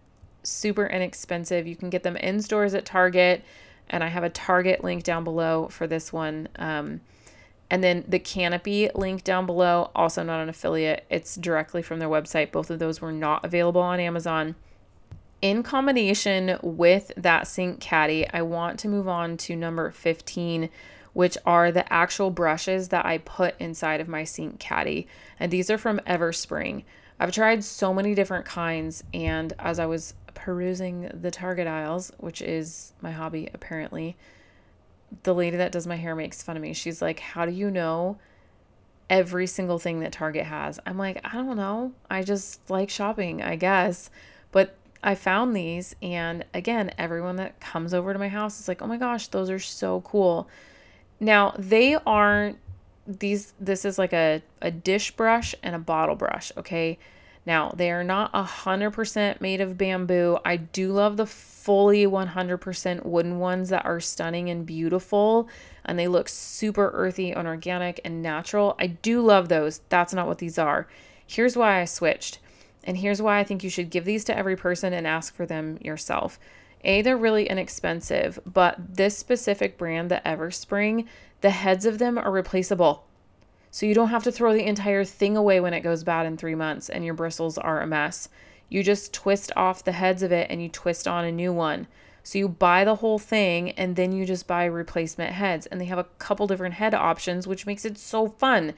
Super 0.42 0.86
inexpensive. 0.86 1.66
You 1.66 1.76
can 1.76 1.90
get 1.90 2.02
them 2.02 2.16
in 2.16 2.42
stores 2.42 2.74
at 2.74 2.84
Target, 2.84 3.42
and 3.88 4.04
I 4.04 4.08
have 4.08 4.24
a 4.24 4.30
Target 4.30 4.84
link 4.84 5.04
down 5.04 5.24
below 5.24 5.68
for 5.68 5.86
this 5.86 6.12
one. 6.12 6.48
Um, 6.56 7.00
and 7.70 7.84
then 7.84 8.04
the 8.08 8.18
Canopy 8.18 8.90
link 8.94 9.22
down 9.22 9.46
below, 9.46 9.90
also 9.94 10.22
not 10.24 10.40
an 10.40 10.48
affiliate, 10.48 11.04
it's 11.08 11.36
directly 11.36 11.82
from 11.82 12.00
their 12.00 12.08
website. 12.08 12.50
Both 12.50 12.70
of 12.70 12.80
those 12.80 13.00
were 13.00 13.12
not 13.12 13.44
available 13.44 13.80
on 13.80 14.00
Amazon. 14.00 14.56
In 15.40 15.62
combination 15.62 16.58
with 16.62 17.12
that 17.16 17.46
sink 17.46 17.80
caddy, 17.80 18.28
I 18.28 18.42
want 18.42 18.78
to 18.80 18.88
move 18.88 19.08
on 19.08 19.36
to 19.38 19.56
number 19.56 19.90
15, 19.90 20.68
which 21.12 21.38
are 21.46 21.72
the 21.72 21.90
actual 21.90 22.30
brushes 22.30 22.88
that 22.88 23.06
I 23.06 23.18
put 23.18 23.54
inside 23.58 24.00
of 24.00 24.08
my 24.08 24.24
sink 24.24 24.58
caddy. 24.58 25.06
And 25.38 25.50
these 25.50 25.70
are 25.70 25.78
from 25.78 26.00
Everspring. 26.00 26.82
I've 27.18 27.32
tried 27.32 27.62
so 27.64 27.94
many 27.94 28.14
different 28.14 28.46
kinds, 28.46 29.04
and 29.14 29.52
as 29.58 29.78
I 29.78 29.86
was 29.86 30.14
perusing 30.34 31.10
the 31.12 31.30
Target 31.30 31.66
aisles, 31.66 32.12
which 32.18 32.42
is 32.42 32.92
my 33.00 33.12
hobby 33.12 33.48
apparently, 33.54 34.16
the 35.22 35.34
lady 35.34 35.56
that 35.56 35.72
does 35.72 35.86
my 35.86 35.96
hair 35.96 36.14
makes 36.14 36.42
fun 36.42 36.56
of 36.56 36.62
me. 36.62 36.72
She's 36.72 37.02
like, 37.02 37.20
How 37.20 37.46
do 37.46 37.52
you 37.52 37.70
know 37.70 38.18
every 39.08 39.46
single 39.46 39.78
thing 39.78 40.00
that 40.00 40.12
Target 40.12 40.46
has? 40.46 40.78
I'm 40.86 40.98
like, 40.98 41.20
I 41.24 41.34
don't 41.34 41.56
know. 41.56 41.92
I 42.10 42.22
just 42.22 42.68
like 42.70 42.90
shopping, 42.90 43.42
I 43.42 43.56
guess. 43.56 44.10
But 44.52 44.74
I 45.02 45.14
found 45.14 45.56
these, 45.56 45.96
and 46.02 46.44
again, 46.52 46.92
everyone 46.98 47.36
that 47.36 47.60
comes 47.60 47.94
over 47.94 48.12
to 48.12 48.18
my 48.18 48.28
house 48.28 48.60
is 48.60 48.68
like, 48.68 48.82
Oh 48.82 48.86
my 48.86 48.96
gosh, 48.98 49.28
those 49.28 49.50
are 49.50 49.58
so 49.58 50.00
cool. 50.02 50.48
Now, 51.18 51.54
they 51.58 51.96
aren't 52.06 52.58
these, 53.06 53.52
this 53.60 53.84
is 53.84 53.98
like 53.98 54.12
a, 54.12 54.42
a 54.62 54.70
dish 54.70 55.10
brush 55.10 55.54
and 55.62 55.74
a 55.74 55.78
bottle 55.78 56.16
brush, 56.16 56.52
okay? 56.56 56.98
Now, 57.46 57.72
they 57.74 57.90
are 57.90 58.04
not 58.04 58.32
100% 58.32 59.40
made 59.40 59.60
of 59.60 59.78
bamboo. 59.78 60.38
I 60.44 60.56
do 60.56 60.92
love 60.92 61.16
the 61.16 61.26
fully 61.26 62.06
100% 62.06 63.04
wooden 63.04 63.38
ones 63.38 63.70
that 63.70 63.84
are 63.84 64.00
stunning 64.00 64.50
and 64.50 64.66
beautiful, 64.66 65.48
and 65.84 65.98
they 65.98 66.08
look 66.08 66.28
super 66.28 66.90
earthy 66.92 67.32
and 67.32 67.48
organic 67.48 68.00
and 68.04 68.22
natural. 68.22 68.76
I 68.78 68.88
do 68.88 69.22
love 69.22 69.48
those. 69.48 69.80
That's 69.88 70.12
not 70.12 70.26
what 70.26 70.38
these 70.38 70.58
are. 70.58 70.86
Here's 71.26 71.56
why 71.56 71.80
I 71.80 71.84
switched, 71.86 72.40
and 72.84 72.98
here's 72.98 73.22
why 73.22 73.38
I 73.38 73.44
think 73.44 73.64
you 73.64 73.70
should 73.70 73.90
give 73.90 74.04
these 74.04 74.24
to 74.24 74.36
every 74.36 74.56
person 74.56 74.92
and 74.92 75.06
ask 75.06 75.34
for 75.34 75.46
them 75.46 75.78
yourself. 75.80 76.38
A, 76.82 77.02
they're 77.02 77.16
really 77.16 77.48
inexpensive, 77.48 78.38
but 78.46 78.96
this 78.96 79.16
specific 79.16 79.76
brand, 79.76 80.10
the 80.10 80.22
Everspring, 80.24 81.06
the 81.40 81.50
heads 81.50 81.84
of 81.84 81.98
them 81.98 82.18
are 82.18 82.30
replaceable. 82.30 83.04
So 83.70 83.86
you 83.86 83.94
don't 83.94 84.08
have 84.08 84.24
to 84.24 84.32
throw 84.32 84.52
the 84.52 84.66
entire 84.66 85.04
thing 85.04 85.36
away 85.36 85.60
when 85.60 85.74
it 85.74 85.80
goes 85.80 86.04
bad 86.04 86.26
in 86.26 86.36
three 86.36 86.54
months 86.54 86.88
and 86.88 87.04
your 87.04 87.14
bristles 87.14 87.56
are 87.56 87.80
a 87.80 87.86
mess. 87.86 88.28
You 88.68 88.82
just 88.82 89.12
twist 89.12 89.52
off 89.56 89.84
the 89.84 89.92
heads 89.92 90.22
of 90.22 90.32
it 90.32 90.48
and 90.50 90.62
you 90.62 90.68
twist 90.68 91.06
on 91.06 91.24
a 91.24 91.32
new 91.32 91.52
one. 91.52 91.86
So 92.22 92.38
you 92.38 92.48
buy 92.48 92.84
the 92.84 92.96
whole 92.96 93.18
thing 93.18 93.70
and 93.72 93.96
then 93.96 94.12
you 94.12 94.26
just 94.26 94.46
buy 94.46 94.64
replacement 94.64 95.32
heads. 95.32 95.66
And 95.66 95.80
they 95.80 95.86
have 95.86 95.98
a 95.98 96.04
couple 96.18 96.46
different 96.46 96.74
head 96.74 96.94
options, 96.94 97.46
which 97.46 97.66
makes 97.66 97.84
it 97.84 97.96
so 97.96 98.28
fun. 98.28 98.74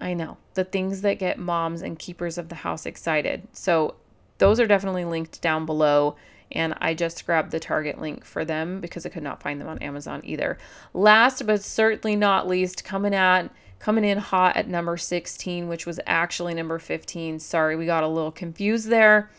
I 0.00 0.14
know 0.14 0.38
the 0.54 0.64
things 0.64 1.02
that 1.02 1.18
get 1.18 1.38
moms 1.38 1.82
and 1.82 1.98
keepers 1.98 2.38
of 2.38 2.48
the 2.48 2.56
house 2.56 2.86
excited. 2.86 3.46
So 3.52 3.96
those 4.38 4.58
are 4.60 4.66
definitely 4.66 5.04
linked 5.04 5.40
down 5.42 5.66
below. 5.66 6.16
And 6.50 6.74
I 6.80 6.94
just 6.94 7.26
grabbed 7.26 7.50
the 7.50 7.60
Target 7.60 8.00
link 8.00 8.24
for 8.24 8.44
them 8.44 8.80
because 8.80 9.04
I 9.04 9.10
could 9.10 9.22
not 9.22 9.42
find 9.42 9.60
them 9.60 9.68
on 9.68 9.78
Amazon 9.78 10.22
either. 10.24 10.56
Last 10.94 11.46
but 11.46 11.62
certainly 11.62 12.16
not 12.16 12.48
least, 12.48 12.84
coming 12.84 13.14
at 13.14 13.50
coming 13.78 14.04
in 14.04 14.18
hot 14.18 14.56
at 14.56 14.68
number 14.68 14.96
16, 14.96 15.68
which 15.68 15.86
was 15.86 16.00
actually 16.06 16.54
number 16.54 16.78
15. 16.78 17.38
Sorry, 17.38 17.76
we 17.76 17.86
got 17.86 18.04
a 18.04 18.08
little 18.08 18.32
confused 18.32 18.88
there. 18.88 19.30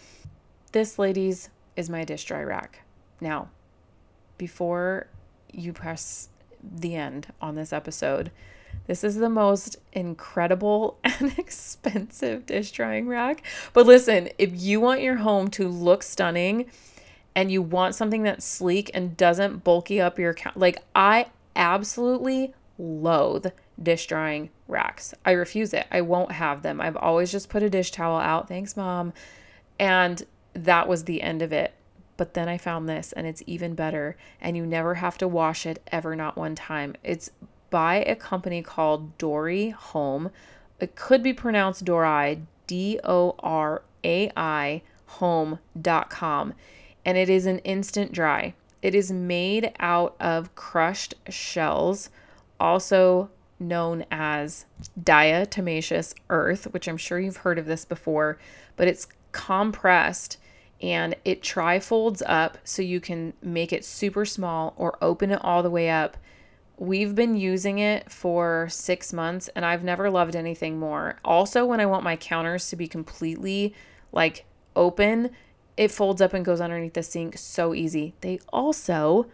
This, 0.71 0.99
ladies, 0.99 1.49
is 1.75 1.89
my 1.89 2.03
dish 2.03 2.25
dry 2.25 2.43
rack. 2.43 2.81
Now, 3.19 3.49
before 4.37 5.07
you 5.51 5.73
press 5.73 6.29
the 6.63 6.95
end 6.95 7.27
on 7.41 7.55
this 7.55 7.73
episode, 7.73 8.31
this 8.87 9.03
is 9.03 9.15
the 9.15 9.29
most 9.29 9.77
incredible 9.93 10.97
and 11.03 11.37
expensive 11.37 12.45
dish 12.45 12.71
drying 12.71 13.07
rack. 13.07 13.43
But 13.73 13.85
listen, 13.85 14.29
if 14.37 14.51
you 14.53 14.79
want 14.79 15.01
your 15.01 15.17
home 15.17 15.49
to 15.51 15.67
look 15.67 16.03
stunning 16.03 16.65
and 17.35 17.51
you 17.51 17.61
want 17.61 17.95
something 17.95 18.23
that's 18.23 18.45
sleek 18.45 18.91
and 18.93 19.15
doesn't 19.15 19.63
bulky 19.63 20.01
up 20.01 20.17
your 20.17 20.31
account, 20.31 20.57
like 20.57 20.83
I 20.95 21.27
absolutely 21.55 22.53
loathe 22.79 23.47
dish 23.81 24.07
drying 24.07 24.49
racks. 24.67 25.13
I 25.23 25.31
refuse 25.31 25.73
it. 25.73 25.85
I 25.91 26.01
won't 26.01 26.31
have 26.31 26.63
them. 26.63 26.81
I've 26.81 26.97
always 26.97 27.31
just 27.31 27.49
put 27.49 27.61
a 27.61 27.69
dish 27.69 27.91
towel 27.91 28.17
out. 28.17 28.47
Thanks, 28.47 28.75
mom. 28.75 29.13
And 29.79 30.25
that 30.53 30.87
was 30.87 31.03
the 31.03 31.21
end 31.21 31.41
of 31.41 31.53
it. 31.53 31.73
But 32.17 32.33
then 32.33 32.49
I 32.49 32.57
found 32.57 32.89
this 32.89 33.13
and 33.13 33.27
it's 33.27 33.43
even 33.45 33.75
better. 33.75 34.17
And 34.41 34.57
you 34.57 34.65
never 34.65 34.95
have 34.95 35.17
to 35.19 35.27
wash 35.27 35.65
it 35.65 35.81
ever, 35.91 36.15
not 36.15 36.37
one 36.37 36.55
time. 36.55 36.95
It's 37.03 37.29
by 37.69 37.97
a 37.97 38.15
company 38.15 38.61
called 38.61 39.17
Dorai 39.17 39.71
Home. 39.73 40.31
It 40.79 40.95
could 40.95 41.21
be 41.21 41.33
pronounced 41.33 41.85
Dorai, 41.85 42.41
D 42.67 42.99
O 43.03 43.35
R 43.39 43.83
A 44.03 44.31
I 44.35 44.81
home.com. 45.09 46.53
And 47.05 47.17
it 47.17 47.29
is 47.29 47.45
an 47.45 47.59
instant 47.59 48.11
dry. 48.11 48.53
It 48.81 48.95
is 48.95 49.11
made 49.11 49.73
out 49.79 50.15
of 50.19 50.55
crushed 50.55 51.15
shells, 51.29 52.09
also 52.59 53.29
known 53.59 54.05
as 54.09 54.65
diatomaceous 55.01 56.13
earth, 56.29 56.65
which 56.73 56.87
I'm 56.87 56.97
sure 56.97 57.19
you've 57.19 57.37
heard 57.37 57.59
of 57.59 57.65
this 57.65 57.85
before, 57.85 58.37
but 58.75 58.87
it's 58.87 59.07
compressed 59.31 60.37
and 60.81 61.15
it 61.25 61.41
trifolds 61.41 62.21
up 62.25 62.57
so 62.63 62.81
you 62.81 62.99
can 63.01 63.33
make 63.41 63.73
it 63.73 63.83
super 63.83 64.25
small 64.25 64.73
or 64.77 64.97
open 65.01 65.31
it 65.31 65.43
all 65.43 65.61
the 65.61 65.69
way 65.69 65.89
up. 65.89 66.17
We've 66.77 67.13
been 67.13 67.35
using 67.35 67.79
it 67.79 68.09
for 68.09 68.67
six 68.71 69.11
months 69.11 69.49
and 69.55 69.65
I've 69.65 69.83
never 69.83 70.09
loved 70.09 70.35
anything 70.37 70.79
more. 70.79 71.19
Also, 71.25 71.65
when 71.65 71.81
I 71.81 71.85
want 71.85 72.05
my 72.05 72.15
counters 72.15 72.69
to 72.69 72.77
be 72.77 72.87
completely 72.87 73.73
like 74.13 74.45
open, 74.75 75.31
it 75.75 75.91
folds 75.91 76.21
up 76.21 76.33
and 76.33 76.45
goes 76.45 76.61
underneath 76.61 76.93
the 76.93 77.03
sink 77.03 77.37
so 77.37 77.73
easy. 77.73 78.13
They 78.21 78.39
also 78.53 79.27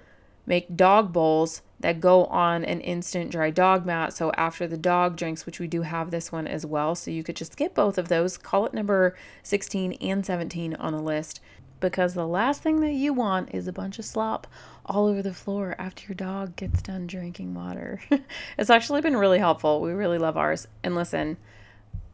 make 0.48 0.76
dog 0.76 1.14
bowls 1.14 1.62
that 1.86 2.00
go 2.00 2.26
on 2.26 2.66
an 2.66 2.82
instant 2.82 3.30
dry 3.30 3.52
dog 3.52 3.86
mat. 3.86 4.12
So 4.12 4.32
after 4.32 4.66
the 4.66 4.76
dog 4.76 5.16
drinks, 5.16 5.46
which 5.46 5.60
we 5.60 5.68
do 5.68 5.84
have 5.84 6.10
this 6.10 6.32
one 6.32 6.48
as 6.48 6.66
well. 6.66 6.96
So 6.96 7.12
you 7.12 7.24
could 7.24 7.36
just 7.36 7.58
get 7.58 7.76
both 7.76 8.00
of 8.00 8.08
those, 8.08 8.40
call 8.40 8.66
it 8.66 8.74
number 8.74 9.16
16 9.44 9.94
and 10.02 10.26
17 10.26 10.74
on 10.78 10.94
the 10.94 11.00
list. 11.00 11.42
Because 11.80 12.16
the 12.16 12.26
last 12.26 12.64
thing 12.64 12.80
that 12.82 12.94
you 12.94 13.14
want 13.14 13.54
is 13.54 13.68
a 13.68 13.72
bunch 13.72 14.00
of 14.00 14.06
slop 14.06 14.48
all 14.84 15.06
over 15.06 15.22
the 15.22 15.32
floor 15.32 15.76
after 15.78 16.08
your 16.08 16.16
dog 16.16 16.56
gets 16.56 16.82
done 16.82 17.06
drinking 17.06 17.54
water. 17.54 18.02
it's 18.58 18.72
actually 18.72 19.02
been 19.02 19.16
really 19.16 19.38
helpful. 19.38 19.80
We 19.80 19.92
really 19.92 20.18
love 20.18 20.38
ours. 20.38 20.68
And 20.84 20.96
listen, 20.96 21.38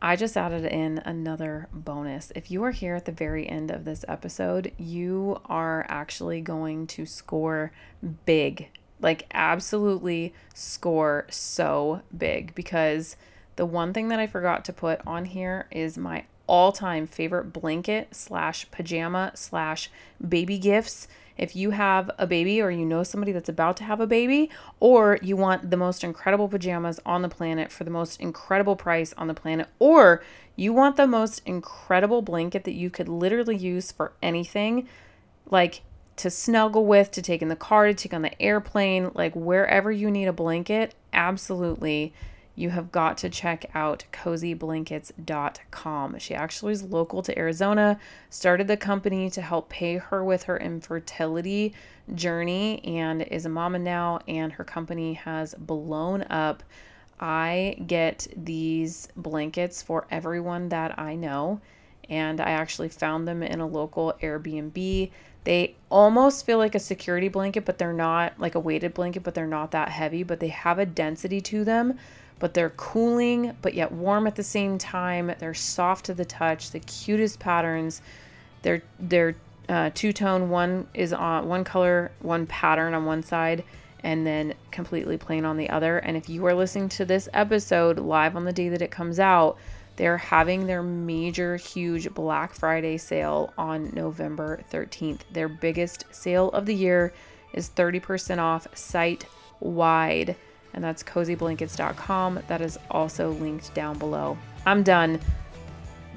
I 0.02 0.18
just 0.18 0.36
added 0.36 0.66
in 0.66 0.98
another 1.06 1.70
bonus. 1.72 2.34
If 2.36 2.52
you 2.52 2.62
are 2.66 2.72
here 2.72 2.96
at 2.96 3.06
the 3.06 3.14
very 3.14 3.48
end 3.48 3.72
of 3.72 3.86
this 3.86 4.04
episode, 4.10 4.74
you 4.78 5.40
are 5.46 5.86
actually 5.88 6.42
going 6.42 6.88
to 6.88 7.06
score 7.06 7.72
big. 8.26 8.68
Like, 9.02 9.26
absolutely 9.34 10.34
score 10.54 11.26
so 11.30 12.02
big 12.16 12.56
because 12.56 13.16
the 13.56 13.66
one 13.66 13.94
thing 13.94 14.08
that 14.10 14.20
I 14.20 14.28
forgot 14.28 14.64
to 14.66 14.74
put 14.74 15.06
on 15.06 15.26
here 15.26 15.68
is 15.72 15.98
my 15.98 16.26
all 16.48 16.72
time 16.72 17.08
favorite 17.08 17.54
blanket 17.54 18.14
slash 18.14 18.70
pajama 18.72 19.32
slash 19.36 19.90
baby 20.28 20.58
gifts. 20.58 21.08
If 21.38 21.56
you 21.56 21.72
have 21.72 22.12
a 22.18 22.28
baby 22.28 22.62
or 22.62 22.70
you 22.70 22.86
know 22.86 23.04
somebody 23.04 23.32
that's 23.32 23.50
about 23.50 23.78
to 23.78 23.84
have 23.84 24.00
a 24.00 24.06
baby, 24.06 24.50
or 24.80 25.18
you 25.22 25.36
want 25.38 25.72
the 25.72 25.78
most 25.78 26.04
incredible 26.04 26.48
pajamas 26.48 27.00
on 27.06 27.22
the 27.22 27.30
planet 27.30 27.72
for 27.72 27.84
the 27.84 27.90
most 27.90 28.20
incredible 28.20 28.76
price 28.76 29.14
on 29.18 29.28
the 29.28 29.34
planet, 29.34 29.68
or 29.80 30.22
you 30.56 30.74
want 30.74 30.98
the 30.98 31.08
most 31.08 31.42
incredible 31.46 32.22
blanket 32.22 32.64
that 32.66 32.74
you 32.74 32.90
could 32.90 33.08
literally 33.08 33.56
use 33.56 33.92
for 33.92 34.14
anything, 34.22 34.88
like 35.50 35.82
to 36.22 36.30
snuggle 36.30 36.86
with, 36.86 37.12
to 37.12 37.22
take 37.22 37.42
in 37.42 37.48
the 37.48 37.56
car, 37.56 37.88
to 37.88 37.94
take 37.94 38.14
on 38.14 38.22
the 38.22 38.42
airplane, 38.42 39.12
like 39.16 39.34
wherever 39.36 39.90
you 39.92 40.12
need 40.12 40.28
a 40.28 40.34
blanket, 40.34 40.94
absolutely 41.14 42.14
you 42.54 42.70
have 42.70 42.92
got 42.92 43.18
to 43.18 43.30
check 43.30 43.66
out 43.74 44.04
cozyblankets.com. 44.12 46.20
She 46.20 46.36
actually 46.36 46.74
is 46.74 46.84
local 46.84 47.24
to 47.24 47.40
Arizona, 47.40 47.98
started 48.30 48.68
the 48.68 48.78
company 48.78 49.32
to 49.32 49.42
help 49.42 49.70
pay 49.70 49.98
her 49.98 50.24
with 50.24 50.44
her 50.44 50.60
infertility 50.60 51.74
journey, 52.14 52.86
and 52.86 53.24
is 53.24 53.48
a 53.48 53.50
mama 53.50 53.80
now, 53.80 54.20
and 54.28 54.54
her 54.54 54.64
company 54.64 55.14
has 55.14 55.56
blown 55.56 56.22
up. 56.30 56.62
I 57.20 57.84
get 57.88 58.28
these 58.36 59.08
blankets 59.16 59.82
for 59.82 60.06
everyone 60.12 60.70
that 60.70 61.00
I 61.00 61.16
know, 61.16 61.62
and 62.12 62.40
I 62.40 62.52
actually 62.52 62.90
found 62.90 63.28
them 63.28 63.42
in 63.42 63.60
a 63.60 63.66
local 63.66 64.14
Airbnb. 64.22 65.10
They 65.44 65.76
almost 65.90 66.46
feel 66.46 66.60
like 66.60 66.76
a 66.76 66.80
security 66.80 67.30
blanket, 67.30 67.66
but 67.66 67.80
they're 67.80 67.94
not 67.94 68.34
like 68.38 68.54
a 68.54 68.60
weighted 68.60 68.94
blanket, 68.94 69.24
but 69.24 69.34
they're 69.34 69.48
not 69.48 69.72
that 69.72 69.90
heavy, 69.90 70.22
but 70.22 70.40
they 70.40 70.50
have 70.50 70.78
a 70.78 70.86
density 70.86 71.42
to 71.42 71.64
them 71.64 71.98
but 72.42 72.56
they're 72.56 72.72
cooling 72.72 73.56
but 73.62 73.76
yet 73.76 73.92
warm 73.92 74.26
at 74.26 74.36
the 74.36 74.44
same 74.44 74.80
time. 74.80 75.32
They're 75.38 75.54
soft 75.54 76.06
to 76.06 76.16
the 76.16 76.26
touch, 76.26 76.72
the 76.72 76.80
cutest 76.80 77.40
patterns. 77.40 78.02
They're 78.64 78.82
they're 79.00 79.36
uh, 79.70 79.92
two 79.94 80.12
tone. 80.12 80.50
One 80.50 80.88
is 80.94 81.14
on 81.14 81.48
one 81.48 81.64
color, 81.64 82.12
one 82.20 82.48
pattern 82.48 82.96
on 82.96 83.06
one 83.06 83.22
side, 83.22 83.64
and 84.04 84.26
then 84.26 84.56
completely 84.72 85.18
plain 85.18 85.46
on 85.46 85.56
the 85.56 85.70
other. 85.70 86.00
And 86.00 86.18
if 86.18 86.30
you 86.30 86.44
are 86.48 86.56
listening 86.56 86.90
to 86.90 87.06
this 87.06 87.30
episode 87.32 88.00
live 88.00 88.36
on 88.36 88.44
the 88.44 88.52
day 88.52 88.70
that 88.70 88.82
it 88.82 88.90
comes 88.90 89.20
out, 89.20 89.58
they're 90.02 90.18
having 90.18 90.66
their 90.66 90.82
major, 90.82 91.58
huge 91.58 92.12
Black 92.12 92.56
Friday 92.56 92.98
sale 92.98 93.54
on 93.56 93.92
November 93.94 94.60
13th. 94.72 95.20
Their 95.32 95.48
biggest 95.48 96.06
sale 96.10 96.50
of 96.54 96.66
the 96.66 96.74
year 96.74 97.14
is 97.54 97.70
30% 97.70 98.40
off 98.40 98.66
site 98.76 99.28
wide 99.60 100.36
and 100.74 100.84
that's 100.84 101.04
cozyblankets.com. 101.04 102.40
That 102.48 102.62
is 102.62 102.80
also 102.90 103.34
linked 103.34 103.76
down 103.76 104.00
below. 104.00 104.40
I'm 104.66 104.82
done. 104.82 105.20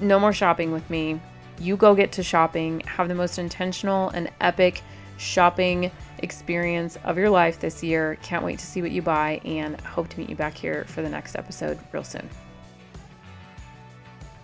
No 0.01 0.19
more 0.19 0.33
shopping 0.33 0.71
with 0.71 0.89
me. 0.89 1.21
You 1.59 1.77
go 1.77 1.93
get 1.93 2.11
to 2.13 2.23
shopping, 2.23 2.79
have 2.87 3.07
the 3.07 3.13
most 3.13 3.37
intentional 3.37 4.09
and 4.09 4.31
epic 4.41 4.81
shopping 5.17 5.91
experience 6.23 6.97
of 7.03 7.19
your 7.19 7.29
life 7.29 7.59
this 7.59 7.83
year. 7.83 8.17
Can't 8.23 8.43
wait 8.43 8.57
to 8.57 8.65
see 8.65 8.81
what 8.81 8.89
you 8.89 9.03
buy 9.03 9.41
and 9.45 9.79
hope 9.81 10.09
to 10.09 10.17
meet 10.17 10.27
you 10.27 10.35
back 10.35 10.55
here 10.55 10.85
for 10.85 11.03
the 11.03 11.09
next 11.09 11.35
episode 11.35 11.77
real 11.93 12.03
soon. 12.03 12.27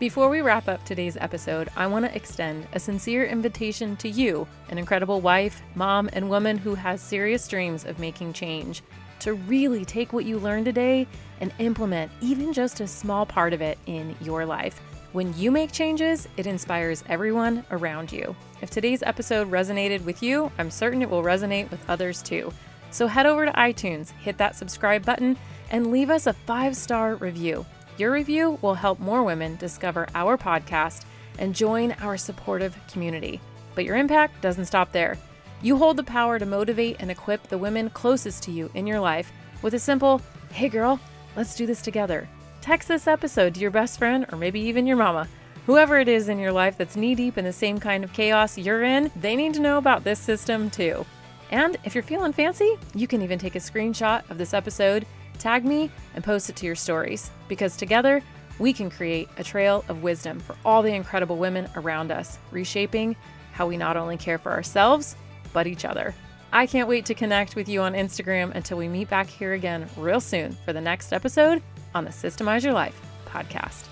Before 0.02 0.30
we 0.30 0.41
wrap 0.41 0.68
up 0.68 0.84
today's 0.84 1.16
episode, 1.16 1.70
I 1.76 1.86
want 1.86 2.06
to 2.06 2.16
extend 2.16 2.66
a 2.74 2.80
sincere 2.80 3.24
invitation 3.24 3.95
to 3.97 4.10
you, 4.10 4.47
an 4.70 4.80
incredible 4.80 5.22
wife, 5.22 5.62
mom, 5.76 6.10
and 6.14 6.28
woman 6.28 6.58
who 6.58 6.74
has 6.74 6.99
serious 6.99 7.47
dreams 7.47 7.86
of 7.86 7.99
making 7.99 8.34
change 8.34 8.82
to 9.20 9.36
really 9.36 9.86
take 9.86 10.12
what 10.12 10.26
you 10.26 10.39
learned 10.39 10.66
today 10.66 11.06
and 11.39 11.54
implement 11.60 12.12
even 12.20 12.52
just 12.52 12.80
a 12.80 12.88
small 12.88 13.28
part 13.28 13.54
of 13.54 13.62
it 13.62 13.78
in 13.86 14.16
your 14.22 14.43
life. 14.43 14.82
When 15.12 15.38
you 15.38 15.52
make 15.52 15.72
changes, 15.72 16.28
it 16.36 16.47
inspires 16.47 17.04
everyone 17.08 17.64
around 17.70 18.12
you. 18.12 18.36
If 18.60 18.72
today's 18.72 19.04
episode 19.04 19.52
resonated 19.52 20.04
with 20.04 20.24
you, 20.24 20.52
I'm 20.58 20.72
certain 20.72 21.04
it 21.04 21.12
will 21.12 21.22
resonate 21.22 21.70
with 21.70 21.88
others 21.88 22.24
too. 22.24 22.52
So 22.89 23.06
head 23.06 23.28
over 23.28 23.45
to 23.45 23.52
iTunes, 23.52 24.10
hit 24.10 24.39
that 24.39 24.56
subscribe 24.56 25.06
button, 25.06 25.38
and 25.70 25.91
leave 25.91 26.10
us 26.10 26.26
a 26.26 26.34
five 26.34 26.76
star 26.76 27.18
review. 27.18 27.68
Your 27.98 28.12
review 28.12 28.58
will 28.62 28.74
help 28.74 29.00
more 29.00 29.24
women 29.24 29.58
discover 29.58 30.08
our 30.16 30.38
podcast 30.38 31.06
and 31.39 31.56
join 31.56 31.92
our 32.02 32.18
supportive 32.18 32.76
community. 32.92 33.42
But 33.76 33.86
your 33.86 33.98
impact 33.98 34.42
doesn't 34.42 34.66
stop 34.66 34.92
there. 34.92 35.18
You 35.62 35.78
hold 35.78 35.98
the 35.98 36.04
power 36.04 36.39
to 36.39 36.46
motivate 36.46 36.98
and 37.00 37.12
equip 37.12 37.44
the 37.44 37.58
women 37.58 37.89
closest 37.92 38.44
to 38.44 38.52
you 38.52 38.72
in 38.74 38.88
your 38.88 39.00
life 39.00 39.32
with 39.62 39.76
a 39.76 39.80
simple, 39.80 40.22
hey 40.52 40.70
girl, 40.70 41.00
let's 41.36 41.56
do 41.56 41.66
this 41.66 41.82
together. 41.82 42.28
Text 42.62 42.88
this 42.88 43.08
episode 43.08 43.54
to 43.56 43.60
your 43.60 43.72
best 43.72 44.00
friend 44.00 44.26
or 44.32 44.38
maybe 44.38 44.60
even 44.60 44.88
your 44.88 44.98
mama. 44.98 45.28
Whoever 45.68 46.00
it 46.00 46.08
is 46.08 46.30
in 46.30 46.39
your 46.39 46.52
life 46.52 46.78
that's 46.78 46.96
knee 46.96 47.14
deep 47.14 47.38
in 47.38 47.46
the 47.46 47.54
same 47.54 47.80
kind 47.80 48.04
of 48.04 48.14
chaos 48.14 48.58
you're 48.58 48.84
in, 48.84 49.12
they 49.16 49.36
need 49.36 49.54
to 49.54 49.62
know 49.62 49.78
about 49.78 50.04
this 50.04 50.20
system 50.20 50.70
too. 50.70 51.06
And 51.52 51.78
if 51.84 51.94
you're 51.94 52.04
feeling 52.04 52.34
fancy, 52.34 52.78
you 52.96 53.08
can 53.08 53.22
even 53.22 53.38
take 53.38 53.56
a 53.56 53.60
screenshot 53.60 54.28
of 54.32 54.38
this 54.38 54.54
episode, 54.54 55.06
tag 55.42 55.66
me, 55.66 55.89
and 56.16 56.24
post 56.24 56.50
it 56.50 56.56
to 56.58 56.66
your 56.66 56.76
stories 56.76 57.32
because 57.48 57.76
together 57.76 58.22
we 58.60 58.74
can 58.74 58.89
create 58.89 59.28
a 59.38 59.44
trail 59.44 59.84
of 59.89 60.04
wisdom 60.04 60.39
for 60.39 60.56
all 60.64 60.82
the 60.82 60.94
incredible 60.94 61.38
women 61.38 61.68
around 61.76 62.12
us, 62.12 62.38
reshaping 62.52 63.16
how 63.54 63.68
we 63.68 63.76
not 63.76 63.98
only 63.98 64.18
care 64.18 64.38
for 64.38 64.52
ourselves, 64.52 65.16
but 65.54 65.68
each 65.68 65.86
other. 65.86 66.14
I 66.54 66.68
can't 66.68 66.88
wait 66.88 67.06
to 67.06 67.14
connect 67.14 67.56
with 67.56 67.70
you 67.70 67.82
on 67.82 67.94
Instagram 67.94 68.54
until 68.56 68.78
we 68.78 68.88
meet 68.88 69.10
back 69.10 69.28
here 69.28 69.54
again 69.54 69.88
real 69.98 70.20
soon 70.20 70.52
for 70.66 70.74
the 70.74 70.82
next 70.82 71.14
episode 71.14 71.62
on 71.96 72.04
the 72.04 72.12
Systemize 72.12 72.64
Your 72.64 72.74
Life 72.74 73.00
podcast. 73.26 73.91